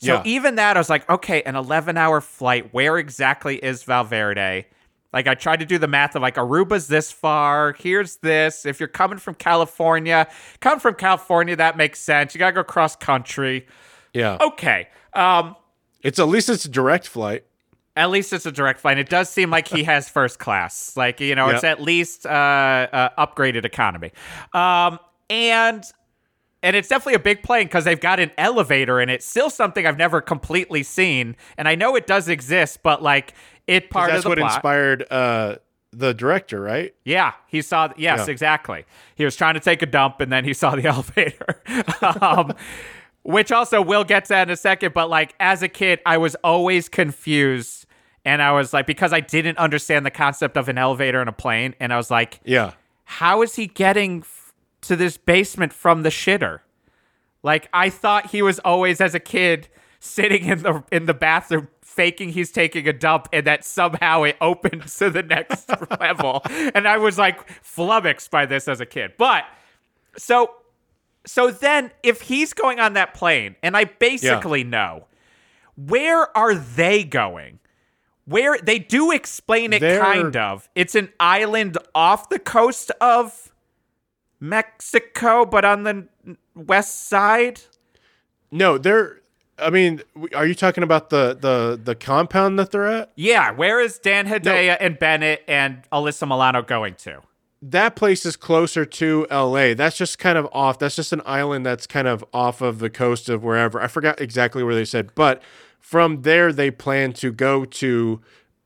[0.00, 0.22] So Yeah.
[0.24, 2.72] even that, I was like, okay, an 11 hour flight.
[2.72, 4.66] Where exactly is Valverde?
[5.12, 7.72] Like, I tried to do the math of like Aruba's this far.
[7.72, 8.64] Here's this.
[8.66, 10.28] If you're coming from California,
[10.60, 12.34] come from California, that makes sense.
[12.34, 13.66] You gotta go cross country.
[14.14, 14.88] Yeah Okay.
[15.14, 15.56] Um,
[16.02, 17.44] it's at least it's a direct flight
[17.96, 18.96] at least it's a direct flight.
[18.96, 20.96] It does seem like he has first class.
[20.96, 24.12] Like, you know, it's at least uh, uh, upgraded economy.
[24.54, 25.82] Um, and
[26.62, 29.24] and it's definitely a big plane because they've got an elevator in it.
[29.24, 33.34] Still something I've never completely seen, and I know it does exist, but like
[33.66, 34.54] it part that's of the That's what plot.
[34.54, 35.56] inspired uh
[35.92, 36.94] the director, right?
[37.04, 37.88] Yeah, he saw.
[37.96, 38.30] Yes, Yeah.
[38.30, 38.84] exactly.
[39.16, 41.62] He was trying to take a dump, and then he saw the elevator.
[42.20, 42.52] um,
[43.28, 44.94] which also we'll get to that in a second.
[44.94, 47.84] But like as a kid, I was always confused,
[48.24, 51.32] and I was like because I didn't understand the concept of an elevator and a
[51.32, 52.72] plane, and I was like, Yeah.
[53.04, 56.60] how is he getting f- to this basement from the shitter?
[57.42, 59.68] Like I thought he was always as a kid
[60.00, 64.36] sitting in the in the bathroom faking he's taking a dump and that somehow it
[64.40, 65.68] opens to the next
[66.00, 66.42] level.
[66.74, 69.12] And I was like flummoxed by this as a kid.
[69.18, 69.44] But
[70.16, 70.50] so
[71.28, 75.06] so then if he's going on that plane and I basically know
[75.76, 77.60] where are they going?
[78.24, 80.68] Where they do explain it They're- kind of.
[80.74, 83.52] It's an island off the coast of
[84.40, 86.06] Mexico, but on the
[86.54, 87.60] west side.
[88.50, 89.20] No, they're.
[89.58, 90.02] I mean,
[90.34, 93.10] are you talking about the the the compound that they're at?
[93.16, 97.22] Yeah, where is Dan Hedaya and Bennett and Alyssa Milano going to?
[97.60, 99.74] That place is closer to L.A.
[99.74, 100.78] That's just kind of off.
[100.78, 103.80] That's just an island that's kind of off of the coast of wherever.
[103.80, 105.42] I forgot exactly where they said, but
[105.80, 108.20] from there they plan to go to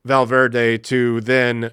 [0.05, 1.71] Valverde to then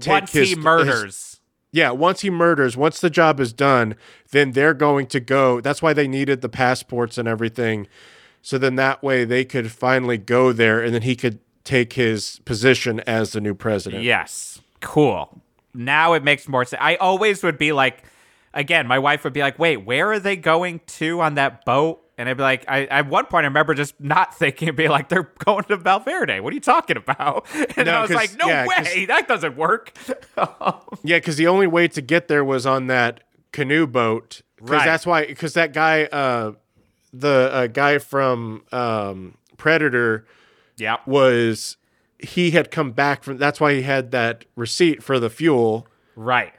[0.00, 1.30] take Once his, he his- murders.
[1.70, 3.96] Yeah, once he murders, once the job is done,
[4.30, 5.60] then they're going to go.
[5.60, 7.88] That's why they needed the passports and everything.
[8.42, 12.40] So then that way they could finally go there and then he could take his
[12.44, 14.04] position as the new president.
[14.04, 14.60] Yes.
[14.80, 15.40] Cool.
[15.74, 16.80] Now it makes more sense.
[16.82, 18.04] I always would be like,
[18.52, 22.00] again, my wife would be like, wait, where are they going to on that boat?
[22.16, 25.08] And I'd be like, I at one point I remember just not thinking, be like,
[25.08, 26.38] they're going to Valverde.
[26.40, 27.46] What are you talking about?
[27.76, 29.92] And No, I was like, no yeah, way, that doesn't work.
[30.36, 34.42] Yeah, because the only way to get there was on that canoe boat.
[34.56, 34.84] Because Right.
[34.84, 36.52] that's why, because that guy, uh,
[37.12, 40.24] the uh, guy from um, Predator
[40.76, 40.96] yeah.
[41.06, 41.76] was,
[42.18, 45.86] he had come back from, that's why he had that receipt for the fuel.
[46.16, 46.52] Right.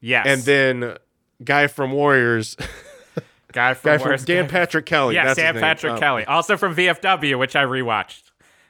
[0.00, 0.26] Yes.
[0.26, 0.96] And then
[1.42, 2.56] guy from Warriors,
[3.52, 5.14] guy from, guy from Dan Patrick Kelly.
[5.14, 5.54] Yeah, Sam.
[5.54, 8.22] Patrick Oh, Kelly, also from VFW, which I rewatched.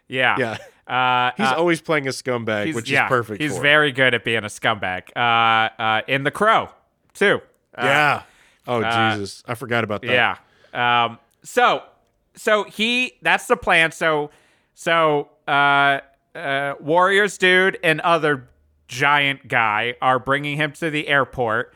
[0.09, 0.59] Yeah, Yeah.
[0.87, 3.41] Uh, He's uh, always playing a scumbag, which yeah, is perfect.
[3.41, 5.05] He's very good at being a scumbag.
[5.17, 6.69] Uh, uh, in The Crow,
[7.15, 7.41] too.
[7.75, 8.23] Uh, yeah.
[8.67, 10.39] Oh Jesus, I forgot about that.
[10.75, 11.05] Yeah.
[11.05, 11.83] Um, so,
[12.35, 13.93] so he, that's the plan.
[13.93, 14.31] So,
[14.75, 16.01] so, uh,
[16.35, 18.49] uh, Warriors dude and other
[18.89, 21.75] giant guy are bringing him to the airport,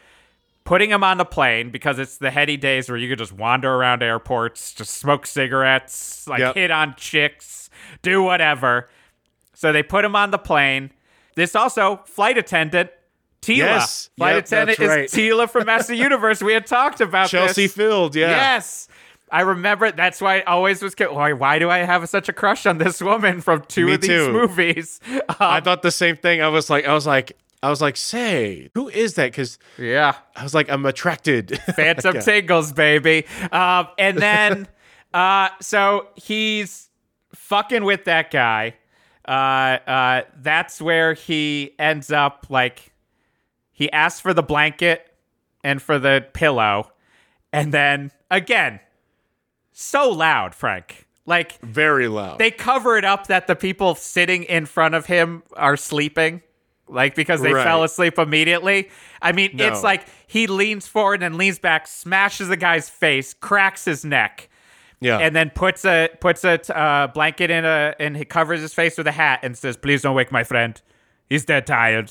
[0.64, 3.72] putting him on the plane because it's the heady days where you could just wander
[3.72, 6.55] around airports, just smoke cigarettes, like Yep.
[6.55, 7.70] hit on chicks,
[8.02, 8.89] do whatever.
[9.55, 10.93] So they put him on the plane.
[11.35, 12.90] This also flight attendant.
[13.40, 13.56] Teela.
[13.59, 14.10] Yes.
[14.16, 15.05] Flight Yep, attendant right.
[15.05, 16.43] is Teela from Master Universe.
[16.43, 17.72] We had talked about Chelsea this.
[17.74, 18.14] Field.
[18.16, 18.30] Yeah.
[18.30, 18.89] Yes.
[19.31, 22.67] I remember that's why I always was why why do I have such a crush
[22.67, 24.33] on this woman from two Me of these too.
[24.33, 25.01] movies?
[25.41, 26.41] I Um, thought the same thing.
[26.43, 29.33] I was like, I was like, I was like, say, who is that?
[29.33, 30.15] Because yeah.
[30.37, 31.59] I was like, I'm attracted.
[31.77, 32.21] Phantom Yeah.
[32.21, 33.27] tingles, baby.
[33.53, 34.69] Um, and then
[35.15, 36.89] uh, so he's
[37.35, 38.77] fucking with that guy.
[39.27, 39.31] Uh,
[39.87, 42.93] uh, that's where he ends up like
[43.73, 45.05] he asks for the blanket
[45.63, 46.91] and for the pillow,
[47.53, 48.81] and then again,
[49.79, 51.07] so loud, Frank.
[51.25, 52.39] Like Very loud.
[52.39, 56.43] they cover it up that the people sitting in front of him are sleeping
[56.89, 57.65] like because they Right.
[57.65, 58.89] fell asleep immediately
[59.21, 63.85] i mean it's like he leans forward and leans back smashes the guy's face cracks
[63.85, 64.49] his neck
[65.01, 65.19] yeah.
[65.19, 68.97] and then puts a puts a uh, blanket in a and he covers his face
[68.97, 70.81] with a hat and says please don't wake my friend
[71.29, 72.11] he's dead tired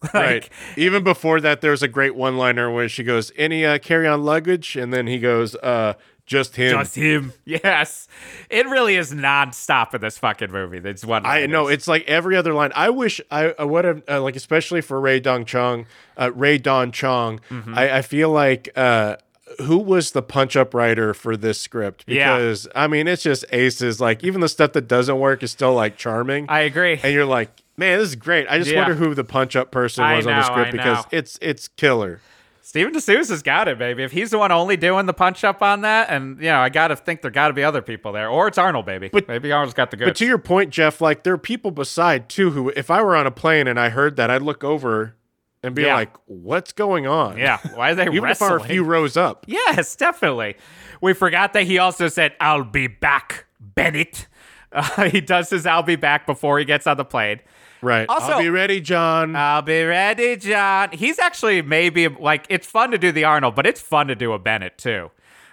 [0.02, 0.50] like, right.
[0.76, 4.94] Even before that, there's a great one-liner where she goes, "Any uh, carry-on luggage?" And
[4.94, 5.94] then he goes, "Uh,
[6.28, 8.06] just him." just him yes
[8.50, 12.36] it really is non-stop in this fucking movie that's one I know it's like every
[12.36, 12.70] other line.
[12.74, 15.86] I wish I, I would have uh, like, especially for Rae Dawn Chong,
[16.16, 17.40] uh, Rae Dawn Chong.
[17.50, 17.76] Mm-hmm.
[17.76, 19.16] I, I feel like uh,
[19.62, 22.04] who was the punch-up writer for this script?
[22.06, 22.36] Yeah.
[22.36, 24.00] Because I mean, it's just aces.
[24.00, 26.46] Like even the stuff that doesn't work is still like charming.
[26.48, 28.46] i agree and you're like, man, this is great.
[28.48, 28.80] I just Yeah.
[28.80, 31.08] wonder who the punch-up person I was on the script because know.
[31.18, 32.20] it's it's killer.
[32.68, 34.02] Steven de Souza's got it, baby.
[34.02, 36.68] If he's the one only doing the punch up on that, and you know, I
[36.68, 39.08] gotta think there gotta be other people there, or it's Arnold, baby.
[39.10, 40.10] But- maybe Arnold's got the goods.
[40.10, 43.16] But to your point, Geoff, like there are people beside too who, if I were
[43.16, 45.16] on a plane and I heard that, I'd look over
[45.62, 45.94] and be Yeah.
[45.94, 48.60] like, "What's going on?" yeah, why are they even if I wrestling?
[48.60, 49.46] a few rows up.
[49.48, 50.56] yes, definitely.
[51.00, 54.26] We forgot that he also said, "I'll be back, Bennett."
[54.72, 57.40] Uh, he does his "I'll be back" before he gets on the plane.
[57.82, 58.08] Right.
[58.08, 59.36] Also- I'll be ready, John.
[59.36, 60.90] I'll be ready, John.
[60.92, 64.32] He's actually maybe like it's fun to do the Arnold, but it's fun to do
[64.32, 65.10] a Bennett too.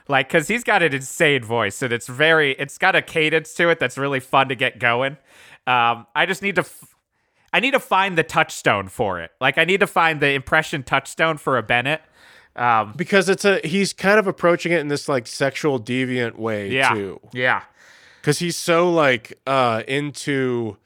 [0.08, 3.70] Like cuz he's got an insane voice and it's very it's got a cadence to
[3.70, 5.18] it that's really fun to get going.
[5.68, 6.96] Um I just need to f-
[7.54, 9.32] I need to find the touchstone for it.
[9.40, 12.02] Like I need to find the impression touchstone for a Bennett.
[12.58, 16.70] Um, because it's a he's kind of approaching it in this like sexual deviant way
[16.70, 17.20] yeah, too.
[17.34, 17.64] yeah,
[18.22, 20.78] because he's so like uh into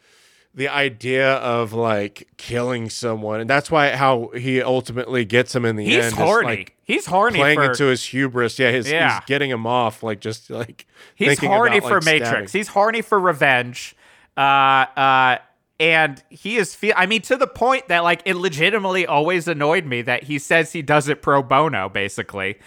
[0.55, 5.76] the idea of like killing someone and that's why how he ultimately gets him in
[5.76, 5.93] the end.
[5.93, 6.47] he's end horny.
[6.47, 9.13] like he's horny playing for into his hubris yeah, his, Yeah.
[9.19, 10.85] he's getting him off like just like
[11.15, 12.30] He's horny about, for like, Matrix.
[12.30, 12.47] stabbing.
[12.51, 13.95] He's horny for revenge.
[14.38, 15.38] Uh, uh,
[15.80, 16.93] and he is feel.
[16.97, 20.71] I mean, to the point that like it legitimately always annoyed me that he says
[20.73, 21.89] he does it pro bono.
[21.89, 22.57] Basically,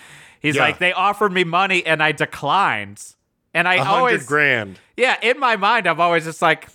[0.41, 0.63] he's Yeah.
[0.63, 3.03] like they offered me money and I declined.
[3.55, 6.69] And I always, grand yeah, in my mind, I'm always just like,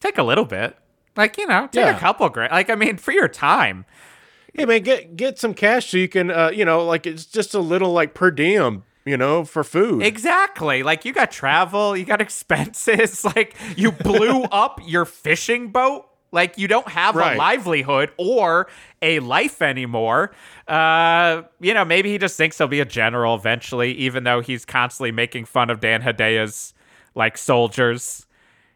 [0.00, 0.76] take a little bit,
[1.16, 1.96] like you know, take Yeah.
[1.96, 2.52] a couple grand.
[2.52, 3.84] Like I mean, for your time.
[4.54, 7.54] hey man get get some cash so you can uh you know like it's just
[7.54, 10.82] a little like per diem you know for food Exactly.
[10.82, 13.24] Like you got travel, you got expenses.
[13.36, 16.06] Like you blew up your fishing boat.
[16.32, 17.34] Like you don't have Right.
[17.34, 18.68] a livelihood or
[19.02, 20.30] a life anymore.
[20.68, 24.64] Uh, you know, maybe he just thinks he'll be a general eventually, even though he's
[24.64, 26.72] constantly making fun of Dan Hedaya's
[27.16, 28.26] like soldiers.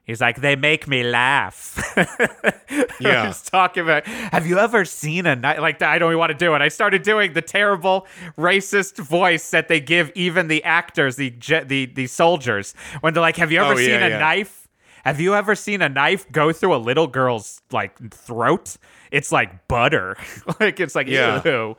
[0.05, 1.81] He's like, they make me laugh.
[3.01, 3.27] Yeah.
[3.27, 5.91] He's talking about, have you ever seen a night like that?
[5.91, 6.63] I don't even want to do it.
[6.63, 8.07] I started doing the terrible
[8.39, 11.31] racist voice that they give even the actors, the
[11.67, 14.19] the the soldiers, when they're like, have you ever Oh, seen yeah, a yeah.
[14.19, 14.69] knife?
[15.05, 18.77] Have you ever seen a knife go through a little girl's like throat?
[19.11, 20.17] It's like butter.
[20.61, 21.43] like it's like Yeah.
[21.45, 21.77] ew.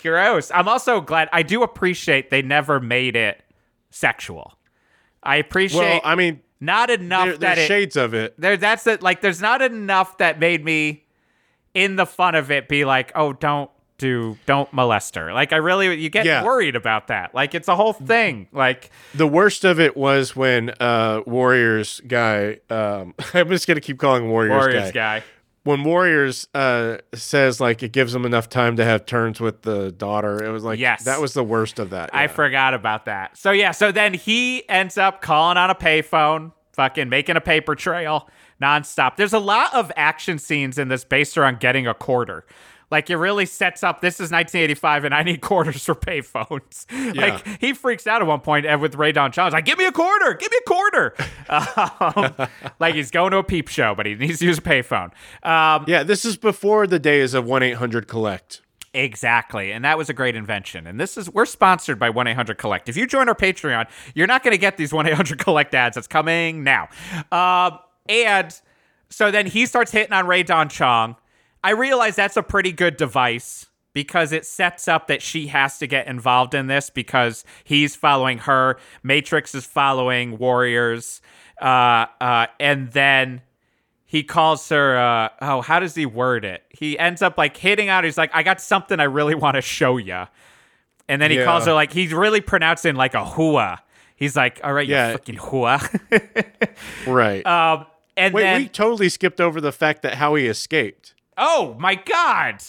[0.00, 0.50] Gross.
[0.52, 3.42] I'm also glad I do appreciate they never made it
[3.90, 4.54] sexual.
[5.22, 8.34] I appreciate well i mean not enough there, that there's it shades of it.
[8.38, 11.04] There that's it like there's not enough that made me
[11.74, 15.32] in the fun of it be like oh don't do don't molest her.
[15.32, 16.44] Like i really you get Yeah.
[16.44, 17.34] worried about that.
[17.34, 18.46] Like it's a whole thing.
[18.52, 23.98] Like the worst of it was when uh warriors guy um i'm just gonna keep
[23.98, 25.20] calling warriors, warriors guy.
[25.20, 25.24] guy
[25.68, 29.92] when warriors uh says like it gives him enough time to have turns with the
[29.92, 31.04] daughter it was like Yes.
[31.04, 32.26] that was the worst of that i yeah.
[32.28, 37.10] forgot about that so yeah so then he ends up calling on a payphone fucking
[37.10, 38.30] making a paper trail
[38.62, 42.46] nonstop there's a lot of action scenes in this based around getting a quarter
[42.90, 46.86] like it really sets up this is 1985 and I need quarters for payphones.
[47.18, 49.86] Like he freaks out at one point and with Ray Don Challenge, like, give me
[49.86, 51.14] a quarter, give me a quarter.
[51.48, 52.48] Um,
[52.78, 55.10] like he's going to a peep show, but he needs to use a payphone.
[55.42, 58.60] Um, yeah this is before the days of 1-800-collect
[58.94, 59.72] Exactly.
[59.72, 60.86] And that was a great invention.
[60.86, 62.88] And this is we're sponsored by 1-800-COLLECT.
[62.88, 65.94] If you join our Patreon, you're not going to get these 1-800-COLLECT ads.
[65.94, 66.88] That's coming now.
[67.30, 67.78] Um,
[68.08, 68.58] and
[69.10, 71.16] so then he starts hitting on Rae Dawn Chong.
[71.64, 75.86] I realize that's a pretty good device because it sets up that she has to
[75.86, 78.78] get involved in this because he's following her.
[79.02, 81.20] Matrix is following Warriors.
[81.60, 83.42] Uh, uh, and then
[84.10, 87.90] he calls her uh oh how does he word it he ends up like hitting
[87.90, 90.24] out he's like i got something i really want to show you
[91.10, 91.44] and then he Yeah.
[91.44, 93.82] calls her like he's really pronouncing like a hua
[94.16, 95.08] he's like all right Yeah.
[95.08, 95.80] you fucking hua
[97.06, 97.84] right um
[98.16, 101.94] and wait then we totally skipped over the fact that how he escaped oh my
[101.94, 102.62] god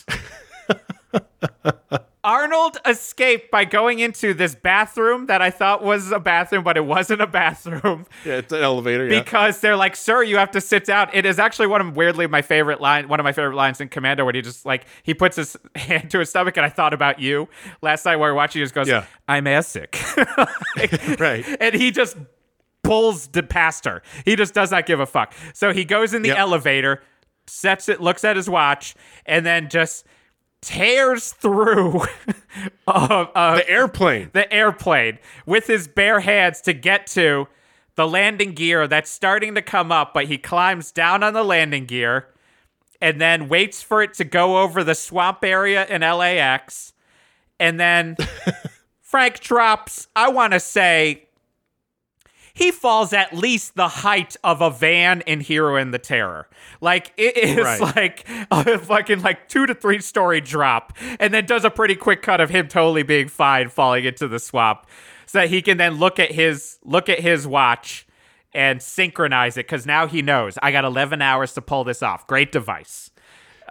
[2.21, 6.85] arnold escaped by going into this bathroom that i thought was a bathroom but it
[6.85, 10.59] wasn't a bathroom yeah it's an elevator yeah because they're like, "Sir, you have to
[10.61, 13.55] sit down." It is actually one of weirdly my favorite line, one of my favorite
[13.55, 16.65] lines in Commando, when he just like he puts his hand to his stomach, and
[16.65, 17.47] I thought about you
[17.81, 18.59] last night while we were watching.
[18.59, 19.05] He just goes, Yeah.
[19.27, 19.97] "I'm ass sick,"
[21.19, 21.45] Right.
[21.61, 22.17] and he just
[22.83, 24.03] pulls the past her.
[24.25, 25.33] He just does not give a fuck.
[25.53, 26.37] So he goes in the Yep.
[26.37, 27.01] elevator,
[27.49, 28.95] sets it, looks at his watch,
[29.25, 30.05] and then just
[30.61, 32.01] tears through
[32.87, 37.47] uh, uh, the airplane the airplane with his bare hands to get to
[37.95, 41.85] the landing gear that's starting to come up, but he climbs down on the landing
[41.85, 42.27] gear
[43.01, 46.93] and then waits for it to go over the swamp area in LAX.
[47.59, 48.15] And then
[49.01, 51.27] Frank drops, I want to say,
[52.59, 56.47] he falls at least the height of a van in Hero and the Terror.
[56.81, 57.95] Like it is Right.
[57.95, 62.21] like a fucking like two to three story drop, and then does a pretty quick
[62.21, 64.85] cut of him totally being fine falling into the swamp,
[65.25, 68.05] so that he can then look at his look at his watch
[68.53, 72.25] and synchronize it because now he knows I got 11 hours to pull this off.
[72.27, 73.11] Great device.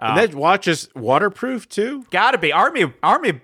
[0.01, 3.41] and that watch is waterproof too Gotta be army army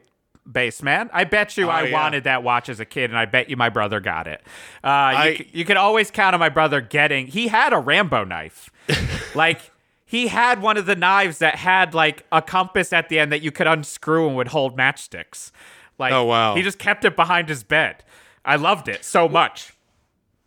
[0.51, 1.09] base, man.
[1.13, 1.93] I bet you Oh, I yeah.
[1.93, 4.41] wanted that watch as a kid, and I bet you my brother got it.
[4.84, 7.27] Uh, you, I- c- you could always count on my brother getting.
[7.27, 8.69] He had a Rambo knife,
[9.35, 9.72] like
[10.05, 13.41] he had one of the knives that had like a compass at the end that
[13.41, 15.51] you could unscrew and would hold matchsticks.
[15.97, 16.55] Like, Oh, wow.
[16.55, 18.03] he just kept it behind his bed.
[18.43, 19.72] I loved it so much.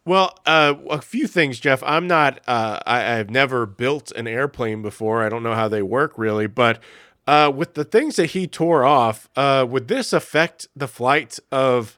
[0.04, 1.82] Well, uh, a few things, Geoff.
[1.82, 2.40] I'm not.
[2.46, 5.22] Uh, I, I've never built an airplane before.
[5.22, 6.82] I don't know how they work really, but
[7.28, 11.96] uh, with the things that he tore off, uh, would this affect the flight of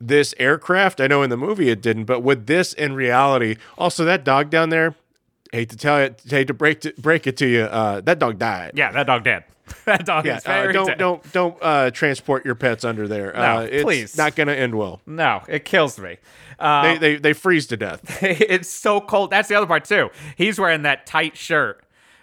[0.00, 1.00] this aircraft?
[1.00, 3.56] I know in the movie it didn't, but would this in reality?
[3.78, 4.94] Also, that dog down there.
[5.52, 7.62] Hate to tell you, hate to break to, break it to you.
[7.62, 8.72] Uh, that dog died.
[8.74, 9.44] Yeah, that dog dead.
[9.84, 10.98] that dog Yeah, is uh, very don't dead.
[10.98, 13.32] don't don't uh, transport your pets under there.
[13.32, 14.16] No, uh, it's please.
[14.18, 15.00] not going to end well.
[15.06, 16.18] No, it kills me.
[16.58, 18.22] Uh, They, they they freeze to death.
[18.22, 19.30] it's so cold.
[19.30, 20.10] That's the other part too.
[20.36, 21.82] He's wearing that tight shirt.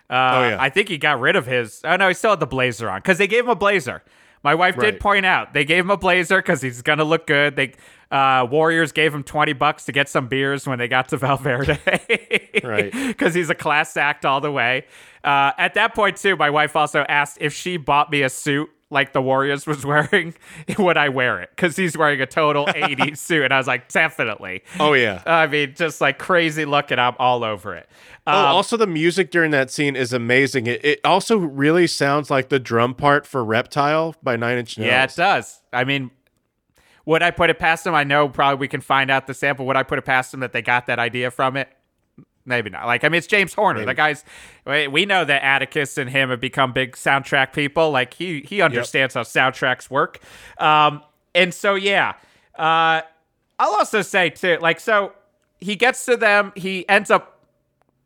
[0.10, 0.58] Uh, Oh, yeah.
[0.60, 1.82] I think he got rid of his.
[1.84, 4.04] Oh no, he still had the blazer on because they gave him a blazer.
[4.44, 7.56] My wife did point out they gave him a blazer because he's gonna look good.
[7.56, 7.74] They
[8.12, 11.80] uh, Warriors gave him twenty bucks to get some beers when they got to Valverde,
[12.64, 12.92] Right.
[13.08, 14.86] Because he's a class act all the way.
[15.24, 18.70] Uh, at that point too, my wife also asked if she bought me a suit
[18.94, 20.34] like the Warriors was wearing,
[20.78, 21.50] would I wear it?
[21.56, 24.64] Because he's wearing a total '80s suit, and I was like, definitely.
[24.80, 25.22] Oh yeah.
[25.26, 27.00] I mean, just like crazy looking.
[27.00, 27.90] I'm all over it.
[28.26, 30.68] Oh, Um, also the music during that scene is amazing.
[30.68, 34.88] It, it also really sounds like the drum part for "Reptile" by Nine Inch Nails.
[34.88, 35.62] yeah, it does.
[35.74, 36.12] I mean,
[37.06, 37.94] would I put it past them?
[37.96, 39.66] I know probably we can find out the sample.
[39.66, 41.68] Would I put it past them that they got that idea from it?
[42.46, 42.86] Maybe not.
[42.86, 43.86] Like, I mean, it's James Horner.
[43.86, 44.26] The guy's.
[44.66, 47.92] we- know that Atticus and him have become big soundtrack people.
[47.92, 50.20] Like, he he understands how soundtracks work.
[50.58, 51.02] Um,
[51.36, 52.14] and so yeah,
[52.58, 53.02] uh,
[53.60, 54.58] I'll also say too.
[54.62, 55.14] Like, so
[55.60, 56.52] he gets to them.
[56.56, 57.46] He ends up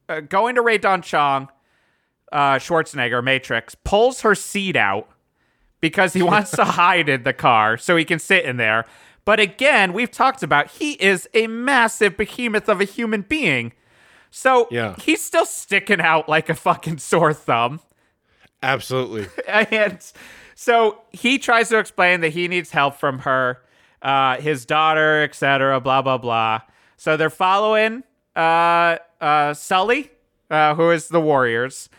[0.09, 1.49] uh, going to Rae Dawn Chong,
[2.31, 5.09] uh, Schwarzenegger, Matrix, pulls her seat out
[5.81, 8.85] because he wants to hide in the car so he can sit in there.
[9.25, 13.73] But again, we've talked about he is a massive behemoth of a human being.
[14.31, 14.95] So Yeah.
[14.99, 17.79] he's still sticking out like a fucking sore thumb.
[18.63, 19.27] absolutely.
[19.47, 19.99] And
[20.55, 23.59] so he tries to explain that he needs help from her,
[24.01, 25.79] uh, his daughter, etc.
[25.79, 26.61] Blah blah blah.
[26.97, 28.03] So they're following
[28.35, 30.09] uh, uh, Sully,
[30.49, 31.89] uh, who is the Warriors.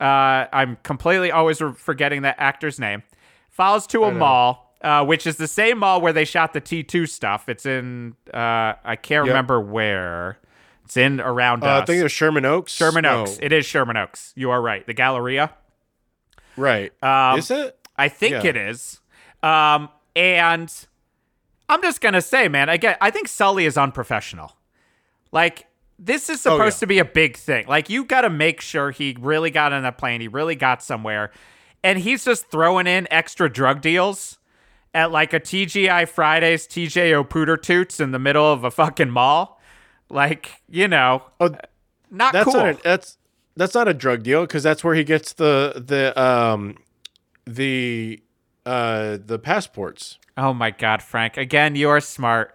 [0.00, 3.02] Uh, I'm completely always forgetting that actor's name.
[3.50, 7.08] Follows to a mall, uh, which is the same mall where they shot the T2
[7.08, 7.48] stuff.
[7.48, 9.32] It's in uh, I can't Yep.
[9.32, 10.38] remember where.
[10.88, 12.72] It's in around Uh, I think it was Sherman Oaks.
[12.72, 13.20] Sherman No.
[13.24, 13.38] Oaks.
[13.42, 14.32] It is Sherman Oaks.
[14.34, 14.86] You are right.
[14.86, 15.50] The Galleria.
[16.56, 16.92] Right.
[17.02, 17.76] Um, is it?
[17.98, 18.48] I think Yeah.
[18.50, 19.00] it is.
[19.42, 20.72] Um, and
[21.68, 24.56] I'm just gonna say, man, again, I think Sully is unprofessional.
[25.30, 25.66] Like,
[25.98, 26.70] this is supposed Oh, yeah.
[26.70, 27.66] to be a big thing.
[27.66, 30.22] Like, you got to make sure he really got on a plane.
[30.22, 31.32] He really got somewhere,
[31.84, 34.38] and he's just throwing in extra drug deals
[34.94, 39.57] at like a TGI Fridays, TJO Pooter Toots in the middle of a fucking mall.
[40.10, 41.50] Like, you know, Oh,
[42.10, 42.54] not that's cool.
[42.54, 43.18] not a, that's
[43.56, 46.76] that's not a drug deal because that's where he gets the the um
[47.46, 48.22] the
[48.64, 50.18] uh the passports.
[50.36, 51.36] oh my god, Frank!
[51.36, 52.54] Again, you're smart.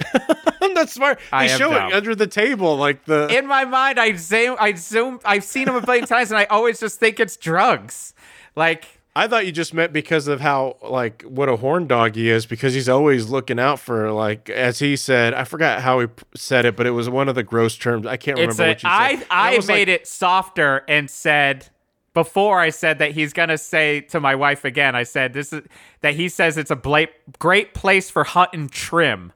[0.60, 1.18] I'm not smart.
[1.30, 1.90] They I show dumb.
[1.90, 5.68] it under the table like the in my mind, I zoom, I zoom, I've seen
[5.68, 8.12] him a billion times, and I always just think it's drugs.
[8.56, 12.28] Like, I thought you just meant because of how like what a horn dog he
[12.30, 16.06] is because he's always looking out for like as he said I forgot how he
[16.08, 18.64] p- said it but it was one of the gross terms I can't it's remember
[18.64, 18.88] a, what you
[19.20, 19.26] said.
[19.30, 21.68] I, I made like, it softer and said
[22.12, 24.94] before I said that he's gonna say to my wife again.
[24.96, 25.62] I said this is
[26.00, 27.06] that he says it's a bla-
[27.38, 29.32] great place for hunt and trim.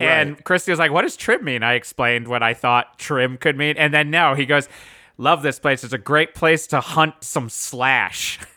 [0.00, 0.44] And Right.
[0.44, 3.76] Christy was like, "What does trim mean?" I explained what I thought trim could mean,
[3.76, 4.68] and then no, he goes,
[5.18, 5.84] "Love this place.
[5.84, 8.40] It's a great place to hunt some slash."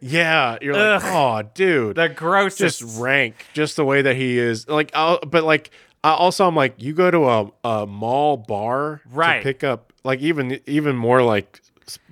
[0.00, 2.80] yeah you're like oh dude the grossest.
[2.80, 5.70] just rank just the way that he is like I'll, but like
[6.04, 9.38] I also I'm like you go to a, a mall bar Right.
[9.38, 11.60] to pick up like even even more like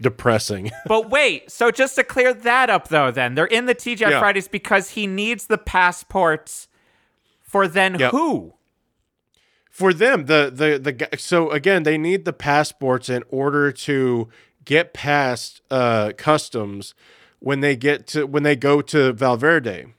[0.00, 4.10] depressing But wait, so just to clear that up, though, then they're in the TGI
[4.10, 4.18] Yeah.
[4.18, 6.68] Fridays because he needs the passports
[7.40, 8.10] for then Yep.
[8.12, 8.54] who?
[9.70, 10.78] for them the the
[11.10, 14.28] the so again they need the passports in order to
[14.64, 16.92] get past uh customs
[17.40, 19.92] when they get to when they go to Valverde.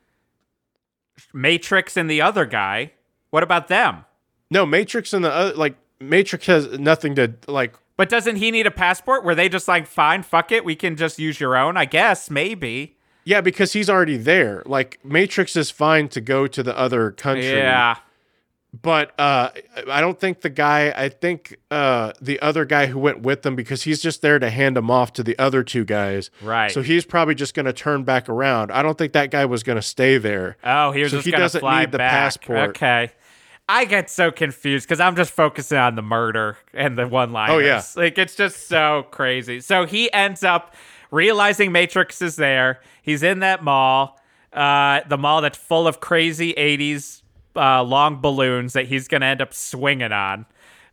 [1.34, 2.94] Matrix and the other guy.
[3.30, 4.06] What about them?
[4.50, 8.68] No, Matrix and the other like Matrix has nothing to like But doesn't he need
[8.68, 9.24] a passport?
[9.24, 11.78] Were they just like, fine, fuck it, we can just use your own?
[11.78, 12.98] I guess, maybe.
[13.24, 14.64] yeah, because he's already there.
[14.66, 17.58] Like Matrix is fine to go to the other country.
[17.58, 17.98] Yeah.
[18.80, 19.50] But uh
[19.90, 23.56] I don't think the guy I think uh the other guy who went with them
[23.56, 26.30] because he's just there to hand them off to the other two guys.
[26.42, 26.72] Right.
[26.72, 28.72] So he's probably just gonna turn back around.
[28.72, 30.56] I don't think that guy was gonna stay there.
[30.64, 32.12] Oh, he was So just he doesn't fly need the back.
[32.12, 32.70] passport.
[32.70, 33.12] Okay.
[33.68, 37.56] I get so confused because I'm just focusing on the murder and the one liners.
[37.56, 37.82] Oh, yeah.
[37.96, 39.60] Like it's just so crazy.
[39.60, 40.74] So he ends up
[41.10, 42.80] realizing Matrix is there.
[43.02, 44.20] He's in that mall,
[44.54, 47.21] uh, the mall that's full of crazy 80s
[47.56, 50.46] uh, long balloons that he's gonna end up swinging on.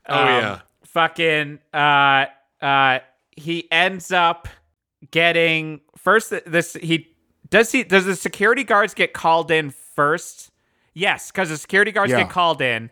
[0.08, 0.60] Oh, Um, yeah.
[0.84, 1.58] fucking.
[1.72, 2.26] Uh,
[2.62, 2.98] uh,
[3.36, 4.48] he ends up
[5.10, 6.32] getting first.
[6.46, 7.08] This he
[7.50, 10.50] does he does the security guards get called in first?
[10.94, 12.22] Yes, because the security guards Yeah.
[12.22, 12.90] get called in.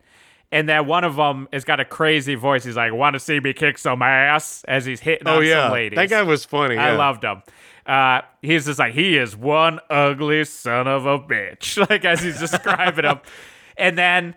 [0.53, 2.63] And then one of them has got a crazy voice.
[2.63, 5.73] He's like, "Want to see me kick some ass?" As he's hitting Oh yeah, some
[5.73, 5.97] ladies.
[5.97, 6.77] that guy was funny.
[6.77, 6.97] I yeah.
[6.97, 7.43] loved him.
[7.85, 12.39] Uh, he's just like he is one ugly son of a bitch, like as he's
[12.39, 13.19] describing him.
[13.79, 14.35] And then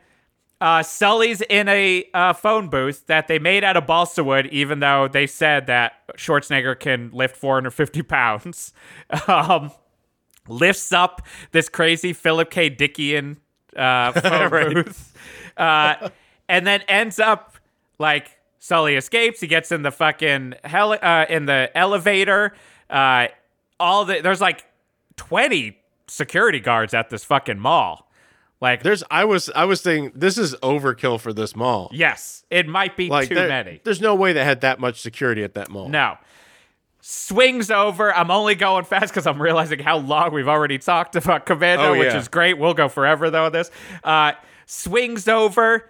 [0.62, 4.80] uh, Sully's in a uh, phone booth that they made out of balsa wood, even
[4.80, 8.74] though they said that Schwarzenegger can lift 450 pounds.
[9.28, 9.72] Um,
[10.48, 11.22] lifts up
[11.52, 12.70] this crazy Philip K.
[12.72, 13.38] Dickian
[13.76, 14.74] uh, phone Right.
[14.74, 15.16] booth,
[15.58, 16.10] uh,
[16.48, 17.56] and then ends up
[18.00, 19.40] like Sully escapes.
[19.42, 22.54] He gets in the fucking hell uh, in the elevator.
[22.90, 23.28] Uh,
[23.80, 24.66] all the there's like
[25.18, 28.09] 20 security guards at this fucking mall.
[28.62, 31.90] Like, There's I was I was thinking this is overkill for this mall.
[31.94, 33.80] yes, it might be Like too there- many.
[33.84, 35.88] There's no way they had that much security at that mall.
[35.88, 36.18] No.
[37.02, 38.14] Swings over.
[38.14, 41.98] I'm only going fast because I'm realizing how long we've already talked about Commando, Oh,
[41.98, 42.58] which is great.
[42.58, 43.46] We'll go forever though.
[43.46, 43.72] with This
[44.04, 44.34] uh,
[44.66, 45.90] swings over.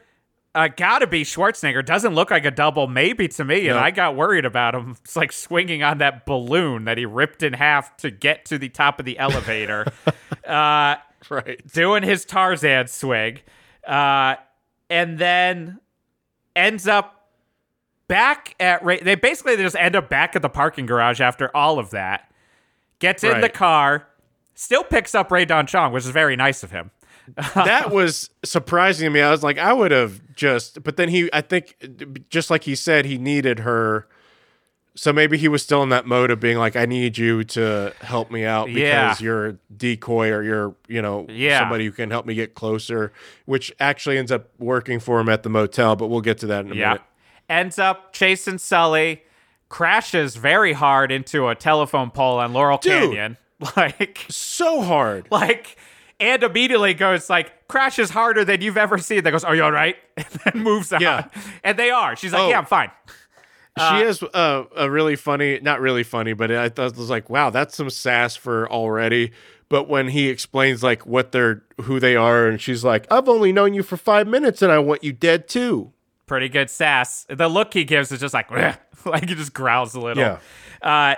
[0.54, 1.84] Uh, gotta be Schwarzenegger.
[1.86, 3.84] Doesn't look like a double, maybe to me, and No.
[3.84, 4.98] I got worried about him.
[5.04, 8.70] It's like swinging on that balloon that he ripped in half to get to the
[8.70, 9.86] top of the elevator,
[10.48, 10.96] uh,
[11.30, 11.62] Right.
[11.74, 13.40] doing his Tarzan swing,
[13.88, 14.36] uh,
[14.90, 15.80] and then
[16.56, 17.30] ends up
[18.08, 19.00] back at Rae.
[19.00, 22.32] They basically they just end up back at the parking garage after all of that.
[23.00, 24.08] Gets in the car,
[24.56, 26.92] still picks up Rae Dawn Chong, which is very nice of him.
[27.56, 29.22] that was surprising to me.
[29.22, 32.76] I was like, I would have just, but then he, I think, just like he
[32.76, 34.08] said, he needed her.
[35.00, 37.94] So maybe he was still in that mode of being like, I need you to
[38.02, 39.16] help me out because Yeah.
[39.22, 41.60] you're a decoy or you're, you know, Yeah.
[41.60, 43.14] somebody who can help me get closer,
[43.46, 45.96] which actually ends up working for him at the motel.
[45.96, 46.88] But we'll get to that in a Yeah.
[46.90, 47.02] minute.
[47.48, 49.24] Ends up chasing Sully,
[49.70, 52.92] crashes very hard into a telephone pole on Laurel Dude.
[52.92, 53.38] Canyon.
[53.78, 55.28] Like, So hard.
[55.32, 55.78] like,
[56.20, 59.24] and immediately goes like crashes harder than you've ever seen.
[59.24, 61.00] That goes, "Are you all right?" And then moves on.
[61.02, 61.26] Yeah.
[61.64, 62.16] and they are.
[62.18, 62.50] She's like, Oh.
[62.50, 62.92] "Yeah, I'm fine."
[63.78, 67.30] She has uh, a really funny, not really funny, but I thought it was like,
[67.30, 69.32] wow, that's some sass for already.
[69.70, 73.54] But when he explains like what they're, who they are, and she's like, I've only
[73.54, 75.94] known you for five minutes, and I want you dead too.
[76.26, 77.26] pretty good sass.
[77.30, 80.24] The look he gives is just like, "Bleh." like he just growls a little.
[80.24, 80.40] Yeah.
[80.82, 81.16] Uh,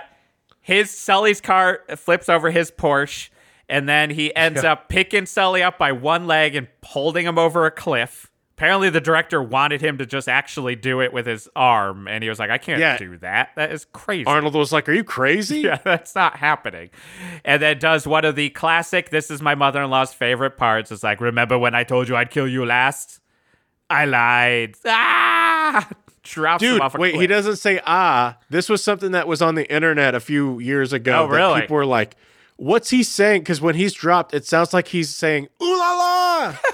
[0.60, 3.30] his Sully's car flips over his Porsche,
[3.68, 7.66] and then he ends up picking Sully up by one leg and holding him over
[7.66, 8.30] a cliff.
[8.62, 12.30] Apparently, the director wanted him to just actually do it with his arm, and he
[12.30, 12.96] was like, "I can't Yeah.
[12.96, 13.50] do that.
[13.56, 15.60] That is crazy." Arnold was like, Are you crazy?
[15.62, 16.90] yeah, that's not happening.
[17.44, 20.92] And then does one of the classic, this is my mother in law's favorite parts.
[20.92, 23.18] It's like, remember when I told you I'd kill you last?
[23.90, 24.76] I lied.
[24.86, 25.88] Ah!
[26.22, 28.38] Drops Dude, wait, he doesn't say ah.
[28.48, 31.24] This was something that was on the internet a few years ago.
[31.24, 31.60] Oh, that really?
[31.62, 32.14] People were like,
[32.58, 33.40] What's he saying?
[33.40, 36.56] Because when he's dropped, it sounds like he's saying ooh la la.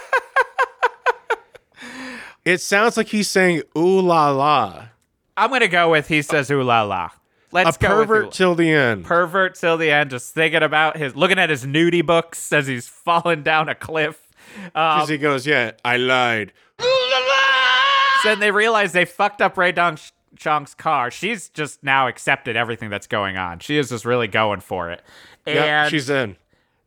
[2.53, 4.89] it sounds like he's saying ooh la la.
[5.37, 7.11] I'm going to go with he says ooh la la.
[7.51, 9.05] Let's go with pervert till the end.
[9.05, 12.87] pervert till the end, just thinking about his, looking at his nudie books as he's
[12.89, 14.29] falling down a cliff.
[14.75, 16.53] Um, he goes, Yeah, I lied.
[16.81, 18.23] Ooh la la.
[18.23, 21.11] So then they realize they fucked up Rae Dawn Ch- Chong's car.
[21.11, 23.61] She's just now accepted everything that's going on.
[23.61, 25.03] She is just really going for it.
[25.47, 26.37] Yeah, And she's in.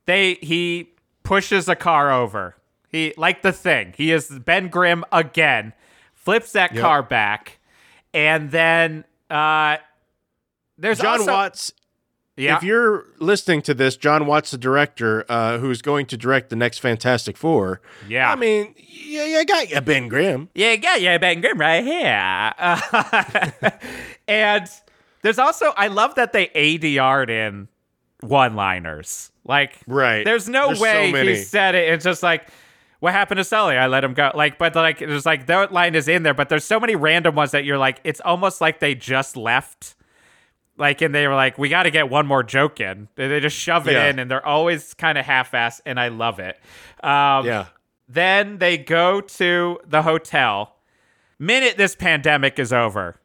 [0.05, 0.89] they he
[1.23, 2.55] pushes a car over.
[2.91, 3.93] He like the thing.
[3.97, 5.73] He is Ben Grimm again.
[6.13, 6.81] Flips that Yep.
[6.81, 7.59] car back,
[8.13, 9.77] and then uh,
[10.77, 11.73] there's Jon also, Watts.
[12.37, 16.49] Yeah, If you're listening to this, Jon Watts, the director, uh, who's going to direct
[16.49, 17.81] the next Fantastic Four.
[18.07, 18.31] yeah.
[18.31, 20.49] I mean, yeah, you got you, Ben Grimm.
[20.55, 22.53] Yeah, yeah, yeah, Ben Grimm right here.
[22.57, 23.71] Uh,
[24.27, 24.67] and
[25.21, 27.67] there's also, I love that they ADR'd in
[28.21, 29.31] one liners.
[29.43, 30.23] Like, Right.
[30.23, 31.29] there's no There's so way many.
[31.29, 31.89] he said it.
[31.93, 32.47] It's just like,
[33.01, 33.75] what happened to Sully?
[33.75, 34.31] I let him go.
[34.33, 37.33] Like, but like, there's like, that line is in there, but there's so many random
[37.35, 39.95] ones that you're like, it's almost like they just left.
[40.77, 43.07] Like, and they were like, we got to get one more joke in.
[43.15, 44.09] They just shove it Yeah.
[44.09, 46.59] in, and they're always kind of half assed, and I love it.
[47.03, 47.65] Um, Yeah.
[48.07, 50.75] then they go to the hotel.
[51.39, 53.19] Minute this pandemic is over,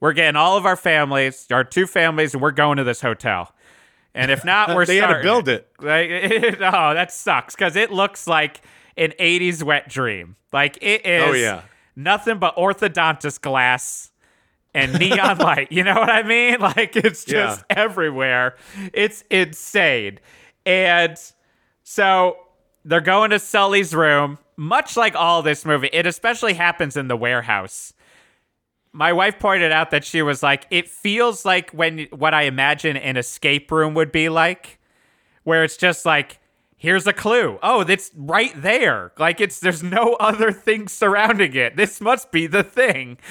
[0.00, 3.54] we're getting all of our families, our two families, and we're going to this hotel.
[4.12, 5.68] And if not, we're They had to build it.
[5.80, 6.10] Like,
[6.60, 8.60] oh, that sucks because it looks like
[9.00, 10.36] an '80s wet dream.
[10.52, 11.30] Like it oh, is.
[11.30, 11.62] Oh, yeah.
[11.96, 14.10] nothing but orthodontist glass
[14.74, 15.72] and neon light.
[15.72, 16.58] You know what I mean?
[16.60, 18.56] Like it's just everywhere.
[18.92, 20.18] It's insane.
[20.66, 21.16] And
[21.82, 22.36] so
[22.84, 24.38] they're going to Sully's room.
[24.56, 27.92] much like all this movie, it especially happens in the warehouse.
[28.92, 32.96] My wife pointed out that she was like, it feels like when what I imagine
[32.96, 34.78] an escape room would be like,
[35.44, 36.39] where it's just like,
[36.80, 37.58] here's a clue.
[37.62, 39.12] Oh, that's right there.
[39.18, 41.76] Like it's there's no other thing surrounding it.
[41.76, 43.18] This must be the thing.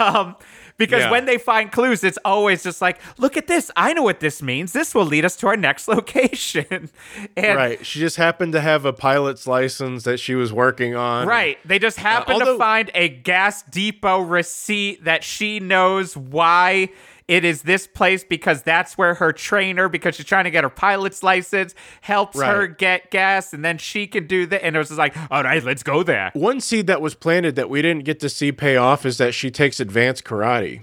[0.00, 0.36] Um,
[0.76, 1.10] because Yeah.
[1.10, 3.68] when they find clues, it's always just like, look at this.
[3.76, 4.72] I know what this means.
[4.72, 6.90] This will lead us to our next location.
[7.36, 7.84] and Right.
[7.86, 11.26] She just happened to have a pilot's license that she was working on.
[11.26, 11.58] Right.
[11.64, 16.90] They just happened to although- find a gas depot receipt that she knows why
[17.28, 20.70] it is this place because that's where her trainer, because she's trying to get her
[20.70, 24.64] pilot's license, helps her get gas, and then she can do that.
[24.64, 26.30] And it was just like, all right, let's go there.
[26.32, 29.34] One seed that was planted that we didn't get to see pay off is that
[29.34, 30.82] she takes advanced karate.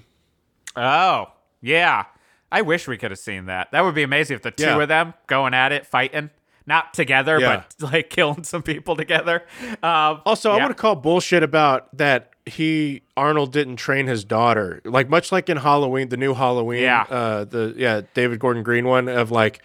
[0.75, 1.27] Oh,
[1.61, 2.05] yeah.
[2.51, 3.71] I wish we could have seen that.
[3.71, 4.81] That would be amazing if the two Yeah.
[4.81, 6.29] of them going at it, fighting.
[6.67, 7.63] Not together, Yeah.
[7.79, 9.43] but like killing some people together.
[9.83, 10.63] Um, Also, I yeah.
[10.63, 14.81] want to call bullshit about that he Arnold didn't train his daughter.
[14.85, 17.01] Like much like in Halloween, the new Halloween, Yeah.
[17.09, 19.61] uh the yeah, David Gordon Green one of like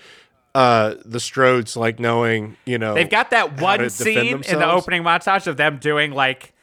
[0.54, 5.02] uh the Strodes like knowing, you know, They've got that one scene in the opening
[5.02, 6.54] montage of them doing like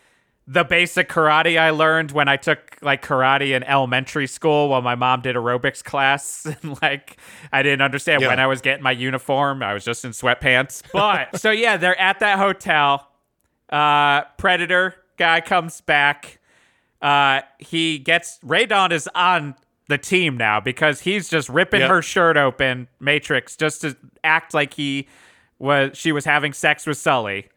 [0.50, 4.96] the basic karate I learned when I took like karate in elementary school while my
[4.96, 6.46] mom did aerobics class.
[6.64, 7.18] And like
[7.52, 8.30] I didn't understand Yeah.
[8.30, 9.62] when I was getting my uniform.
[9.62, 10.84] I was just in sweatpants.
[10.94, 13.08] But so yeah, they're at that hotel.
[13.70, 16.40] Uh Predator guy comes back.
[17.02, 19.56] Uh he gets Rae Dawn is on
[19.90, 21.90] the team now because he's just ripping Yep.
[21.90, 25.08] her shirt open, Matrix, just to act like he
[25.60, 27.50] was she was having sex with Sully.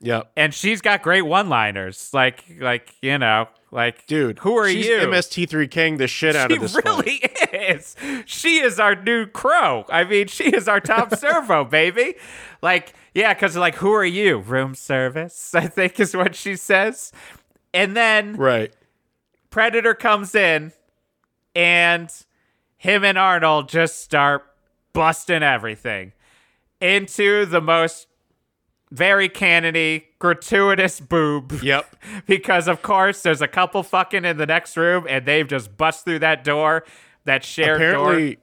[0.00, 0.30] Yep.
[0.36, 2.10] And she's got great one-liners.
[2.12, 4.96] Like like, you know, like Dude, who are she's you?
[4.98, 6.84] MST3K-ing the shit out she of this fight.
[6.84, 7.16] really
[7.52, 7.96] is.
[8.24, 9.84] She is our new crow.
[9.88, 12.14] I mean, she is our top servo, baby.
[12.62, 14.38] Like, yeah, because like, who are you?
[14.38, 17.12] Room service, I think is what she says.
[17.74, 18.72] And then Right.
[19.50, 20.72] Predator comes in,
[21.54, 22.10] and
[22.76, 24.44] him and Arnold just start
[24.92, 26.12] busting everything
[26.80, 28.06] into the most
[28.96, 31.60] very canony, gratuitous boob.
[31.62, 31.96] Yep.
[32.26, 36.04] because of course there's a couple fucking in the next room, and they've just bust
[36.04, 36.84] through that door,
[37.24, 37.90] that shared door.
[37.90, 38.38] Apparently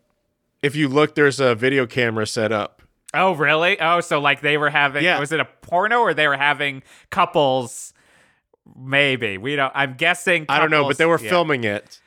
[0.63, 2.81] if you look there's a video camera set up.
[3.13, 3.79] Oh, really?
[3.79, 5.19] Oh, so like they were having Yeah.
[5.19, 6.81] was it a porno or they were having
[7.11, 7.93] couples?
[8.75, 9.71] Maybe we don't.
[9.75, 10.45] I'm guessing.
[10.49, 11.29] I don't know, but they were yeah.
[11.29, 11.99] filming it.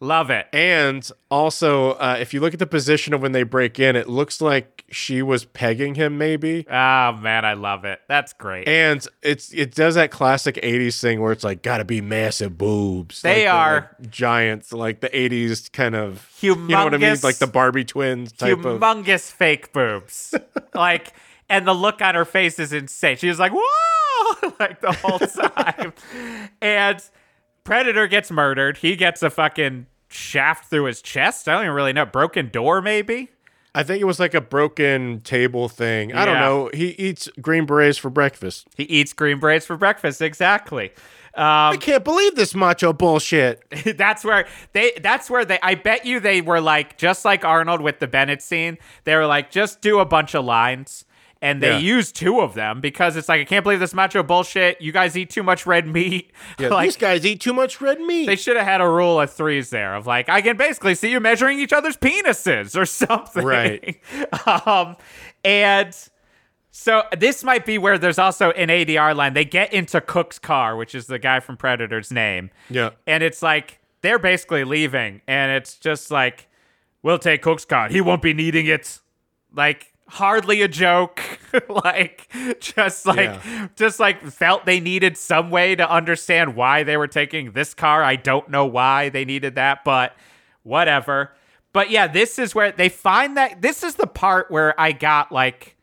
[0.00, 0.46] Love it.
[0.52, 4.08] And also, uh, if you look at the position of when they break in, it
[4.08, 6.66] looks like she was pegging him, maybe.
[6.68, 8.00] Oh man, I love it.
[8.08, 8.68] That's great.
[8.68, 13.22] And it's it does that classic '80s thing where it's like gotta be massive boobs.
[13.22, 16.28] They Like the, are- like, giants, like the '80s kind of.
[16.40, 17.10] You know what I mean?
[17.10, 18.80] Humongous- Like the Barbie twins type of.
[18.80, 20.34] humongous fake boobs.
[20.74, 21.14] like,
[21.48, 23.16] and the look on her face is insane.
[23.16, 25.18] She was like, "Whoa!" like the whole
[25.54, 25.92] time.
[26.60, 27.00] and
[27.64, 28.78] Predator gets murdered.
[28.78, 31.48] He gets a fucking shaft through his chest.
[31.48, 32.06] I don't even really know.
[32.06, 33.30] Broken door, maybe.
[33.74, 36.14] I think it was like a broken table thing.
[36.14, 36.70] I don't know.
[36.72, 38.68] He eats green berets for breakfast.
[38.76, 40.22] He eats green berets for breakfast.
[40.22, 40.92] Exactly.
[41.34, 43.64] Um, I can't believe this macho bullshit.
[43.96, 47.80] that's where they that's where they I bet you they were like just like Arnold
[47.80, 48.78] with the Bennett scene.
[49.02, 51.04] They were like just do a bunch of lines
[51.44, 51.78] and they Yeah.
[51.78, 54.80] used two of them because it's like I can't believe this macho bullshit.
[54.80, 56.32] You guys eat too much red meat.
[56.58, 58.26] Yeah, like these guys eat too much red meat.
[58.26, 61.10] they should have had a rule of threes there of like I can basically see
[61.10, 63.44] you measuring each other's penises or something.
[63.44, 64.00] Right.
[64.66, 64.96] um
[65.44, 65.94] and
[66.70, 69.34] so this might be where there's also an ADR line.
[69.34, 72.50] They get into Cook's car, which is the guy from Predator's name.
[72.68, 72.90] Yeah.
[73.06, 76.48] And it's like they're basically leaving, and it's just like,
[77.02, 77.88] we'll take Cook's car.
[77.88, 78.98] He won't be needing it.
[79.54, 81.20] Like hardly a joke.
[81.68, 82.28] like
[82.60, 83.68] just like Yeah.
[83.76, 88.02] just like felt they needed some way to understand why they were taking this car.
[88.02, 90.14] I don't know why they needed that, but
[90.62, 91.32] whatever.
[91.72, 95.32] But yeah, this is where they find that this is the part where I got
[95.32, 95.73] like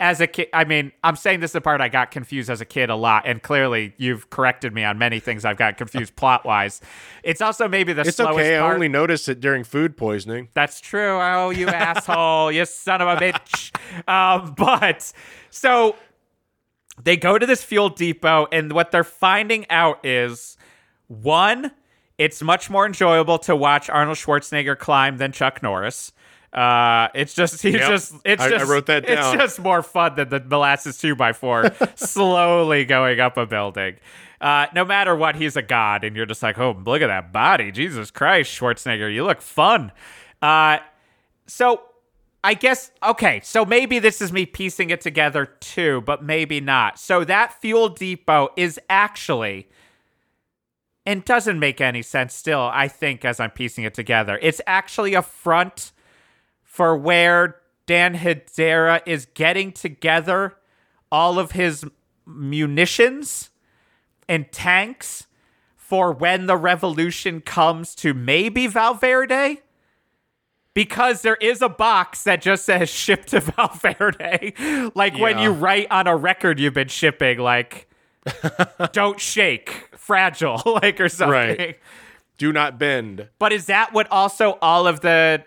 [0.00, 2.62] as a kid, I mean, I'm saying this is the part I got confused as
[2.62, 6.16] a kid a lot, and clearly you've corrected me on many things I've got confused
[6.16, 6.80] plot wise.
[7.22, 8.56] It's also maybe the It's slowest okay.
[8.56, 10.48] I only noticed it during food poisoning.
[10.54, 11.20] That's true.
[11.20, 12.50] Oh, you asshole.
[12.50, 13.70] you son of a bitch.
[14.08, 15.12] Um, but
[15.50, 15.96] so
[17.02, 20.56] they go to this fuel depot, and what they're finding out is
[21.08, 21.72] one,
[22.16, 26.12] it's much more enjoyable to watch Arnold Schwarzenegger climb than Chuck Norris.
[26.52, 27.88] Uh, it's just he's Yep.
[27.88, 31.32] just it's I- I wrote that It's just more fun than the molasses two by
[31.32, 33.96] four slowly going up a building.
[34.40, 37.30] Uh, no matter what, he's a god, and you're just like, oh, look at that
[37.32, 39.92] body, Jesus Christ, Schwarzenegger, you look fun.
[40.42, 40.78] Uh,
[41.46, 41.82] so
[42.42, 46.98] I guess okay, so maybe this is me piecing it together too, but maybe not.
[46.98, 49.68] So that fuel depot is actually
[51.06, 54.38] and doesn't make any sense still, I think as I'm piecing it together.
[54.42, 55.92] It's actually a front
[56.70, 60.54] for where Dan Hedaya is getting together
[61.10, 61.84] all of his
[62.24, 63.50] munitions
[64.28, 65.26] and tanks
[65.74, 69.62] for when the revolution comes to maybe Valverde
[70.72, 74.92] because there is a box that just says ship to Valverde.
[74.94, 77.88] like when you write on a record you've been shipping, like
[78.92, 81.58] don't shake, fragile, like or something.
[81.58, 81.80] Right.
[82.38, 83.28] Do not bend.
[83.40, 85.44] But is that what also all of the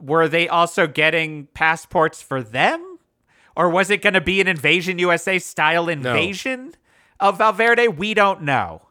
[0.00, 2.98] were they also getting passports for them?
[3.56, 6.74] Or was it going to be an Invasion USA style invasion
[7.18, 7.88] of Valverde?
[7.88, 8.82] We don't know.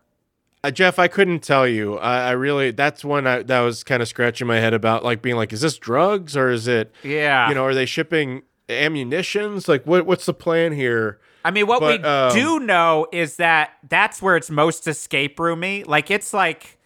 [0.64, 1.98] Uh, Jeff, I couldn't tell you.
[1.98, 5.22] I, I really, that's one I, that was kind of scratching my head about, like
[5.22, 7.48] being like, is this drugs or is it, Yeah.
[7.48, 9.68] you know, are they shipping ammunitions?
[9.68, 11.20] Like, what what's the plan here?
[11.46, 15.40] I mean, what But, we um, do know is that that's where it's most escape
[15.40, 15.86] roomy.
[15.86, 16.78] Like it's like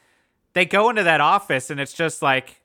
[0.53, 2.61] they go into that office and it's just like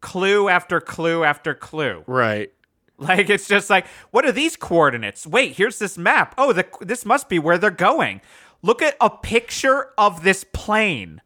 [0.00, 2.04] clue after clue after clue.
[2.06, 2.52] Right.
[2.98, 5.26] Like it's just like, what are these coordinates?
[5.26, 6.34] Wait, here's this map.
[6.36, 8.20] Oh, the, this must be where they're going.
[8.60, 11.20] Look at a picture of this plane.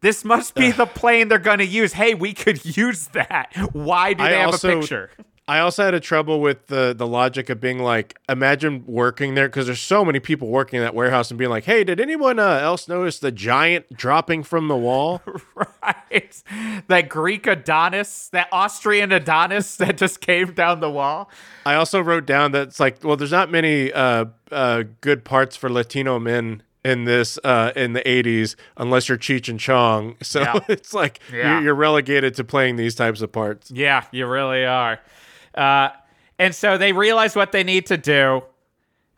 [0.00, 1.92] This must be the plane they're going to use.
[1.92, 3.52] Hey, we could use that.
[3.72, 5.10] Why do I they have also- a picture?
[5.48, 9.48] I also had a trouble with the the logic of being like, imagine working there
[9.48, 12.38] because there's so many people working in that warehouse and being like, hey, did anyone
[12.38, 15.22] uh, else notice the giant dropping from the wall?
[15.54, 16.42] right?
[16.88, 21.30] That Greek Adonis, that Austrian Adonis that just came down the wall.
[21.64, 25.56] I also wrote down that it's like, well, there's not many uh, uh, good parts
[25.56, 30.16] for Latino men in this uh, in the 80s unless you're Cheech and Chong.
[30.22, 30.58] So Yeah.
[30.68, 31.54] it's like Yeah.
[31.54, 33.70] you're, you're relegated to playing these types of parts.
[33.70, 35.00] Yeah, you really are.
[35.58, 35.90] Uh,
[36.38, 38.42] and so they realize what they need to do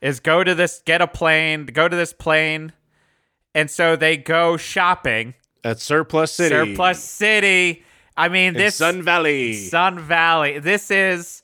[0.01, 2.73] is go to this, get a plane, go to this plane.
[3.55, 5.35] And so they go shopping.
[5.63, 6.55] At Surplus City.
[6.55, 7.85] Surplus City.
[8.17, 9.55] I mean, in this Sun Valley.
[9.55, 10.59] Sun Valley.
[10.59, 11.43] This is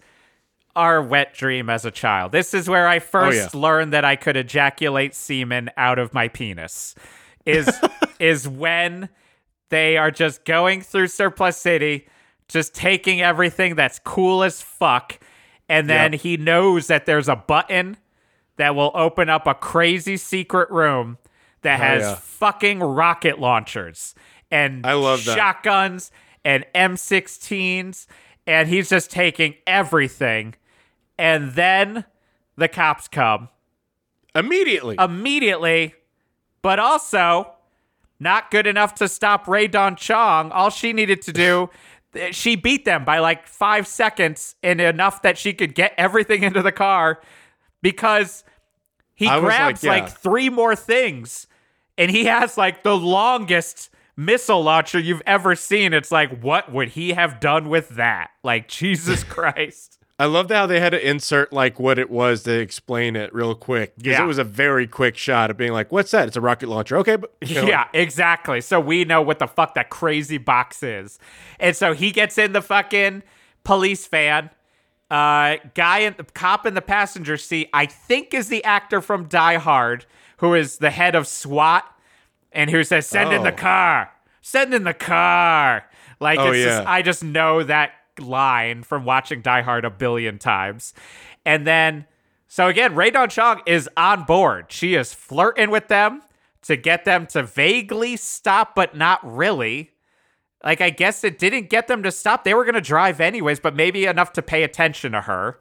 [0.75, 2.33] our wet dream as a child.
[2.33, 3.61] This is where I first yeah.
[3.61, 6.95] learned that I could ejaculate semen out of my penis.
[7.45, 7.69] Is
[8.19, 9.09] is when
[9.69, 12.07] they are just going through Surplus City,
[12.49, 15.19] just taking everything that's cool as fuck,
[15.69, 16.21] and then Yep.
[16.23, 17.97] he knows that there's a button
[18.57, 21.19] that will open up a crazy secret room
[21.63, 22.15] that has yeah.
[22.15, 24.15] fucking rocket launchers
[24.51, 25.37] and I love that.
[25.37, 26.13] shotguns
[26.45, 28.07] and M16s,
[28.47, 30.55] and he's just taking everything.
[31.19, 32.05] And then
[32.57, 33.49] the cops come
[34.35, 34.97] Immediately.
[34.99, 35.95] immediately,
[36.63, 37.53] but also
[38.21, 40.53] not good enough to stop Rae Dawn Chong.
[40.53, 41.71] All she needed to do,
[42.33, 46.63] she beat them by like five seconds and enough that she could get everything into
[46.63, 47.21] the car
[47.83, 48.45] because
[49.15, 51.47] he I was like, grabs like, three more things
[51.99, 55.93] and he has like the longest missile launcher you've ever seen.
[55.93, 58.31] It's like, what would he have done with that?
[58.43, 59.96] Like, Jesus Christ.
[60.19, 63.55] I loved how they had to insert like what it was to explain it real
[63.55, 63.97] quick.
[63.97, 64.25] Because Yeah.
[64.25, 66.27] it was a very quick shot of being like, what's that?
[66.29, 66.97] It's a rocket launcher.
[66.99, 67.17] Okay.
[67.17, 68.63] But, you know, Yeah, exactly.
[68.63, 71.19] So we know what the fuck that crazy box is.
[71.61, 73.25] And so he gets in the fucking
[73.63, 74.49] police van.
[75.11, 79.25] Uh, guy in the cop in the passenger seat, I think is the actor from
[79.27, 80.07] Die Hard,
[80.39, 81.85] who is the head of SWAT,
[82.51, 83.57] and who says, "Send in the Oh.
[83.57, 84.11] car,
[84.41, 85.85] send in the car."
[86.19, 86.91] Like Oh, it's just, yeah.
[86.91, 90.95] I just know that line from watching Die Hard a billion times,
[91.45, 92.07] and then
[92.49, 94.67] so again, Rae Dawn Chong is on board.
[94.69, 96.23] She is flirting with them
[96.63, 99.91] to get them to vaguely stop, but not really.
[100.65, 102.45] Like, I guess it didn't get them to stop.
[102.45, 105.59] They were going to drive anyways, but maybe enough to pay attention to her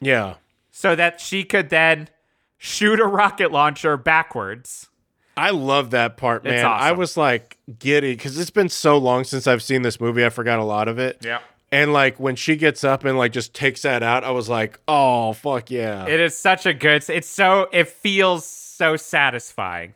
[0.00, 0.34] Yeah.
[0.70, 2.08] so that she could then
[2.56, 4.88] shoot a rocket launcher backwards.
[5.36, 6.64] I love that part, man.
[6.64, 10.24] I was like giddy because it's been so long since I've seen this movie.
[10.24, 11.18] I forgot a lot of it.
[11.22, 11.40] Yeah.
[11.70, 14.80] And like when she gets up and like just takes that out, I was like,
[14.88, 16.06] oh fuck yeah.
[16.06, 17.04] It is such a good.
[17.08, 17.68] It's so.
[17.72, 19.92] It feels so satisfying.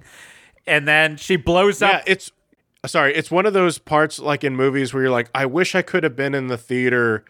[0.66, 2.02] And then she blows yeah, up.
[2.06, 2.30] it's
[2.86, 5.82] sorry, it's one of those parts like in movies where you're like, I wish I
[5.82, 7.24] could have been in the theater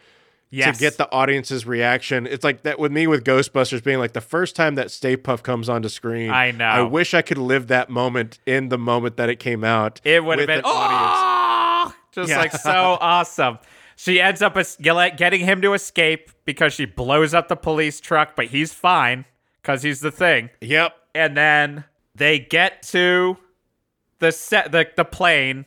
[0.51, 0.77] yes.
[0.77, 2.27] to get the audience's reaction.
[2.27, 5.43] It's like that with me with Ghostbusters being like the first time that Stay Puft
[5.43, 6.31] comes onto screen.
[6.31, 6.65] I know.
[6.65, 10.01] I wish I could live that moment in the moment that it came out.
[10.05, 12.39] It would have been oh, just Yeah.
[12.39, 12.71] like so
[13.01, 13.59] awesome.
[14.03, 18.47] She ends up getting him to escape because she blows up the police truck, but
[18.47, 19.27] he's fine
[19.61, 20.51] because he's the thing.
[20.61, 20.93] Yep.
[21.15, 23.37] And then they get to
[24.19, 25.67] the set, the the plane,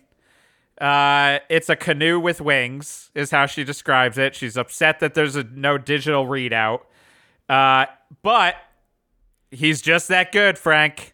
[0.81, 4.35] Uh, it's a canoe with wings, is how she describes it.
[4.35, 6.81] She's upset that there's a no digital readout.
[7.47, 7.85] Uh,
[8.21, 8.55] but
[9.49, 11.13] he's just that good, Frank.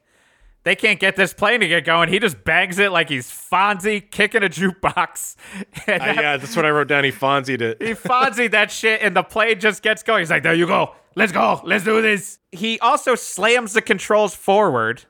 [0.64, 2.10] They can't get this plane to get going.
[2.10, 5.36] He just bangs it like he's Fonzie kicking a jukebox.
[5.88, 7.04] And Uh, yeah, that's what I wrote down.
[7.04, 7.82] He Fonzied it.
[7.82, 10.20] he Fonzie that shit, and the plane just gets going.
[10.20, 10.94] He's like, "There you go.
[11.16, 11.62] Let's go.
[11.64, 15.06] Let's do this." He also slams the controls forward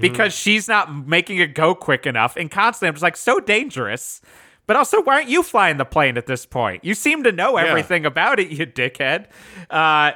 [0.00, 2.36] because she's not making it go quick enough.
[2.36, 4.20] And constantly, I'm just like, "So dangerous."
[4.66, 6.84] But also, why aren't you flying the plane at this point?
[6.84, 9.26] You seem to know everything about it, you dickhead.
[9.70, 10.12] Uh,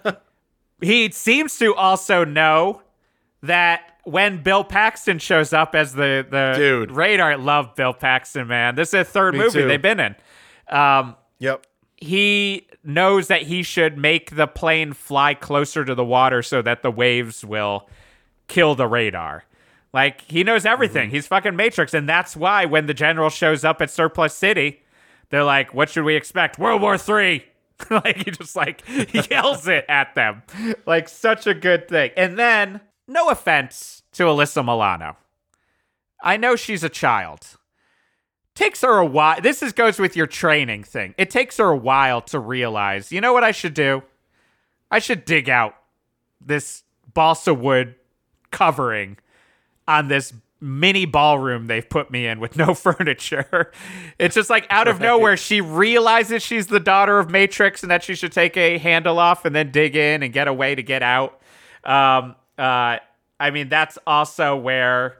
[0.80, 2.82] he seems to also know
[3.42, 6.90] that when Bill Paxton shows up as the the Dude.
[6.90, 8.74] radar, love Bill Paxton, man.
[8.74, 9.68] This is the third Me movie too.
[9.68, 10.16] they've been in.
[10.68, 11.66] Um, Yep.
[11.96, 16.82] he knows that he should make the plane fly closer to the water so that
[16.82, 17.88] the waves will
[18.48, 19.44] kill the radar.
[19.92, 21.08] Like he knows everything.
[21.08, 21.14] Mm-hmm.
[21.16, 24.82] He's fucking Matrix, and that's why when the general shows up at Surplus City,
[25.30, 26.58] they're like, "What should we expect?
[26.58, 27.44] World War Three.
[27.90, 28.82] like he just like
[29.30, 30.42] yells it at them,
[30.86, 32.10] like such a good thing.
[32.16, 35.16] And then, no offense to Alyssa Milano,
[36.22, 37.58] I know she's a child.
[38.54, 39.40] Takes her a while.
[39.40, 41.14] This is goes with your training thing.
[41.18, 43.10] It takes her a while to realize.
[43.10, 44.02] You know what I should do?
[44.90, 45.74] I should dig out
[46.40, 46.82] this
[47.12, 47.94] balsa wood
[48.50, 49.18] covering
[49.86, 53.72] on this mini ballroom they've put me in with no furniture.
[54.18, 58.02] It's just like out of nowhere, she realizes she's the daughter of Matrix and that
[58.04, 60.82] she should take a handle off and then dig in and get a way to
[60.82, 61.40] get out.
[61.84, 62.98] Um, uh,
[63.38, 65.18] I mean, that's also where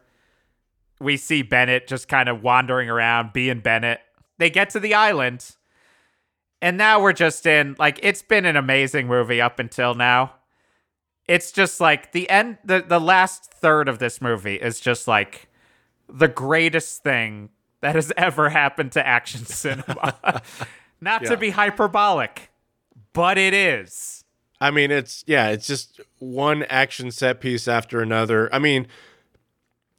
[1.00, 4.00] we see Bennett just kind of wandering around, being Bennett.
[4.38, 5.56] They get to the island,
[6.60, 10.34] and now we're just in like it's been an amazing movie up until now.
[11.26, 15.48] It's just like the end the, the last third of this movie is just like
[16.08, 17.50] the greatest thing
[17.80, 20.42] that has ever happened to action cinema.
[21.00, 22.50] Not to be hyperbolic
[23.12, 24.19] but it is
[24.60, 28.52] I mean, it's yeah, it's just one action set piece after another.
[28.54, 28.86] I mean,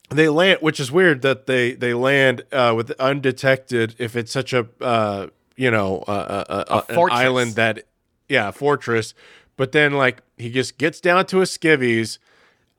[0.09, 3.95] they land, which is weird that they they land uh, with undetected.
[3.97, 6.43] If it's such a uh, you know uh,
[6.87, 7.85] A an island that
[8.29, 9.13] yeah, a fortress,
[9.57, 12.19] but then like he just gets down to his skivvies,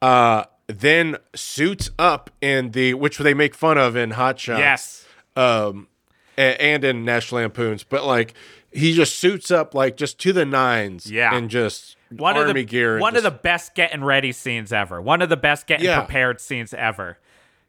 [0.01, 5.07] uh, then suits up in the which they make fun of in Hot Shots yes
[5.37, 5.89] um
[6.37, 8.35] and in National Lampoons, but like
[8.73, 11.35] he just suits up like just to the nines, Yeah.
[11.35, 12.99] and just one army of the gear.
[12.99, 16.01] one of the best getting ready scenes ever one of the best getting Yeah.
[16.01, 17.19] prepared scenes ever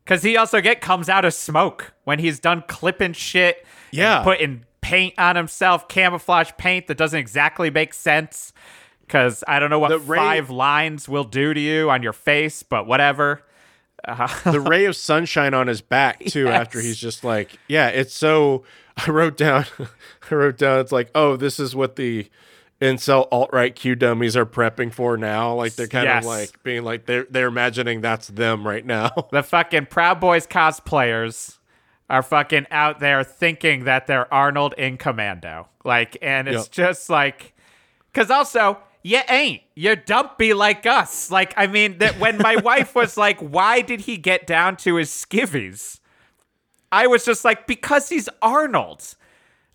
[0.03, 4.21] because he also get comes out of smoke when he's done clipping shit Yeah.
[4.21, 8.51] putting paint on himself camouflage paint that doesn't exactly make sense
[9.07, 12.63] because i don't know what The five lines will do to you on your face
[12.63, 13.43] but whatever
[14.45, 16.47] the ray of sunshine on his back too.
[16.49, 18.63] After he's just like, yeah, it's so.
[18.95, 19.65] I wrote down,
[20.31, 20.79] I wrote down.
[20.79, 22.29] It's like, oh, this is what the
[22.81, 25.53] incel alt right Q dummies are prepping for now.
[25.55, 26.23] Like they're kind Yes.
[26.23, 29.11] of like being like they're they're imagining that's them right now.
[29.31, 31.57] the fucking Proud Boys cosplayers
[32.09, 35.69] are fucking out there thinking that they're Arnold in Commando.
[35.85, 36.71] Like, and it's Yep.
[36.71, 37.53] just like,
[38.11, 39.61] because also, you ain't.
[39.75, 41.29] You're dumpy like us.
[41.29, 44.95] Like, I mean, that when my wife was like, why did he get down to
[44.95, 45.99] his skivvies?
[46.91, 49.15] I was just like, because he's Arnold.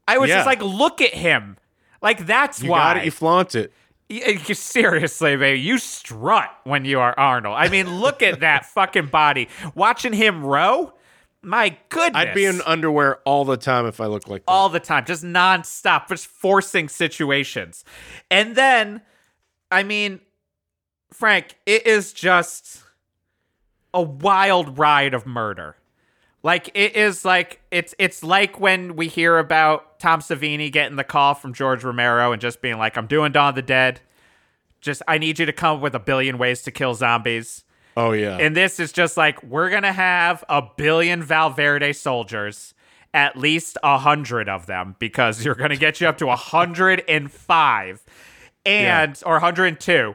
[0.07, 0.37] I was Yeah.
[0.37, 1.57] just like, look at him.
[2.01, 2.79] Like, that's You why.
[2.79, 3.05] got it.
[3.05, 3.73] You flaunt it.
[4.09, 7.57] Y- uh, y- Seriously, baby, you strut when you are Arnold.
[7.59, 9.49] I mean, look at that fucking body.
[9.75, 10.95] Watching him row,
[11.43, 12.15] my goodness.
[12.15, 14.51] I'd be in underwear all the time if I looked like that.
[14.51, 17.85] all the time, just nonstop, just forcing situations.
[18.31, 19.03] And then,
[19.71, 20.21] I mean,
[21.13, 22.83] Frank, it is just
[23.93, 25.77] a wild ride of murder.
[26.43, 31.05] Like it is like it's it's like when we hear about Tom Savini getting the
[31.05, 34.01] call from George Romero and just being like, "I'm doing Dawn of the Dead.
[34.81, 37.65] Just I need you to come up with a billion ways to kill zombies."
[37.97, 38.37] oh yeah.
[38.37, 42.73] And this is just like we're gonna have a billion Valverde soldiers,
[43.13, 47.03] at least a hundred of them, because you're gonna get you up to a hundred
[47.09, 48.05] and five,
[48.69, 50.15] and or hundred and two,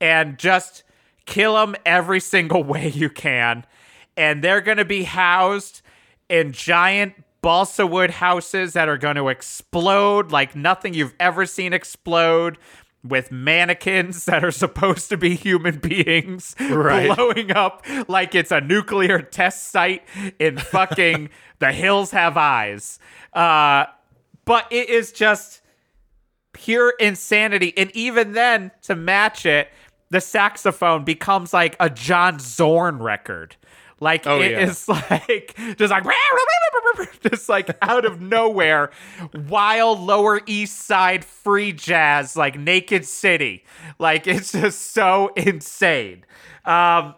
[0.00, 0.82] and just
[1.26, 3.64] kill them every single way you can,
[4.16, 5.82] and they're gonna be housed
[6.28, 11.72] in giant balsa wood houses that are going to explode like nothing you've ever seen
[11.72, 12.56] explode
[13.02, 17.12] with mannequins that are supposed to be human beings Right.
[17.16, 20.04] blowing up like it's a nuclear test site
[20.38, 23.00] in fucking the hills have eyes.
[23.32, 23.86] Uh
[24.44, 25.61] but it is just
[26.52, 29.68] pure insanity and even then to match it
[30.10, 33.56] the saxophone becomes like a john zorn record
[34.00, 34.66] Like Oh, it yeah.
[34.66, 36.04] is like just like
[37.30, 38.90] just like out of nowhere,
[39.48, 43.64] wild Lower East Side free jazz, like Naked City.
[43.98, 46.24] Like it's just so insane.
[46.64, 47.14] Um,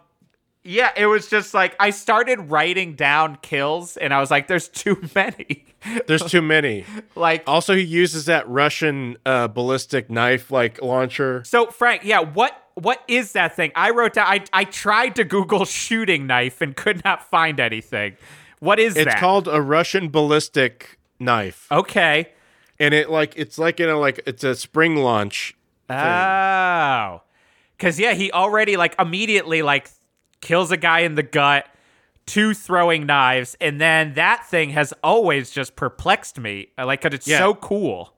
[0.65, 4.67] yeah, it was just like I started writing down kills, and I was like, "There's
[4.67, 5.65] too many."
[6.07, 6.83] There's too many.
[7.15, 11.43] like Also, he uses that Russian uh, ballistic knife like launcher.
[11.45, 13.71] So Frank, yeah, what what is that thing?
[13.75, 14.27] I wrote down.
[14.27, 18.17] I I tried to Google shooting knife and could not find anything.
[18.59, 19.11] What is It's that?
[19.13, 22.29] It's called a Russian ballistic knife, Okay.
[22.79, 25.55] and it like it's like in a like it's a spring launch.
[25.87, 27.21] Oh,
[27.77, 29.89] because yeah, he already like immediately like
[30.41, 31.67] kills a guy in the gut,
[32.25, 36.67] two throwing knives, and then that thing has always just perplexed me.
[36.77, 37.39] I Like, cause it's Yeah.
[37.39, 38.13] so cool.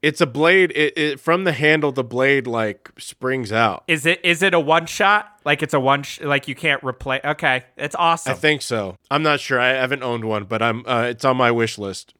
[0.00, 0.72] It's a blade.
[0.74, 3.84] It, it from the handle, the blade like springs out.
[3.86, 5.38] Is it is it a one shot?
[5.44, 7.20] Like it's a one sh- like you can't replace.
[7.24, 8.32] Okay, it's awesome.
[8.32, 8.96] I think so.
[9.12, 9.60] I'm not sure.
[9.60, 10.84] I haven't owned one, but I'm.
[10.88, 12.14] Uh, it's on my wish list.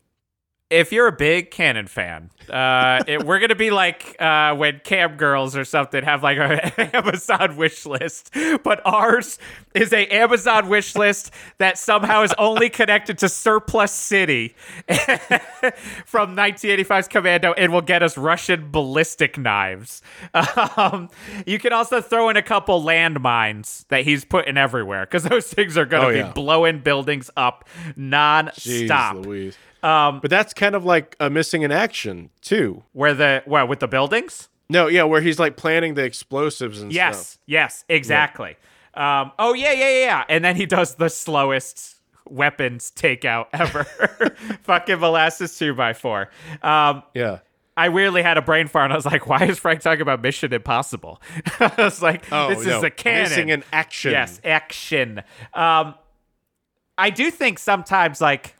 [0.73, 5.17] If you're a big Canon fan, uh, it, we're gonna be like uh, when Cam
[5.17, 8.35] Girls or something have like a Amazon wish list,
[8.65, 9.39] but ours
[9.75, 14.55] is a Amazon wish list that somehow is only connected to Surplus City
[16.05, 20.03] from 1985's Commando and will get us Russian ballistic knives.
[20.77, 21.11] Um,
[21.47, 25.77] you can also throw in a couple landmines that he's putting everywhere because those things
[25.77, 26.33] are gonna Oh, be yeah.
[26.33, 29.17] blowing buildings up non-stop.
[29.27, 29.57] Louise.
[29.83, 32.85] Um, But that's kind of like a missing in action too.
[32.93, 34.49] Where the well with the buildings?
[34.69, 37.39] No, yeah, where he's like planning the explosives and Yes, stuff.
[37.47, 38.57] yes, yes, exactly.
[38.95, 40.25] Um, oh yeah, yeah, yeah, yeah.
[40.29, 41.97] And then he does the slowest
[42.29, 43.85] weapons takeout ever.
[44.63, 46.31] Fucking molasses two by four.
[46.63, 47.39] Um, Yeah.
[47.75, 48.85] I weirdly had a brain fart.
[48.85, 51.23] and I was like, "Why is Frank talking about Mission Impossible?"
[51.59, 52.77] I was like, Oh, "This no.
[52.79, 54.11] is a canon." Missing in action.
[54.13, 55.23] Yes, action.
[55.55, 55.95] Um,
[56.99, 58.55] I do think sometimes like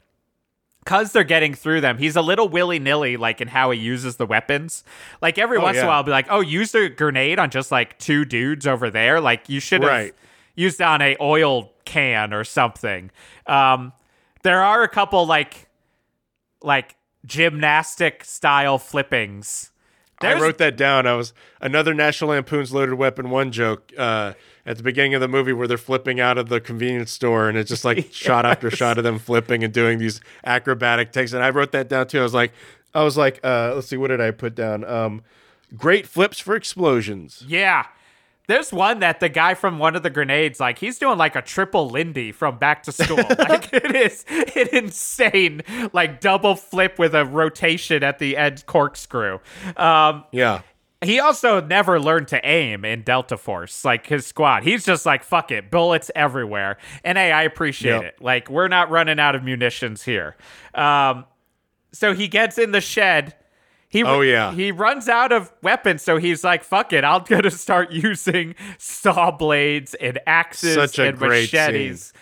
[0.85, 4.17] because they're getting through them, he's a little willy nilly, like in how he uses
[4.17, 4.83] the weapons.
[5.21, 7.71] Like every once in a while, I'll be like, "Oh, use the grenade on just
[7.71, 10.15] like two dudes over there." Like you should have Right.
[10.57, 13.11] used it on a oil can or something.
[13.47, 13.93] Um,
[14.43, 15.69] there are a couple like
[16.63, 19.71] like gymnastic style flippings.
[20.21, 21.07] I wrote that down.
[21.07, 25.29] I was another National Lampoon's Loaded Weapon one joke uh, at the beginning of the
[25.29, 28.71] movie where they're flipping out of the convenience store and it's just like shot after
[28.71, 31.33] shot of them flipping and doing these acrobatic takes.
[31.33, 32.21] And I wrote that down too.
[32.21, 32.53] I was like,
[32.95, 34.85] I was like, uh, let's see, what did I put down?
[34.85, 35.23] Um,
[35.77, 37.45] great flips for explosions.
[37.47, 37.87] Yeah.
[38.49, 41.43] There's one that the guy from one of the grenades, like he's doing like a
[41.43, 43.17] triple Lindy from back to school.
[43.39, 45.63] like it is an insane,
[45.93, 49.39] like double flip with a rotation at the end corkscrew.
[49.77, 50.63] Um, Yeah.
[51.03, 54.63] He also never learned to aim in Delta Force, like his squad.
[54.63, 56.79] He's just like, fuck it, bullets everywhere.
[57.05, 58.03] And hey, I appreciate Yep.
[58.05, 58.23] it.
[58.23, 60.37] Like, we're not running out of munitions here.
[60.75, 61.25] Um,
[61.93, 63.35] so he gets in the shed.
[63.89, 64.53] He, Oh, yeah.
[64.55, 68.55] He runs out of weapons, so he's like, fuck it, I'm going to start using
[68.79, 70.77] saw blades and axes
[71.11, 71.19] and
[71.53, 72.13] machetes.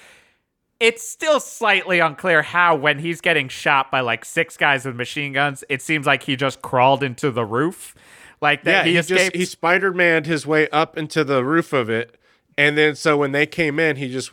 [0.81, 5.35] It's still slightly unclear how, when he's getting shot by like six guys with machine
[5.35, 7.95] guns, it seems like he just crawled into the roof.
[8.41, 9.21] Like that Yeah, he, he, escaped.
[9.21, 12.17] just he Spider Maned his way up into the roof of it,
[12.57, 14.33] and then so when they came in, he just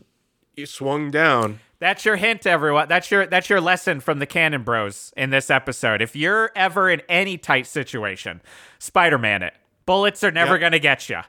[0.56, 1.60] he swung down.
[1.80, 2.88] That's your hint, everyone.
[2.88, 6.02] That's your that's your lesson from the Cannon Bros in this episode.
[6.02, 8.42] If you're ever in any tight situation,
[8.80, 9.54] Spider-Man it.
[9.86, 10.62] Bullets are never Yep.
[10.62, 11.22] gonna get you,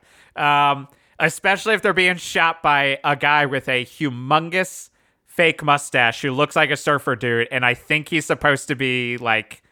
[0.43, 0.89] um,
[1.19, 4.91] especially if they're being shot by a guy with a humongous
[5.27, 9.17] fake mustache who looks like a surfer dude, and I think he's supposed to be
[9.19, 9.63] like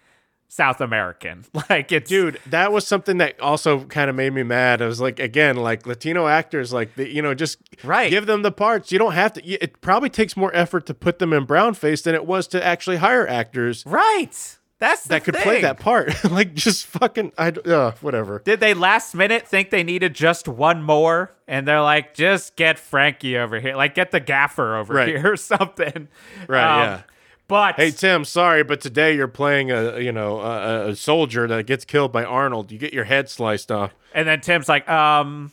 [0.49, 1.45] South American.
[1.69, 4.81] Like it's Dude, that was something that also kind of made me mad.
[4.83, 8.11] I was like, again, like Latino actors, like the, you know, just Right.
[8.11, 8.93] give them the parts.
[8.93, 9.45] You don't have to.
[9.47, 12.65] It probably takes more effort to put them in brown face than it was to
[12.65, 14.59] actually hire actors right.
[14.79, 16.23] That's the that could play that part.
[16.31, 18.43] like, just fucking, I, uh, whatever.
[18.45, 21.33] Did they last minute think they needed just one more?
[21.49, 23.75] And they're like, just get Frankie over here.
[23.75, 25.09] Like, get the gaffer over Right.
[25.09, 26.09] here or something.
[26.47, 27.03] Right, Um, yeah.
[27.49, 31.67] But Hey Tim, sorry, but today you're playing a you know a, a soldier that
[31.67, 32.73] gets killed by Arnold.
[32.73, 33.95] You get your head sliced off.
[34.15, 35.53] and then Tim's like, um,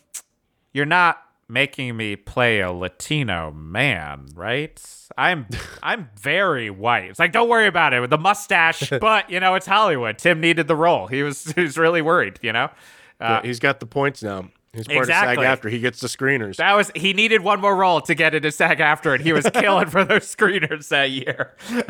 [0.72, 4.82] you're not making me play a Latino man, right?
[5.18, 5.46] I'm
[5.84, 7.12] I'm very white.
[7.12, 10.18] It's like, don't worry about it with the mustache, but you know, it's Hollywood.
[10.18, 11.08] Tim needed the role.
[11.08, 12.70] He was he was really worried, you know?
[13.20, 14.50] Uh, He's got the points now.
[14.74, 15.34] He's part Exactly.
[15.34, 16.56] of SAG after he gets the screeners.
[16.56, 19.22] That was he needed one more role to get into SAG after it.
[19.22, 21.54] He was killing for those screeners that year.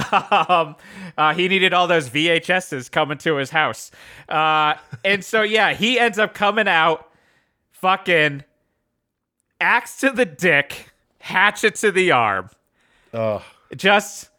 [0.50, 0.76] Um,
[1.18, 3.90] uh, he needed all those VHSs coming to his house,
[4.30, 7.10] uh, and so yeah, he ends up coming out,
[7.72, 8.44] fucking
[9.62, 12.50] axe to the dick, hatchet to the arm.
[13.14, 13.44] Oh,
[13.76, 14.30] Just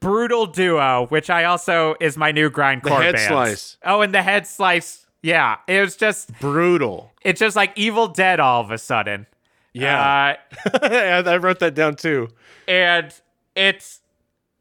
[0.00, 3.28] brutal duo, which I also is my new grindcore head band.
[3.28, 3.76] slice.
[3.84, 5.05] Oh, and the head slice.
[5.26, 7.12] Yeah, it was just brutal.
[7.22, 9.26] it's just like Evil Dead all of a sudden.
[9.72, 9.98] Yeah.
[10.00, 12.28] Uh, I I wrote that down too.
[12.68, 13.12] and
[13.56, 14.00] it's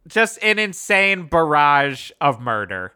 [0.08, 2.94] just an insane barrage of murder.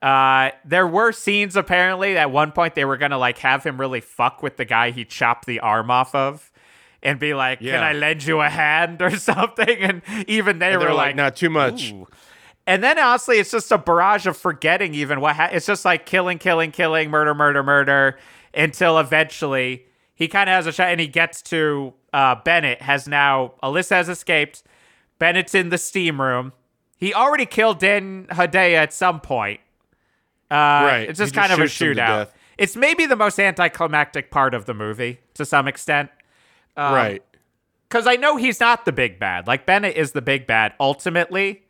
[0.00, 4.00] Uh, there were scenes apparently at one point they were gonna like have him really
[4.00, 6.52] fuck with the guy he chopped the arm off of,
[7.02, 7.72] and be like, Yeah.
[7.72, 11.34] "Can I lend you a hand or something?" And even they They were like, not
[11.34, 11.90] too much.
[11.92, 12.06] Ooh.
[12.68, 16.04] And then honestly, it's just a barrage of forgetting even what ha- it's just like
[16.06, 18.18] killing, killing, killing, murder, murder, murder,
[18.54, 22.82] until eventually he kind of has a shot and he gets to uh, Bennett.
[22.82, 24.62] Has now Alyssa has escaped.
[25.18, 26.52] Bennett's in the steam room.
[26.98, 29.60] He already killed Dan Hedaya at some point.
[30.50, 31.06] Uh, Right.
[31.08, 32.28] It's just kind of a shoots him to shootout.
[32.58, 36.10] It's maybe the most anticlimactic part of the movie to some extent
[36.76, 37.22] Um, right.
[37.88, 39.46] because I know he's not the big bad.
[39.46, 41.62] Like Bennett is the big bad ultimately,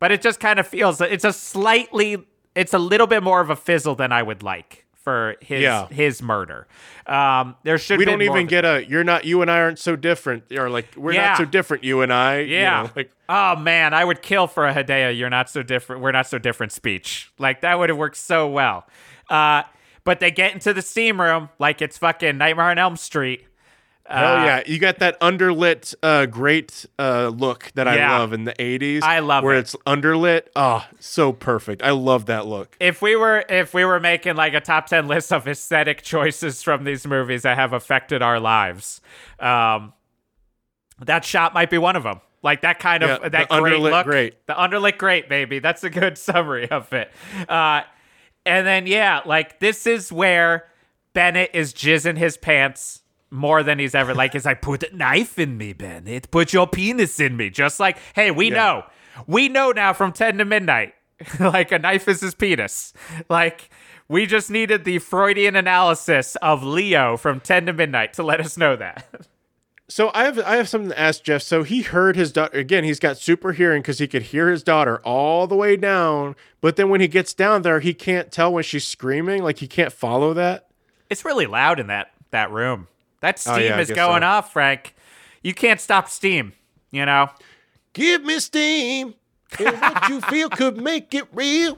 [0.00, 2.16] but it just kind of feels it's a slightly,
[2.56, 5.86] it's a little bit more of a fizzle than I would like for his Yeah.
[5.88, 6.66] his murder.
[7.06, 9.78] Um, there should be We don't even get a you're not you and I aren't
[9.78, 11.28] so different or like we're Yeah.
[11.28, 12.82] not so different you and I you Yeah.
[12.82, 15.16] know, like oh man, I would kill for a Hedaya.
[15.16, 16.02] You're not so different.
[16.02, 16.72] We're not so different.
[16.72, 18.86] Speech like that would have worked so well.
[19.30, 19.62] Uh,
[20.04, 23.46] but they get into the steam room like it's fucking Nightmare on Elm Street.
[24.18, 24.62] Hell yeah.
[24.66, 28.14] You got that underlit uh great uh look that Yeah.
[28.14, 29.60] I love in the 80s I love where it.
[29.60, 30.42] it's underlit.
[30.56, 31.82] Oh so perfect.
[31.82, 32.76] I love that look.
[32.80, 36.62] If we were if we were making like a top 10 list of aesthetic choices
[36.62, 39.00] from these movies that have affected our lives
[39.38, 39.92] um
[41.00, 43.90] that shot might be one of them like that kind of Yeah, that great underlit
[43.90, 44.06] look.
[44.06, 44.46] great.
[44.46, 45.58] the underlit great baby.
[45.58, 47.10] That's a good summary of it.
[47.48, 47.82] Uh
[48.46, 50.66] and then yeah like this is where
[51.12, 52.99] bennett is jizzing his pants
[53.30, 56.66] more than he's ever like is i put a knife in me bennett put your
[56.66, 58.54] penis in me just like hey we Yeah.
[58.56, 58.84] know
[59.26, 60.94] we know now from 10 to midnight
[61.40, 62.92] like a knife is his penis
[63.28, 63.70] like
[64.08, 68.56] we just needed the freudian analysis of leo from 10 to midnight to let us
[68.56, 69.06] know that
[69.88, 71.42] So I have I have something to ask Geoff.
[71.42, 72.84] So he heard his daughter again.
[72.84, 76.36] He's got super hearing because he could hear his daughter all the way down.
[76.60, 79.42] But then when he gets down there, he can't tell when she's screaming.
[79.42, 80.68] Like he can't follow that.
[81.10, 82.86] it's really loud in that that room
[83.20, 84.26] that steam Oh, yeah, is going so.
[84.28, 84.94] off frank
[85.42, 86.52] you can't stop steam
[86.90, 87.28] you know
[87.92, 89.14] Give me steam.
[89.58, 91.76] And what you feel could make it real.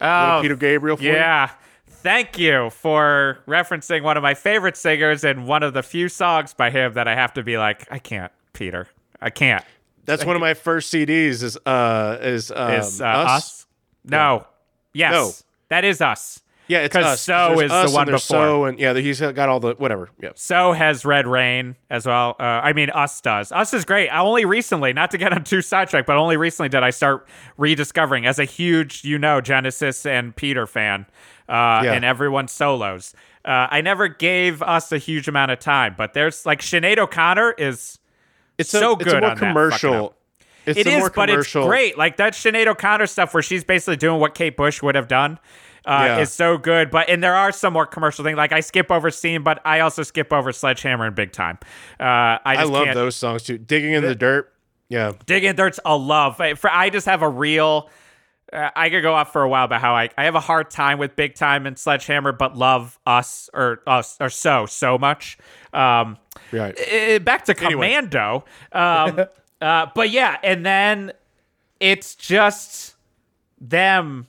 [0.00, 0.96] oh Peter Gabriel.
[0.96, 1.12] For you?
[1.12, 1.50] yeah
[1.88, 6.52] thank you for referencing one of my favorite singers and one of the few songs
[6.54, 8.88] by him that i have to be like i can't peter
[9.20, 9.64] i can't
[10.04, 11.44] that's one of my first CDs.
[11.44, 13.66] Is uh is um, is uh, us?
[14.04, 14.44] No.
[14.92, 15.12] Yes.
[15.12, 15.30] No.
[15.68, 16.42] That is us.
[16.68, 17.20] Yeah, it's us.
[17.20, 18.36] So There's is the us and one there's before.
[18.44, 20.10] So and yeah, he's got all the whatever.
[20.20, 20.30] Yeah.
[20.34, 22.36] So has Red Rain as well.
[22.38, 23.52] Uh, I mean, Us does.
[23.52, 24.08] Us is great.
[24.08, 27.26] I only recently, not to get on too sidetracked, but only recently did I start
[27.56, 31.06] rediscovering as a huge, you know, Genesis and Peter fan
[31.48, 31.92] uh, Yeah.
[31.92, 33.14] and everyone's solos.
[33.44, 37.52] Uh, I never gave Us a huge amount of time, but there's like Sinead O'Connor
[37.58, 37.98] is
[38.56, 40.14] It's so a, good It's a more on commercial.
[40.64, 41.98] It's It more but it's great.
[41.98, 45.40] Like that Sinead O'Connor stuff where she's basically doing what Kate Bush would have done.
[45.84, 46.18] Uh, Yeah.
[46.20, 48.36] is so good, but and there are some more commercial things.
[48.36, 51.58] Like I skip over Steam, but I also skip over Sledgehammer and Big Time.
[51.98, 53.58] Uh, I, I love can't- those songs too.
[53.58, 54.52] Digging in the dirt.
[54.88, 55.12] Yeah.
[55.26, 56.40] digging in Dirt's a love.
[56.40, 57.90] I- For I just have a real.
[58.52, 60.70] Uh, I could go off for a while about how I, I have a hard
[60.70, 65.38] time with Big Time and Sledgehammer, but love us or us or so so much.
[65.72, 66.18] Um,
[66.52, 66.78] Right.
[66.78, 67.88] eh, back to Anyway.
[67.88, 68.44] Commando.
[68.72, 69.24] Um,
[69.62, 71.12] uh, but yeah, and then
[71.80, 72.94] it's just
[73.58, 74.26] them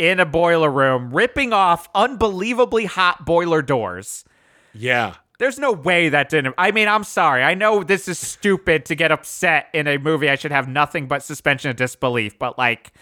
[0.00, 4.24] in a boiler room ripping off unbelievably hot boiler doors.
[4.72, 5.16] Yeah.
[5.38, 6.54] There's no way that didn't.
[6.56, 7.42] I mean, I'm sorry.
[7.42, 10.30] I know this is stupid to get upset in a movie.
[10.30, 12.38] I should have nothing but suspension of disbelief.
[12.38, 12.92] But like,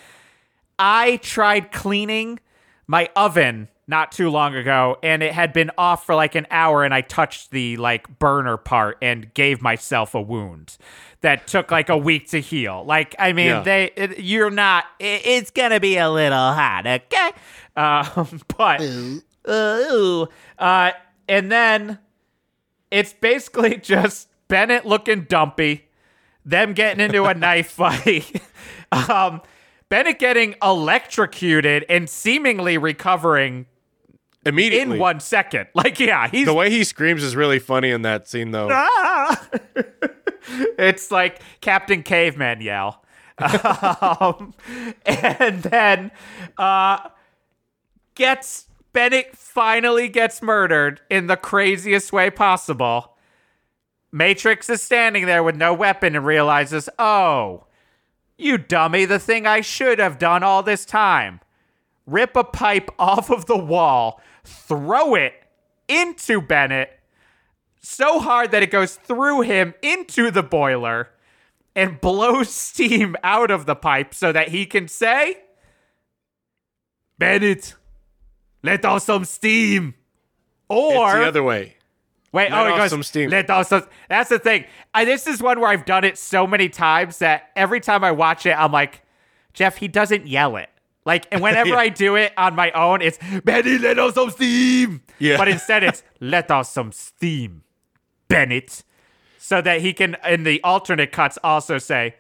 [0.77, 2.41] I tried cleaning
[2.89, 6.85] my oven not too long ago, and it had been off for like an hour,
[6.85, 10.77] and I touched the like burner part and gave myself a wound
[11.23, 12.85] that took like a week to heal.
[12.85, 13.61] Like, I mean, Yeah.
[13.63, 14.85] they it, you're not.
[15.01, 17.31] It, it's gonna be a little hot, okay?
[17.77, 18.81] Um, but
[19.47, 20.27] uh,
[20.59, 20.91] uh,
[21.29, 21.99] and then
[22.91, 25.87] it's basically just Bennett looking dumpy,
[26.45, 28.43] them getting into a knife fight,
[28.93, 29.41] um,
[29.89, 33.65] Bennett getting electrocuted and seemingly recovering
[34.47, 34.95] Immediately.
[34.95, 35.69] in one second.
[35.75, 38.69] Like, yeah, he's the way he screams is really funny in that scene though.
[38.71, 39.49] Ah!
[40.79, 43.05] it's like Captain Caveman yell.
[43.39, 44.55] um,
[45.07, 46.11] and then
[46.57, 47.09] uh,
[48.15, 53.15] gets Bennett finally gets murdered in the craziest way possible.
[54.11, 57.67] Matrix is standing there with no weapon and realizes, oh,
[58.37, 61.41] you dummy, the thing I should have done all this time.
[62.07, 65.35] Rip a pipe off of the wall, throw it
[65.89, 66.99] into Bennett
[67.81, 71.09] so hard that it goes through him into the boiler
[71.75, 75.39] and blows steam out of the pipe so that he can say,
[77.19, 77.75] Bennett,
[78.63, 79.95] let off some steam.
[80.69, 81.77] Or It's the other way.
[82.31, 83.31] Wait, Let oh, it goes, some steam.
[83.31, 83.85] Let off some.
[84.09, 84.67] That's the thing.
[84.93, 88.13] I, this is one where I've done it so many times that every time I
[88.13, 89.03] watch it, I'm like,
[89.55, 90.69] Geoff, he doesn't yell it.
[91.05, 91.77] Like, and whenever Yeah.
[91.79, 95.03] I do it on my own, it's Benny, let off some steam.
[95.19, 95.37] Yeah.
[95.37, 97.63] But instead, it's let off some steam,
[98.29, 98.85] Bennett,
[99.39, 102.15] so that he can in the alternate cuts also say,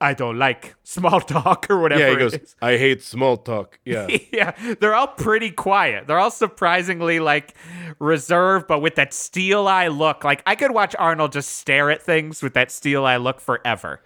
[0.00, 2.02] I don't like small talk or whatever.
[2.02, 2.56] Yeah, he goes, is.
[2.60, 3.78] I hate small talk.
[3.86, 4.08] Yeah.
[4.32, 6.06] yeah, they're all pretty quiet.
[6.06, 7.54] They're all surprisingly like
[7.98, 10.22] reserved, but with that steel eye look.
[10.24, 14.02] Like I could watch Arnold just stare at things with that steel eye look forever.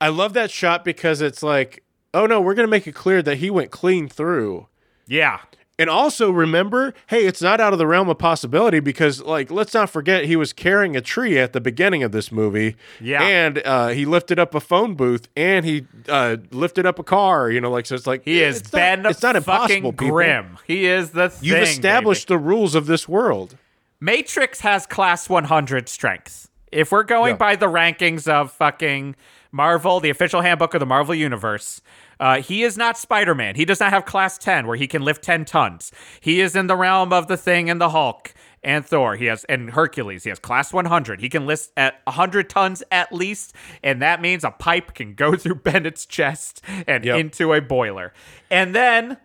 [0.00, 1.82] I love that shot because it's like,
[2.14, 4.68] oh no, we're going to make it clear that he went clean through.
[5.06, 5.40] Yeah.
[5.76, 9.74] And also remember, hey, it's not out of the realm of possibility because, like, let's
[9.74, 12.76] not forget he was carrying a tree at the beginning of this movie.
[13.00, 13.20] Yeah.
[13.24, 17.50] And uh, he lifted up a phone booth and he uh, lifted up a car,
[17.50, 20.08] you know, like, so it's like, He is Ben Not, it's not fucking impossible, people.
[20.14, 20.58] Grim.
[20.64, 21.48] He is the thing.
[21.48, 22.38] You've established baby.
[22.38, 23.56] the rules of this world.
[24.00, 26.48] Matrix has class 100 strength.
[26.70, 27.36] If we're going Yeah.
[27.38, 29.16] by the rankings of fucking
[29.54, 31.80] Marvel, the official handbook of the Marvel Universe,
[32.18, 33.54] uh, he is not Spider Man.
[33.54, 35.92] He does not have class 10 where he can lift 10 tons.
[36.20, 39.14] He is in the realm of the Thing and the Hulk and Thor.
[39.14, 40.24] He has, and Hercules.
[40.24, 41.20] He has class 100.
[41.20, 43.54] He can lift at 100 tons at least.
[43.84, 47.16] And that means a pipe can go through Bennett's chest and Yep.
[47.20, 48.12] into a boiler.
[48.50, 49.18] And then.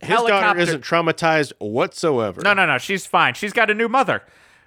[0.00, 2.40] His daughter isn't traumatized whatsoever.
[2.42, 2.78] no, no, no.
[2.78, 3.34] She's fine.
[3.34, 4.22] She's got a new mother.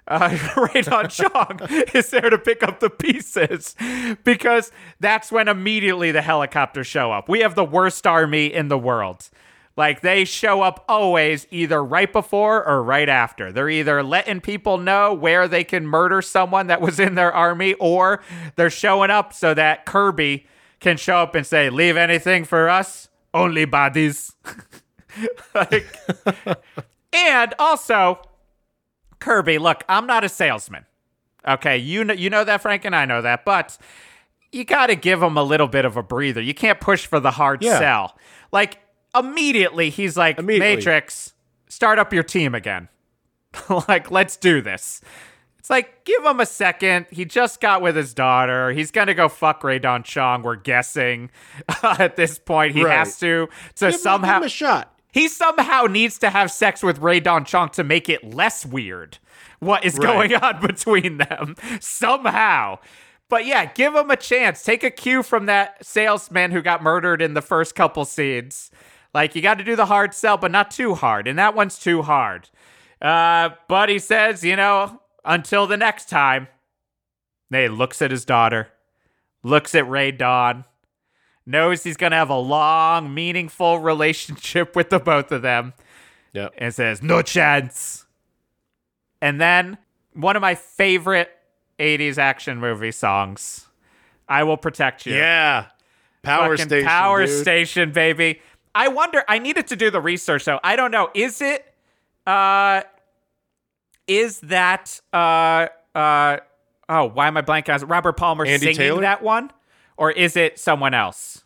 [0.08, 0.36] Uh,
[0.74, 1.60] Rae Dawn Chong
[1.94, 3.76] is there to pick up the pieces
[4.24, 7.28] because that's when immediately the helicopters show up.
[7.28, 9.30] We have the worst army in the world.
[9.76, 13.52] Like they show up always either right before or right after.
[13.52, 17.74] They're either letting people know where they can murder someone that was in their army
[17.74, 18.22] or
[18.56, 20.46] they're showing up so that Kirby
[20.80, 23.08] can show up and say, Leave anything for us?
[23.32, 24.34] Only bodies.
[25.54, 25.96] like,
[27.12, 28.20] and also,
[29.22, 30.84] Kirby, look, I'm not a salesman.
[31.46, 33.78] Okay, you know you know that, Frank, and I know that, but
[34.50, 36.40] you got to give him a little bit of a breather.
[36.40, 37.78] You can't push for the hard Yeah.
[37.78, 38.18] sell.
[38.52, 38.78] Like
[39.14, 40.76] immediately, he's like, Immediately.
[40.76, 41.34] Matrix,
[41.68, 42.88] start up your team again.
[43.88, 45.00] like, let's do this.
[45.58, 47.06] It's like, give him a second.
[47.10, 48.72] He just got with his daughter.
[48.72, 50.42] He's gonna go fuck Rae Dawn Chong.
[50.42, 51.30] We're guessing
[51.82, 52.74] at this point.
[52.74, 52.98] He Right.
[52.98, 53.46] has to
[53.76, 54.91] to Give him- somehow give him a shot.
[55.12, 59.18] He somehow needs to have sex with Rae Dawn Chong to make it less weird
[59.60, 60.30] what is Right.
[60.30, 61.54] going on between them.
[61.80, 62.78] Somehow.
[63.28, 64.62] But yeah, give him a chance.
[64.62, 68.70] Take a cue from that salesman who got murdered in the first couple scenes.
[69.14, 71.28] Like, you got to do the hard sell, but not too hard.
[71.28, 72.48] And that one's too hard.
[73.00, 76.48] Uh, but he says, you know, until the next time.
[77.50, 78.68] He looks at his daughter,
[79.42, 80.64] looks at Rae Dawn,
[81.46, 85.72] knows he's going to have a long, meaningful relationship with the both of them,
[86.32, 86.54] Yep.
[86.58, 88.06] and says, No chance.
[89.20, 89.78] And then
[90.14, 91.30] one of my favorite
[91.78, 93.66] 80s action movie songs,
[94.28, 95.14] I Will Protect You.
[95.14, 95.66] Yeah.
[96.22, 96.86] Power Fucking station.
[96.88, 97.40] Power dude.
[97.42, 98.40] Station, baby.
[98.74, 100.60] I wonder, I needed to do the research though.
[100.62, 101.10] I don't know.
[101.14, 101.64] Is it,
[102.26, 102.82] uh,
[104.06, 106.38] is that, uh, uh,
[106.88, 107.74] oh, why am I blanking?
[107.74, 109.00] Is Robert Palmer Andy singing Taylor?
[109.02, 109.50] that one?
[109.96, 111.42] Or is it someone else?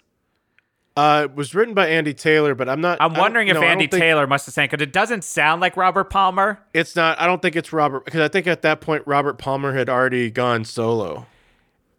[0.97, 2.97] Uh, it was written by Andy Taylor, but I'm not.
[3.02, 6.09] I'm wondering if no, Andy Taylor must have sang because it doesn't sound like Robert
[6.09, 6.59] Palmer.
[6.73, 7.20] It's not.
[7.20, 10.31] I don't think it's Robert because I think at that point Robert Palmer had already
[10.31, 11.27] gone solo.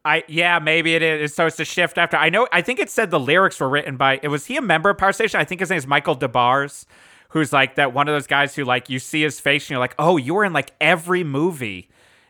[0.04, 1.36] I yeah, maybe it is.
[1.36, 2.18] So it's a shift after.
[2.18, 2.48] I know.
[2.52, 4.20] I think it said the lyrics were written by.
[4.24, 5.40] It was he a member of Power Station?
[5.40, 6.88] I think his name is Michael Des Barres,
[7.30, 9.80] who's like that one of those guys who like you see his face and you're
[9.80, 11.88] like, oh, you were in like every movie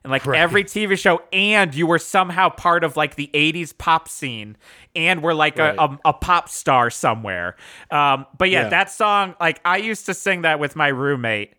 [0.08, 0.40] and like Right.
[0.40, 4.56] every TV show, and you were somehow part of like the '80s pop scene,
[4.96, 5.76] and were like Right.
[5.78, 7.58] a, a a pop star somewhere.
[7.92, 8.70] Um, but yeah, Yeah.
[8.70, 11.54] that song, like I used to sing that with my roommate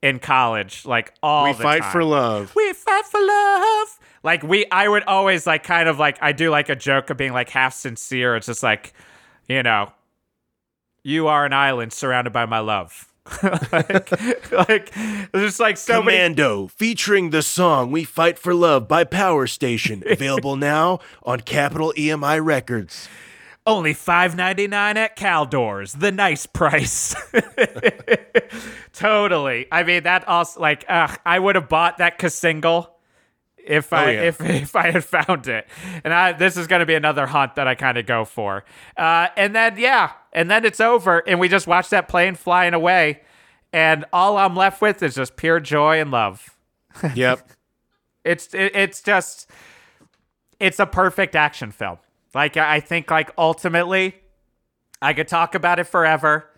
[0.00, 2.52] in college, like all we fight time for love.
[2.54, 3.98] we fight for love.
[4.22, 7.16] Like we, I would always like kind of like I do like a joke of
[7.16, 8.36] being like half sincere.
[8.36, 8.92] It's just like,
[9.48, 9.90] you know,
[11.02, 13.07] you are an island surrounded by my love.
[13.72, 14.94] like, like
[15.32, 16.16] there's like so many.
[16.16, 21.92] Commando, featuring the song "We Fight for Love" by Power Station, available now on Capitol
[21.96, 23.08] EMI Records.
[23.66, 27.14] Only five ninety nine at Caldors, the nice price.
[28.92, 29.66] totally.
[29.70, 32.97] I mean that also like, ugh, I would have bought that single
[33.68, 34.22] if I yeah.
[34.22, 35.66] if if I had found it.
[36.02, 38.64] And I this is going to be another hunt that I kind of go for.
[38.96, 42.74] Uh, and then yeah, and then it's over, and we just watch that plane flying
[42.74, 43.20] away,
[43.72, 46.54] and all I'm left with is just pure joy and love.
[47.14, 47.50] Yep.
[48.24, 49.48] It's it, it's just
[50.58, 51.98] it's a perfect action film.
[52.34, 54.16] Like I I think like ultimately,
[55.00, 56.50] I could talk about it forever.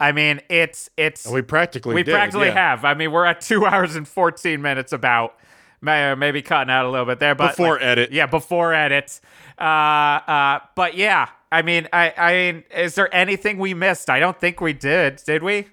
[0.00, 2.70] I mean, it's it's we practically we did, practically yeah.
[2.70, 2.84] have.
[2.84, 5.34] I mean, we're at two hours and fourteen minutes about.
[5.80, 8.12] May- Maybe cutting out a little bit there, but Before like- edit.
[8.12, 9.20] yeah, before edit.
[9.58, 14.10] Uh, uh, but yeah, I mean, I, I mean, is there anything we missed?
[14.10, 15.22] I don't think we did.
[15.24, 15.68] Did we?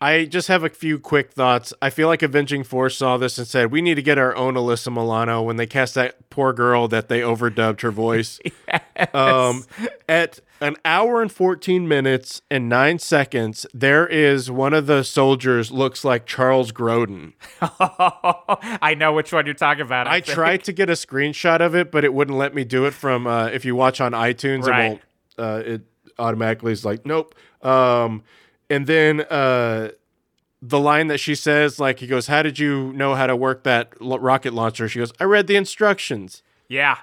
[0.00, 1.72] I just have a few quick thoughts.
[1.82, 4.54] I feel like Avenging Force saw this and said, we need to get our own
[4.54, 8.38] Alyssa Milano when they cast that poor girl that they overdubbed her voice.
[9.14, 9.64] Um,
[10.08, 15.70] at an hour and 14 minutes and nine seconds, there is one of the soldiers
[15.70, 17.34] looks like Charles Grodin.
[17.60, 20.08] I know which one you're talking about.
[20.08, 20.34] I think.
[20.34, 23.28] tried to get a screenshot of it, but it wouldn't let me do it from
[23.28, 24.84] uh, if you watch on iTunes, Right.
[24.84, 25.00] it won't.
[25.38, 25.82] Uh, it
[26.18, 27.36] automatically is like nope.
[27.62, 28.24] Um,
[28.70, 29.90] and then uh,
[30.60, 33.64] the line that she says, like he goes, "How did you know how to work
[33.64, 36.98] that l- rocket launcher?" She goes, "I read the instructions." Yeah.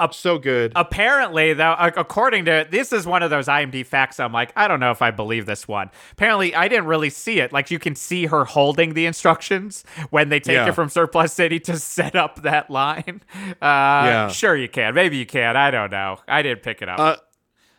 [0.00, 0.70] Up so good.
[0.76, 4.20] Apparently, though, according to this is one of those IMD facts.
[4.20, 5.90] I'm like, I don't know if I believe this one.
[6.12, 7.52] Apparently, I didn't really see it.
[7.52, 10.68] Like, you can see her holding the instructions when they take Yeah.
[10.68, 13.22] it from Surplus City to set up that line.
[13.34, 14.28] Uh, Yeah.
[14.28, 14.94] Sure, you can.
[14.94, 15.56] Maybe you can.
[15.56, 16.18] I don't know.
[16.28, 17.00] I didn't pick it up.
[17.00, 17.16] Uh,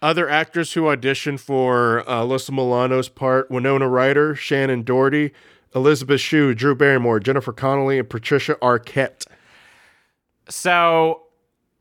[0.02, 5.32] Other actors who auditioned for uh, Alyssa Milano's part: Winona Ryder, Shannen Doherty,
[5.76, 9.26] Elizabeth Shue, Drew Barrymore, Jennifer Connelly, and Patricia Arquette.
[10.48, 11.24] So,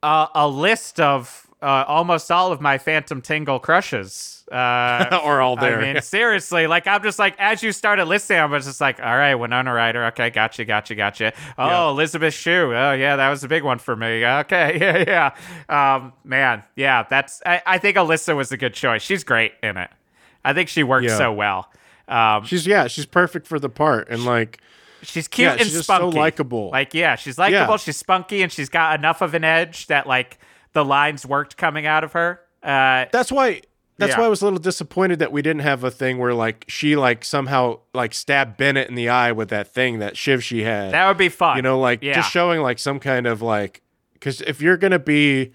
[0.02, 4.37] uh, a list of uh, almost all of my Phantom Tingle crushes.
[4.50, 4.54] Uh,
[5.22, 5.80] Are all there.
[5.80, 8.98] I mean, seriously, like I'm just like as you started listening, I was just like,
[9.00, 11.32] all right, Winona Ryder, okay, gotcha, gotcha, gotcha.
[11.58, 11.88] Oh, Yeah.
[11.90, 14.24] Elizabeth Shue, oh yeah, that was a big one for me.
[14.24, 15.32] Okay, yeah,
[15.68, 15.94] yeah.
[15.96, 17.42] Um, man, yeah, that's.
[17.44, 19.02] I, I think Alyssa was a good choice.
[19.02, 19.90] She's great in it.
[20.44, 21.18] I think she works Yeah.
[21.18, 21.70] so well.
[22.08, 24.60] Um, She's yeah, she's perfect for the part, and like
[25.02, 26.18] She's cute and she's just so spunky.
[26.18, 26.70] likable.
[26.70, 27.76] Like, yeah, she's likable.
[27.76, 30.38] She's spunky, and she's got enough of an edge that like
[30.72, 32.40] the lines worked coming out of her.
[32.62, 33.60] Uh, that's why
[33.98, 34.20] that's Yeah.
[34.20, 36.96] why I was a little disappointed that we didn't have a thing where like she
[36.96, 40.92] like somehow like stabbed Bennett in the eye with that thing that shiv she had.
[40.92, 41.56] that would be fun.
[41.56, 42.14] you know, like yeah.
[42.14, 43.82] just showing like some kind of like
[44.14, 45.52] because if you're gonna be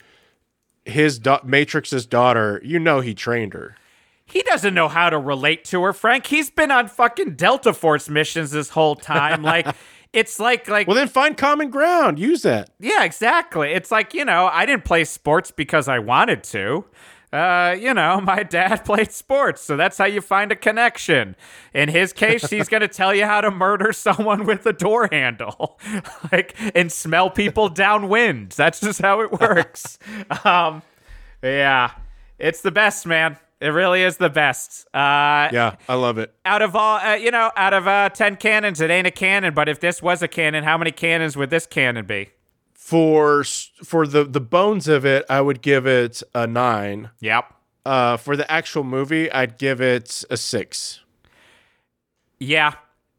[0.86, 3.78] his da- Matrix's daughter, you know he trained her.
[4.26, 6.26] he doesn't know how to relate to her, Frank.
[6.28, 9.42] He's been on fucking Delta Force missions this whole time.
[9.54, 9.68] like,
[10.12, 12.20] it's like like Well, then find common ground.
[12.20, 12.70] Use that.
[12.80, 13.72] Yeah, exactly.
[13.72, 16.86] It's like, you know, I didn't play sports because I wanted to.
[17.34, 21.36] Uh, you know, my dad played sports, so that's how you find a connection.
[21.74, 25.10] In his case, he's going to tell you how to murder someone with a door
[25.12, 25.80] handle,
[26.32, 28.52] like, and smell people downwind.
[28.52, 29.98] That's just how it works.
[30.46, 30.84] um,
[31.42, 31.92] yeah,
[32.38, 33.38] it's the best, man.
[33.60, 34.86] It really is the best.
[34.94, 36.34] Uh, Yeah, I love it.
[36.46, 39.54] out of all, uh, you know, out of uh, 10 cannons, it ain't a cannon,
[39.54, 42.30] but if this was a cannon, how many cannons would this cannon be?
[42.94, 47.10] For for the the bones of it, I would give it a nine.
[47.22, 47.52] Yep.
[47.84, 51.00] Uh, for the actual movie, I'd give it a six.
[52.40, 52.76] Yeah.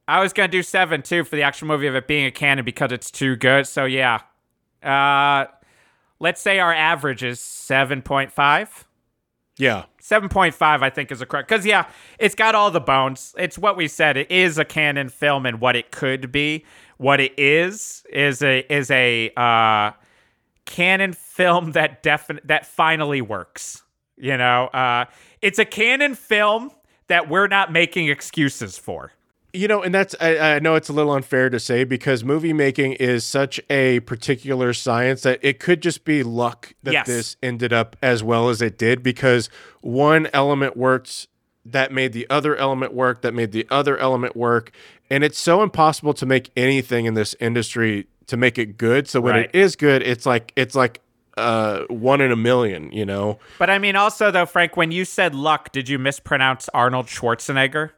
[0.07, 2.65] I was gonna do seven too for the actual movie of it being a Cannon
[2.65, 3.67] because it's too good.
[3.67, 4.21] So yeah.
[4.81, 5.47] Uh
[6.21, 8.87] let's say our average is seven point five.
[9.57, 11.87] Yeah, 7.5 I think is a correct cuz yeah,
[12.21, 13.35] it's got all the bones.
[13.39, 14.17] It's what we said.
[14.17, 16.65] It is a Cannon film and what it could be.
[16.97, 19.93] What it is is a is a uh
[20.65, 23.83] Cannon film that defin- that finally works.
[24.17, 25.07] You know, uh
[25.43, 26.71] it's a Cannon film
[27.09, 29.13] that we're not making excuses for.
[29.53, 32.53] you know, and that's I, I know it's a little unfair to say because movie
[32.53, 37.07] making is such a particular science that it could just be luck that Yes.
[37.07, 39.49] this ended up as well as it did because
[39.81, 41.29] one element worked
[41.67, 44.71] that made the other element work that made the other element work
[45.11, 49.21] and it's so impossible to make anything in this industry to make it good so
[49.21, 49.51] when Right.
[49.53, 51.01] it is good it's like it's like
[51.37, 55.05] uh one in a million you know But I mean, also though, Frank, when you
[55.05, 57.91] said luck, did you mispronounce Arnold Schwarzenegger?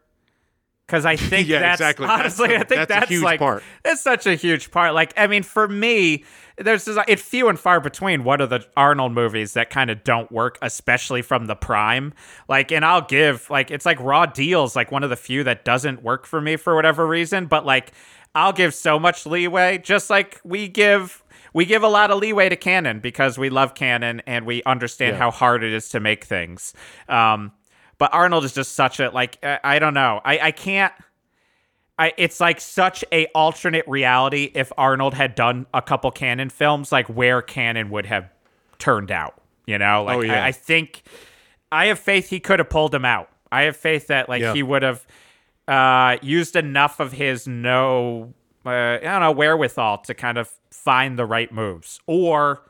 [0.86, 2.06] Because I think Yeah, that's exactly.
[2.06, 3.62] That's honestly, a- I think that's a that's, huge like part.
[3.82, 4.94] that's such a huge part.
[4.94, 6.24] Like, I mean, for me,
[6.58, 10.04] there's just, it's few and far between what are the Arnold movies that kind of
[10.04, 12.14] don't work, especially from the prime.
[12.48, 15.64] Like, and I'll give like it's like Raw Deals, like one of the few that
[15.64, 17.46] doesn't work for me for whatever reason.
[17.46, 17.92] But like,
[18.34, 21.22] I'll give so much leeway, just like we give
[21.52, 25.14] we give a lot of leeway to Cannon because we love Cannon and we understand
[25.14, 25.18] Yeah.
[25.18, 26.74] how hard it is to make things.
[27.08, 27.52] Um,
[27.98, 30.20] but Arnold is just such a like I, I don't know.
[30.24, 30.92] I I can't.
[31.98, 36.92] I, it's like such a alternate reality if Arnold had done a couple Cannon films,
[36.92, 38.28] like where Cannon would have
[38.78, 39.40] turned out.
[39.66, 40.44] You know, like Oh, yeah.
[40.44, 41.04] I, I think
[41.72, 43.30] I have faith he could have pulled him out.
[43.50, 44.52] I have faith that like Yeah.
[44.52, 45.06] he would have
[45.66, 48.34] uh, used enough of his no,
[48.66, 52.60] uh, I don't know, wherewithal to kind of find the right moves, or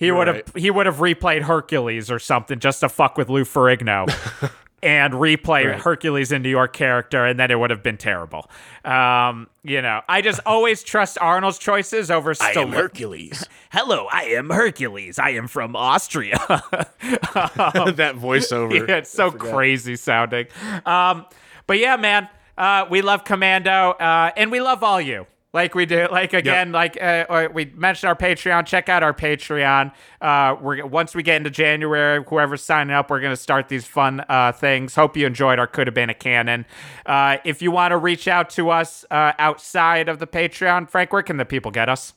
[0.00, 3.44] he would have he would have replayed Hercules or something just to fuck with Lou
[3.44, 4.08] Ferrigno.
[4.82, 5.78] And replay Right.
[5.78, 8.48] Hercules in New York character, and then it would have been terrible.
[8.82, 12.72] Um, you know, I just always trust Arnold's choices over Stallone.
[12.72, 13.46] Hercules.
[13.72, 15.18] Hello, I am Hercules.
[15.18, 16.38] I am from Austria.
[16.48, 18.88] that voiceover.
[18.88, 20.46] yeah, it's so crazy sounding.
[20.86, 21.26] Um,
[21.66, 25.26] but yeah, man, uh, we love Commando, uh, and we love all you.
[25.52, 28.66] Like we do, like again, like uh, we mentioned our Patreon.
[28.66, 29.92] Check out our Patreon.
[30.20, 34.24] Uh, we're once we get into January, whoever's signing up, we're gonna start these fun
[34.28, 34.94] uh, things.
[34.94, 36.66] Hope you enjoyed our could have been a Cannon.
[37.04, 41.12] Uh, if you want to reach out to us uh, outside of the Patreon, Frank,
[41.12, 42.12] where can the people get us?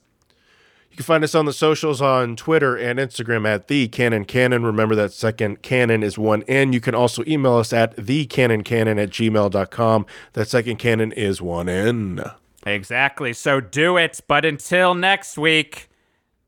[0.91, 4.63] You can find us on the socials on Twitter and Instagram at the Cannon Canon.
[4.63, 6.71] Remember that second canon is one N.
[6.71, 10.05] You can also email us at thecannoncanon at gmail.com.
[10.33, 12.21] That second canon is one N.
[12.65, 13.33] Exactly.
[13.33, 14.21] So do it.
[14.27, 15.89] But until next week,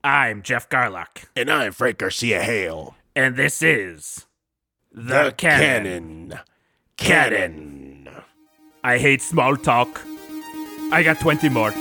[0.03, 1.25] I'm Geoff Garlock.
[1.35, 2.95] And I'm Frank Garcia Hale.
[3.15, 4.25] And this is
[4.91, 6.39] The, Cannon.
[6.97, 8.09] Canon.
[8.83, 10.01] I hate small talk.
[10.91, 11.73] I got 20 more.